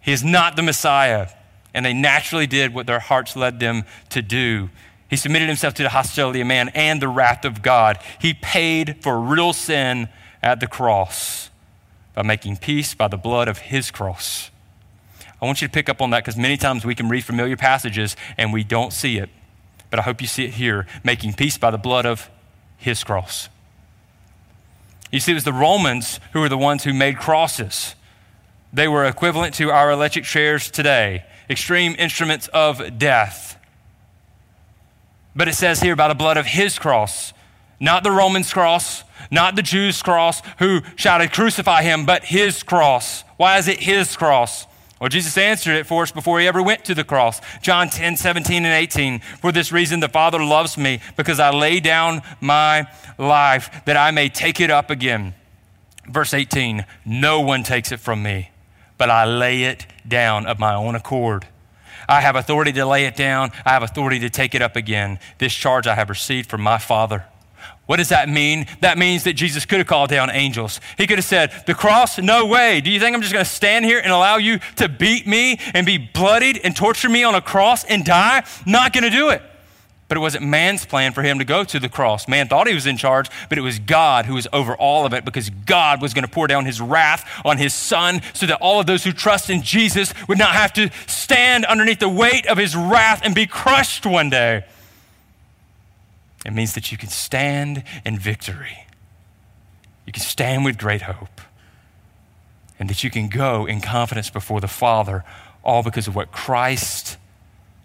He 0.00 0.12
is 0.12 0.24
not 0.24 0.56
the 0.56 0.62
Messiah. 0.62 1.28
And 1.74 1.84
they 1.84 1.92
naturally 1.92 2.46
did 2.46 2.74
what 2.74 2.86
their 2.86 2.98
hearts 2.98 3.36
led 3.36 3.60
them 3.60 3.84
to 4.08 4.22
do. 4.22 4.70
He 5.08 5.16
submitted 5.16 5.48
himself 5.48 5.74
to 5.74 5.82
the 5.82 5.90
hostility 5.90 6.40
of 6.40 6.46
man 6.46 6.70
and 6.70 7.00
the 7.00 7.08
wrath 7.08 7.44
of 7.44 7.62
God. 7.62 7.98
He 8.18 8.34
paid 8.34 9.02
for 9.02 9.20
real 9.20 9.52
sin 9.52 10.08
at 10.42 10.60
the 10.60 10.66
cross 10.66 11.50
by 12.14 12.22
making 12.22 12.56
peace 12.56 12.94
by 12.94 13.08
the 13.08 13.16
blood 13.16 13.48
of 13.48 13.58
his 13.58 13.90
cross. 13.90 14.50
I 15.40 15.46
want 15.46 15.60
you 15.60 15.68
to 15.68 15.72
pick 15.72 15.88
up 15.88 16.00
on 16.00 16.10
that 16.10 16.24
because 16.24 16.36
many 16.36 16.56
times 16.56 16.84
we 16.84 16.94
can 16.94 17.08
read 17.08 17.24
familiar 17.24 17.56
passages 17.56 18.16
and 18.36 18.52
we 18.52 18.64
don't 18.64 18.92
see 18.92 19.18
it 19.18 19.30
but 19.90 19.98
I 19.98 20.02
hope 20.02 20.20
you 20.20 20.26
see 20.26 20.44
it 20.44 20.54
here 20.54 20.86
making 21.04 21.34
peace 21.34 21.58
by 21.58 21.70
the 21.70 21.78
blood 21.78 22.06
of 22.06 22.30
his 22.76 23.04
cross. 23.04 23.48
You 25.10 25.20
see, 25.20 25.32
it 25.32 25.34
was 25.34 25.44
the 25.44 25.52
Romans 25.52 26.20
who 26.32 26.40
were 26.40 26.48
the 26.48 26.56
ones 26.56 26.84
who 26.84 26.94
made 26.94 27.18
crosses. 27.18 27.96
They 28.72 28.86
were 28.86 29.04
equivalent 29.04 29.54
to 29.56 29.70
our 29.70 29.90
electric 29.90 30.24
chairs 30.24 30.70
today, 30.70 31.24
extreme 31.48 31.96
instruments 31.98 32.48
of 32.48 32.98
death. 32.98 33.58
But 35.34 35.48
it 35.48 35.54
says 35.54 35.80
here 35.80 35.96
by 35.96 36.08
the 36.08 36.14
blood 36.14 36.36
of 36.36 36.46
his 36.46 36.78
cross, 36.78 37.32
not 37.80 38.04
the 38.04 38.10
Romans' 38.10 38.52
cross, 38.52 39.04
not 39.30 39.56
the 39.56 39.62
Jews' 39.62 40.02
cross 40.02 40.42
who 40.58 40.82
shouted, 40.96 41.32
Crucify 41.32 41.82
him, 41.82 42.04
but 42.04 42.24
his 42.24 42.62
cross. 42.62 43.24
Why 43.36 43.58
is 43.58 43.68
it 43.68 43.80
his 43.80 44.16
cross? 44.16 44.66
Well, 45.00 45.08
Jesus 45.08 45.38
answered 45.38 45.76
it 45.76 45.86
for 45.86 46.02
us 46.02 46.12
before 46.12 46.40
he 46.40 46.46
ever 46.46 46.62
went 46.62 46.84
to 46.84 46.94
the 46.94 47.04
cross. 47.04 47.40
John 47.62 47.88
10, 47.88 48.18
17, 48.18 48.66
and 48.66 48.74
18. 48.74 49.20
For 49.40 49.50
this 49.50 49.72
reason, 49.72 50.00
the 50.00 50.10
Father 50.10 50.44
loves 50.44 50.76
me 50.76 51.00
because 51.16 51.40
I 51.40 51.50
lay 51.50 51.80
down 51.80 52.20
my 52.38 52.86
life 53.16 53.82
that 53.86 53.96
I 53.96 54.10
may 54.10 54.28
take 54.28 54.60
it 54.60 54.70
up 54.70 54.90
again. 54.90 55.34
Verse 56.06 56.34
18 56.34 56.84
No 57.06 57.40
one 57.40 57.62
takes 57.62 57.92
it 57.92 58.00
from 58.00 58.22
me, 58.22 58.50
but 58.98 59.08
I 59.08 59.24
lay 59.24 59.64
it 59.64 59.86
down 60.06 60.46
of 60.46 60.58
my 60.58 60.74
own 60.74 60.94
accord. 60.94 61.46
I 62.06 62.20
have 62.20 62.36
authority 62.36 62.72
to 62.72 62.84
lay 62.84 63.06
it 63.06 63.16
down, 63.16 63.52
I 63.64 63.70
have 63.70 63.82
authority 63.82 64.18
to 64.20 64.30
take 64.30 64.54
it 64.54 64.60
up 64.60 64.76
again. 64.76 65.18
This 65.38 65.54
charge 65.54 65.86
I 65.86 65.94
have 65.94 66.10
received 66.10 66.50
from 66.50 66.60
my 66.60 66.76
Father. 66.76 67.24
What 67.90 67.96
does 67.96 68.10
that 68.10 68.28
mean? 68.28 68.68
That 68.82 68.98
means 68.98 69.24
that 69.24 69.32
Jesus 69.32 69.66
could 69.66 69.78
have 69.78 69.88
called 69.88 70.10
down 70.10 70.30
angels. 70.30 70.80
He 70.96 71.08
could 71.08 71.18
have 71.18 71.24
said, 71.24 71.50
The 71.66 71.74
cross, 71.74 72.20
no 72.20 72.46
way. 72.46 72.80
Do 72.80 72.88
you 72.88 73.00
think 73.00 73.16
I'm 73.16 73.20
just 73.20 73.32
going 73.32 73.44
to 73.44 73.50
stand 73.50 73.84
here 73.84 73.98
and 73.98 74.12
allow 74.12 74.36
you 74.36 74.60
to 74.76 74.88
beat 74.88 75.26
me 75.26 75.58
and 75.74 75.84
be 75.84 75.98
bloodied 75.98 76.60
and 76.62 76.76
torture 76.76 77.08
me 77.08 77.24
on 77.24 77.34
a 77.34 77.40
cross 77.40 77.82
and 77.82 78.04
die? 78.04 78.44
Not 78.64 78.92
going 78.92 79.02
to 79.02 79.10
do 79.10 79.30
it. 79.30 79.42
But 80.06 80.18
it 80.18 80.20
wasn't 80.20 80.44
man's 80.44 80.86
plan 80.86 81.12
for 81.12 81.24
him 81.24 81.40
to 81.40 81.44
go 81.44 81.64
to 81.64 81.80
the 81.80 81.88
cross. 81.88 82.28
Man 82.28 82.46
thought 82.46 82.68
he 82.68 82.74
was 82.74 82.86
in 82.86 82.96
charge, 82.96 83.28
but 83.48 83.58
it 83.58 83.62
was 83.62 83.80
God 83.80 84.24
who 84.24 84.34
was 84.34 84.46
over 84.52 84.76
all 84.76 85.04
of 85.04 85.12
it 85.12 85.24
because 85.24 85.50
God 85.50 86.00
was 86.00 86.14
going 86.14 86.24
to 86.24 86.30
pour 86.30 86.46
down 86.46 86.66
his 86.66 86.80
wrath 86.80 87.28
on 87.44 87.58
his 87.58 87.74
son 87.74 88.22
so 88.34 88.46
that 88.46 88.58
all 88.60 88.78
of 88.78 88.86
those 88.86 89.02
who 89.02 89.10
trust 89.10 89.50
in 89.50 89.62
Jesus 89.62 90.14
would 90.28 90.38
not 90.38 90.54
have 90.54 90.72
to 90.74 90.90
stand 91.08 91.64
underneath 91.64 91.98
the 91.98 92.08
weight 92.08 92.46
of 92.46 92.56
his 92.56 92.76
wrath 92.76 93.22
and 93.24 93.34
be 93.34 93.48
crushed 93.48 94.06
one 94.06 94.30
day. 94.30 94.62
It 96.50 96.54
means 96.54 96.74
that 96.74 96.90
you 96.90 96.98
can 96.98 97.10
stand 97.10 97.84
in 98.04 98.18
victory. 98.18 98.84
You 100.04 100.12
can 100.12 100.20
stand 100.20 100.64
with 100.64 100.78
great 100.78 101.02
hope. 101.02 101.40
And 102.76 102.90
that 102.90 103.04
you 103.04 103.10
can 103.10 103.28
go 103.28 103.66
in 103.66 103.80
confidence 103.80 104.30
before 104.30 104.60
the 104.60 104.66
Father, 104.66 105.24
all 105.62 105.84
because 105.84 106.08
of 106.08 106.16
what 106.16 106.32
Christ 106.32 107.18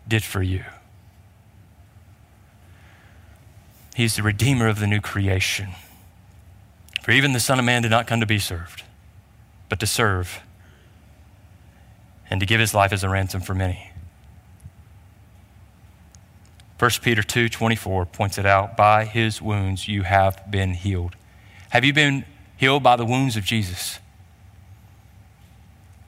did 0.08 0.24
for 0.24 0.42
you. 0.42 0.64
He's 3.94 4.16
the 4.16 4.24
Redeemer 4.24 4.68
of 4.68 4.80
the 4.80 4.88
new 4.88 5.00
creation. 5.00 5.70
For 7.04 7.12
even 7.12 7.34
the 7.34 7.40
Son 7.40 7.60
of 7.60 7.66
Man 7.66 7.84
did 7.84 7.92
not 7.92 8.08
come 8.08 8.20
to 8.20 8.26
be 8.26 8.40
served, 8.40 8.82
but 9.70 9.80
to 9.80 9.86
serve 9.86 10.42
and 12.32 12.40
to 12.40 12.48
give 12.48 12.60
his 12.60 12.74
life 12.74 12.92
as 12.92 13.04
a 13.04 13.10
ransom 13.10 13.42
for 13.42 13.54
many. 13.54 13.92
1 16.78 16.92
Peter 17.02 17.24
2 17.24 17.50
24 17.50 18.06
points 18.06 18.38
it 18.38 18.46
out. 18.46 18.76
By 18.76 19.06
his 19.06 19.42
wounds 19.42 19.88
you 19.88 20.04
have 20.04 20.50
been 20.50 20.74
healed. 20.74 21.16
Have 21.70 21.86
you 21.86 21.94
been 21.94 22.26
healed 22.58 22.84
by 22.84 22.96
the 22.96 23.06
wounds 23.06 23.38
of 23.38 23.44
Jesus? 23.44 24.00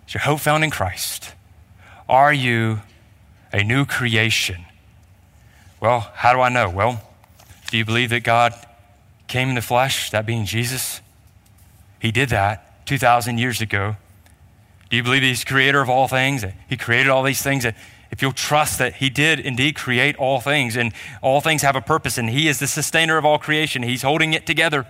Is 0.07 0.13
your 0.13 0.21
hope 0.21 0.39
found 0.39 0.63
in 0.63 0.69
Christ? 0.69 1.33
Are 2.09 2.33
you 2.33 2.81
a 3.51 3.63
new 3.63 3.85
creation? 3.85 4.65
Well, 5.79 6.11
how 6.15 6.33
do 6.33 6.41
I 6.41 6.49
know? 6.49 6.69
Well, 6.69 7.01
do 7.69 7.77
you 7.77 7.85
believe 7.85 8.09
that 8.09 8.23
God 8.23 8.53
came 9.27 9.49
in 9.49 9.55
the 9.55 9.61
flesh, 9.61 10.09
that 10.11 10.25
being 10.25 10.45
Jesus? 10.45 11.01
He 11.99 12.11
did 12.11 12.29
that 12.29 12.85
2,000 12.85 13.37
years 13.37 13.61
ago. 13.61 13.97
Do 14.89 14.95
you 14.95 15.03
believe 15.03 15.21
He's 15.21 15.43
creator 15.43 15.81
of 15.81 15.89
all 15.89 16.07
things? 16.07 16.45
He 16.69 16.77
created 16.77 17.09
all 17.09 17.23
these 17.23 17.41
things? 17.41 17.63
That 17.63 17.75
if 18.11 18.21
you'll 18.21 18.31
trust 18.31 18.79
that 18.79 18.95
He 18.95 19.09
did 19.09 19.39
indeed 19.39 19.75
create 19.75 20.15
all 20.17 20.39
things 20.39 20.75
and 20.75 20.93
all 21.21 21.41
things 21.41 21.61
have 21.61 21.75
a 21.75 21.81
purpose 21.81 22.17
and 22.17 22.29
He 22.29 22.47
is 22.47 22.59
the 22.59 22.67
sustainer 22.67 23.17
of 23.17 23.25
all 23.25 23.37
creation, 23.37 23.83
He's 23.83 24.01
holding 24.01 24.33
it 24.33 24.45
together. 24.45 24.85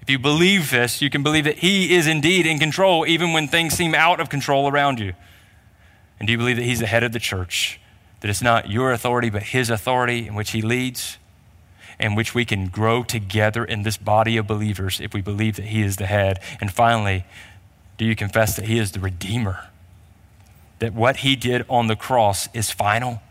If 0.00 0.08
you 0.08 0.18
believe 0.18 0.70
this, 0.70 1.02
you 1.02 1.10
can 1.10 1.22
believe 1.22 1.44
that 1.44 1.58
He 1.58 1.94
is 1.94 2.06
indeed 2.06 2.46
in 2.46 2.58
control 2.58 3.06
even 3.06 3.32
when 3.32 3.48
things 3.48 3.74
seem 3.74 3.94
out 3.94 4.20
of 4.20 4.28
control 4.28 4.68
around 4.68 4.98
you. 4.98 5.14
And 6.18 6.26
do 6.26 6.32
you 6.32 6.38
believe 6.38 6.56
that 6.56 6.64
He's 6.64 6.80
the 6.80 6.86
head 6.86 7.02
of 7.02 7.12
the 7.12 7.18
church? 7.18 7.80
That 8.20 8.28
it's 8.28 8.42
not 8.42 8.70
your 8.70 8.92
authority, 8.92 9.30
but 9.30 9.42
His 9.42 9.70
authority 9.70 10.26
in 10.26 10.34
which 10.34 10.50
He 10.50 10.62
leads, 10.62 11.18
in 11.98 12.14
which 12.14 12.34
we 12.34 12.44
can 12.44 12.68
grow 12.68 13.02
together 13.02 13.64
in 13.64 13.82
this 13.82 13.96
body 13.96 14.36
of 14.36 14.46
believers 14.46 15.00
if 15.00 15.14
we 15.14 15.20
believe 15.20 15.56
that 15.56 15.66
He 15.66 15.82
is 15.82 15.96
the 15.96 16.06
head? 16.06 16.40
And 16.60 16.72
finally, 16.72 17.24
do 17.96 18.04
you 18.04 18.14
confess 18.14 18.56
that 18.56 18.66
He 18.66 18.78
is 18.78 18.92
the 18.92 19.00
Redeemer? 19.00 19.69
That 20.80 20.92
what 20.92 21.18
he 21.18 21.36
did 21.36 21.64
on 21.68 21.86
the 21.86 21.96
cross 21.96 22.48
is 22.52 22.70
final, 22.70 23.22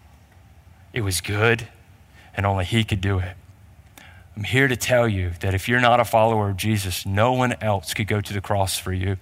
it 0.94 1.02
was 1.02 1.20
good, 1.20 1.68
and 2.36 2.46
only 2.46 2.64
he 2.64 2.84
could 2.84 3.02
do 3.02 3.20
it. 3.20 3.36
I'm 4.36 4.46
here 4.46 4.68
to 4.68 4.78
tell 4.78 5.08
you 5.08 5.32
that 5.42 5.54
if 5.54 5.68
you're 5.68 5.82
not 5.82 6.00
a 6.00 6.06
follower 6.06 6.50
of 6.50 6.58
Jesus, 6.58 7.06
no 7.06 7.34
one 7.34 7.56
else 7.62 7.94
could 7.94 8.08
go 8.08 8.22
to 8.22 8.34
the 8.34 8.40
cross 8.40 8.78
for 8.78 8.94
you. 8.94 9.18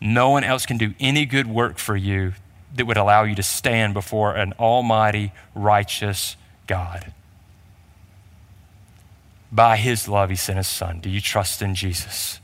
No 0.00 0.30
one 0.30 0.44
else 0.44 0.64
can 0.64 0.78
do 0.78 0.94
any 0.98 1.26
good 1.26 1.46
work 1.46 1.78
for 1.78 1.96
you 1.96 2.32
that 2.74 2.86
would 2.86 2.96
allow 2.96 3.24
you 3.24 3.34
to 3.34 3.42
stand 3.42 3.92
before 3.92 4.34
an 4.34 4.54
almighty, 4.58 5.32
righteous 5.54 6.36
God. 6.66 7.12
By 9.50 9.76
his 9.76 10.08
love, 10.08 10.30
he 10.30 10.36
sent 10.36 10.56
his 10.56 10.68
son. 10.68 11.00
Do 11.00 11.10
you 11.10 11.20
trust 11.20 11.60
in 11.60 11.74
Jesus? 11.74 12.40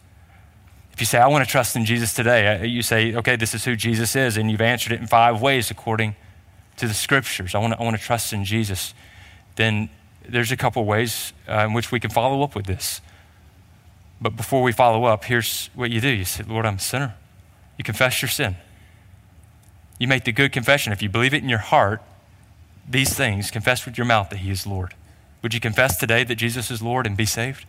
If 0.99 1.03
you 1.03 1.07
say, 1.07 1.19
I 1.19 1.29
want 1.29 1.45
to 1.45 1.49
trust 1.49 1.77
in 1.77 1.85
Jesus 1.85 2.13
today, 2.13 2.57
uh, 2.57 2.65
you 2.65 2.83
say, 2.83 3.15
okay, 3.15 3.37
this 3.37 3.55
is 3.55 3.65
who 3.65 3.77
Jesus 3.77 4.17
is, 4.17 4.37
and 4.37 4.51
you've 4.51 4.61
answered 4.61 4.91
it 4.91 5.01
in 5.01 5.07
five 5.07 5.41
ways 5.41 5.71
according 5.71 6.17
to 6.77 6.89
the 6.89 6.93
scriptures. 6.93 7.55
I 7.55 7.59
want 7.59 7.75
to, 7.75 7.79
I 7.79 7.85
want 7.85 7.97
to 7.97 8.03
trust 8.03 8.33
in 8.33 8.45
Jesus. 8.45 8.95
Then 9.55 9.91
there's 10.29 10.51
a 10.51 10.57
couple 10.57 10.85
ways 10.85 11.33
uh, 11.49 11.67
in 11.67 11.73
which 11.73 11.93
we 11.93 12.01
can 12.01 12.11
follow 12.11 12.43
up 12.43 12.57
with 12.57 12.67
this. 12.67 13.01
But 14.21 14.35
before 14.35 14.61
we 14.61 14.73
follow 14.73 15.05
up, 15.05 15.27
here's 15.27 15.71
what 15.77 15.93
you 15.93 16.01
do 16.01 16.09
you 16.09 16.25
say, 16.25 16.43
Lord, 16.43 16.67
I'm 16.67 16.75
a 16.75 16.81
sinner. 16.81 17.15
You 17.77 17.85
confess 17.85 18.21
your 18.21 18.29
sin. 18.29 18.57
You 20.01 20.09
make 20.09 20.25
the 20.25 20.33
good 20.33 20.51
confession. 20.51 20.93
If 20.93 21.01
you 21.01 21.09
believe 21.09 21.33
it 21.33 21.45
in 21.45 21.49
your 21.49 21.59
heart, 21.59 22.03
these 22.89 23.15
things, 23.15 23.53
confess 23.53 23.87
with 23.87 23.97
your 23.97 24.05
mouth 24.05 24.31
that 24.31 24.39
He 24.39 24.51
is 24.51 24.67
Lord. 24.67 24.95
Would 25.43 25.55
you 25.55 25.61
confess 25.61 25.97
today 25.97 26.25
that 26.25 26.35
Jesus 26.35 26.73
is 26.73 26.83
Lord 26.83 27.07
and 27.07 27.17
be 27.17 27.25
saved? 27.25 27.67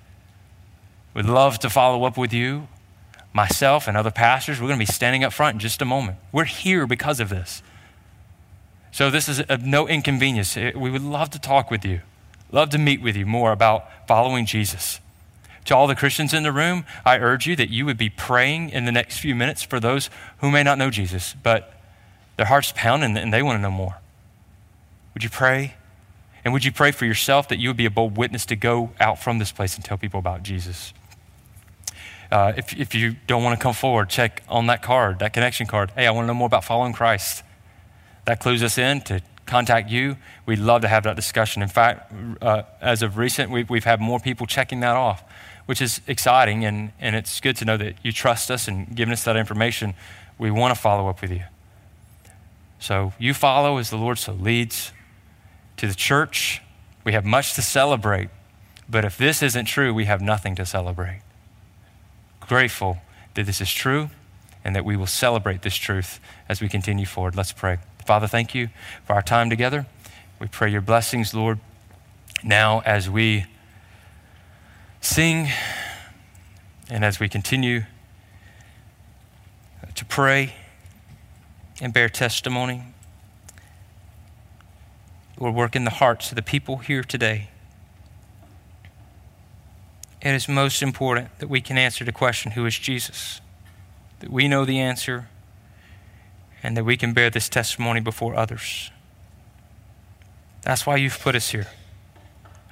We'd 1.13 1.25
love 1.25 1.59
to 1.59 1.69
follow 1.69 2.05
up 2.05 2.17
with 2.17 2.33
you 2.33 2.67
myself 3.33 3.87
and 3.87 3.95
other 3.95 4.11
pastors, 4.11 4.59
we're 4.59 4.67
going 4.67 4.79
to 4.79 4.85
be 4.85 4.91
standing 4.91 5.23
up 5.23 5.33
front 5.33 5.55
in 5.55 5.59
just 5.59 5.81
a 5.81 5.85
moment. 5.85 6.17
We're 6.31 6.45
here 6.45 6.87
because 6.87 7.19
of 7.19 7.29
this. 7.29 7.61
So, 8.91 9.09
this 9.11 9.29
is 9.29 9.39
of 9.41 9.63
no 9.63 9.87
inconvenience. 9.87 10.55
We 10.55 10.89
would 10.89 11.03
love 11.03 11.29
to 11.31 11.39
talk 11.39 11.69
with 11.69 11.85
you, 11.85 12.01
love 12.51 12.69
to 12.71 12.77
meet 12.77 13.01
with 13.01 13.15
you 13.15 13.25
more 13.25 13.51
about 13.51 13.85
following 14.07 14.45
Jesus. 14.45 14.99
To 15.65 15.75
all 15.75 15.85
the 15.85 15.95
Christians 15.95 16.33
in 16.33 16.41
the 16.41 16.51
room, 16.51 16.85
I 17.05 17.19
urge 17.19 17.45
you 17.45 17.55
that 17.57 17.69
you 17.69 17.85
would 17.85 17.97
be 17.97 18.09
praying 18.09 18.71
in 18.71 18.85
the 18.85 18.91
next 18.91 19.19
few 19.19 19.35
minutes 19.35 19.61
for 19.61 19.79
those 19.79 20.09
who 20.39 20.49
may 20.49 20.63
not 20.63 20.79
know 20.79 20.89
Jesus, 20.89 21.35
but 21.43 21.73
their 22.37 22.47
heart's 22.47 22.73
pounding 22.75 23.15
and 23.15 23.31
they 23.31 23.43
want 23.43 23.57
to 23.57 23.61
know 23.61 23.69
more. 23.69 23.97
Would 25.13 25.23
you 25.23 25.29
pray? 25.29 25.75
And 26.43 26.53
would 26.53 26.65
you 26.65 26.71
pray 26.71 26.91
for 26.91 27.05
yourself 27.05 27.47
that 27.49 27.59
you 27.59 27.69
would 27.69 27.77
be 27.77 27.85
a 27.85 27.91
bold 27.91 28.17
witness 28.17 28.45
to 28.47 28.55
go 28.55 28.91
out 28.99 29.19
from 29.19 29.37
this 29.37 29.51
place 29.51 29.75
and 29.75 29.85
tell 29.85 29.97
people 29.97 30.19
about 30.19 30.41
Jesus? 30.41 30.93
Uh, 32.31 32.53
if, 32.57 32.77
if 32.77 32.93
you 32.93 33.15
don't 33.25 33.43
want 33.43 33.59
to 33.59 33.61
come 33.61 33.73
forward, 33.73 34.09
check 34.09 34.43
on 34.47 34.67
that 34.67 34.83
card, 34.83 35.19
that 35.19 35.33
connection 35.33 35.65
card. 35.65 35.91
Hey, 35.91 36.05
I 36.05 36.11
want 36.11 36.25
to 36.25 36.27
know 36.27 36.35
more 36.35 36.45
about 36.45 36.63
following 36.63 36.93
Christ. 36.93 37.43
That 38.25 38.39
clues 38.39 38.61
us 38.61 38.77
in 38.77 39.01
to 39.01 39.21
contact 39.47 39.89
you. 39.89 40.15
We'd 40.45 40.59
love 40.59 40.83
to 40.83 40.87
have 40.87 41.03
that 41.03 41.15
discussion. 41.15 41.63
In 41.63 41.69
fact, 41.69 42.13
uh, 42.41 42.63
as 42.81 43.01
of 43.01 43.17
recent, 43.17 43.49
we've, 43.49 43.67
we've 43.67 43.83
had 43.83 43.99
more 43.99 44.19
people 44.19 44.45
checking 44.45 44.81
that 44.81 44.95
off, 44.95 45.23
which 45.65 45.81
is 45.81 46.01
exciting, 46.05 46.65
and, 46.65 46.91
and 46.99 47.15
it's 47.15 47.39
good 47.39 47.55
to 47.57 47.65
know 47.65 47.77
that 47.77 47.95
you 48.03 48.11
trust 48.11 48.51
us 48.51 48.67
and 48.67 48.95
giving 48.95 49.11
us 49.11 49.23
that 49.23 49.35
information. 49.35 49.95
We 50.37 50.51
want 50.51 50.75
to 50.75 50.79
follow 50.79 51.09
up 51.09 51.21
with 51.21 51.31
you. 51.31 51.43
So 52.77 53.13
you 53.17 53.33
follow 53.33 53.77
as 53.77 53.89
the 53.89 53.97
Lord 53.97 54.19
so 54.19 54.33
leads. 54.33 54.91
To 55.77 55.87
the 55.87 55.95
church, 55.95 56.61
we 57.03 57.13
have 57.13 57.25
much 57.25 57.53
to 57.55 57.61
celebrate, 57.61 58.29
but 58.89 59.05
if 59.05 59.17
this 59.17 59.41
isn't 59.41 59.65
true, 59.65 59.93
we 59.93 60.05
have 60.05 60.21
nothing 60.21 60.55
to 60.55 60.65
celebrate 60.65 61.21
grateful 62.49 62.97
that 63.35 63.45
this 63.45 63.61
is 63.61 63.71
true 63.71 64.09
and 64.65 64.75
that 64.75 64.83
we 64.83 64.97
will 64.97 65.07
celebrate 65.07 65.61
this 65.61 65.75
truth 65.75 66.19
as 66.49 66.59
we 66.59 66.67
continue 66.67 67.05
forward. 67.05 67.35
Let's 67.35 67.53
pray. 67.53 67.77
Father, 68.05 68.25
thank 68.25 68.55
you 68.55 68.69
for 69.05 69.13
our 69.13 69.21
time 69.21 69.51
together. 69.51 69.85
We 70.39 70.47
pray 70.47 70.71
your 70.71 70.81
blessings, 70.81 71.31
Lord, 71.31 71.59
now 72.43 72.81
as 72.85 73.07
we 73.07 73.45
sing 74.99 75.49
and 76.89 77.05
as 77.05 77.19
we 77.19 77.29
continue 77.29 77.83
to 79.93 80.05
pray 80.05 80.55
and 81.79 81.93
bear 81.93 82.09
testimony. 82.09 82.83
Lord, 85.39 85.53
work 85.53 85.75
in 85.75 85.83
the 85.83 85.91
hearts 85.91 86.31
of 86.31 86.35
the 86.35 86.41
people 86.41 86.77
here 86.77 87.03
today 87.03 87.49
it 90.21 90.33
is 90.33 90.47
most 90.47 90.81
important 90.81 91.39
that 91.39 91.47
we 91.47 91.61
can 91.61 91.77
answer 91.77 92.03
the 92.03 92.11
question 92.11 92.51
who 92.51 92.65
is 92.65 92.77
Jesus? 92.77 93.41
That 94.19 94.29
we 94.29 94.47
know 94.47 94.65
the 94.65 94.79
answer 94.79 95.29
and 96.61 96.75
that 96.75 96.83
we 96.83 96.97
can 96.97 97.13
bear 97.13 97.29
this 97.29 97.47
testimony 97.47 98.01
before 98.01 98.35
others. 98.35 98.91
That's 100.61 100.85
why 100.85 100.97
you've 100.97 101.19
put 101.19 101.35
us 101.35 101.51
here. 101.51 101.67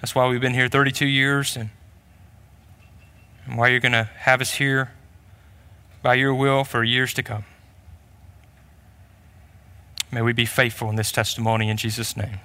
That's 0.02 0.14
why 0.14 0.28
we've 0.28 0.42
been 0.42 0.54
here 0.54 0.68
32 0.68 1.06
years 1.06 1.56
and, 1.56 1.70
and 3.46 3.58
why 3.58 3.70
you're 3.70 3.80
going 3.80 3.94
to 3.94 4.10
have 4.20 4.42
us 4.42 4.56
here 4.56 4.92
by 6.04 6.16
your 6.16 6.34
will 6.34 6.64
for 6.64 6.84
years 6.84 7.14
to 7.16 7.24
come. 7.24 7.46
May 10.12 10.22
we 10.22 10.34
be 10.34 10.46
faithful 10.46 10.90
in 10.90 10.96
this 10.96 11.12
testimony 11.12 11.70
in 11.70 11.78
Jesus' 11.78 12.16
name. 12.16 12.40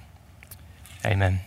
Amen. 1.05 1.41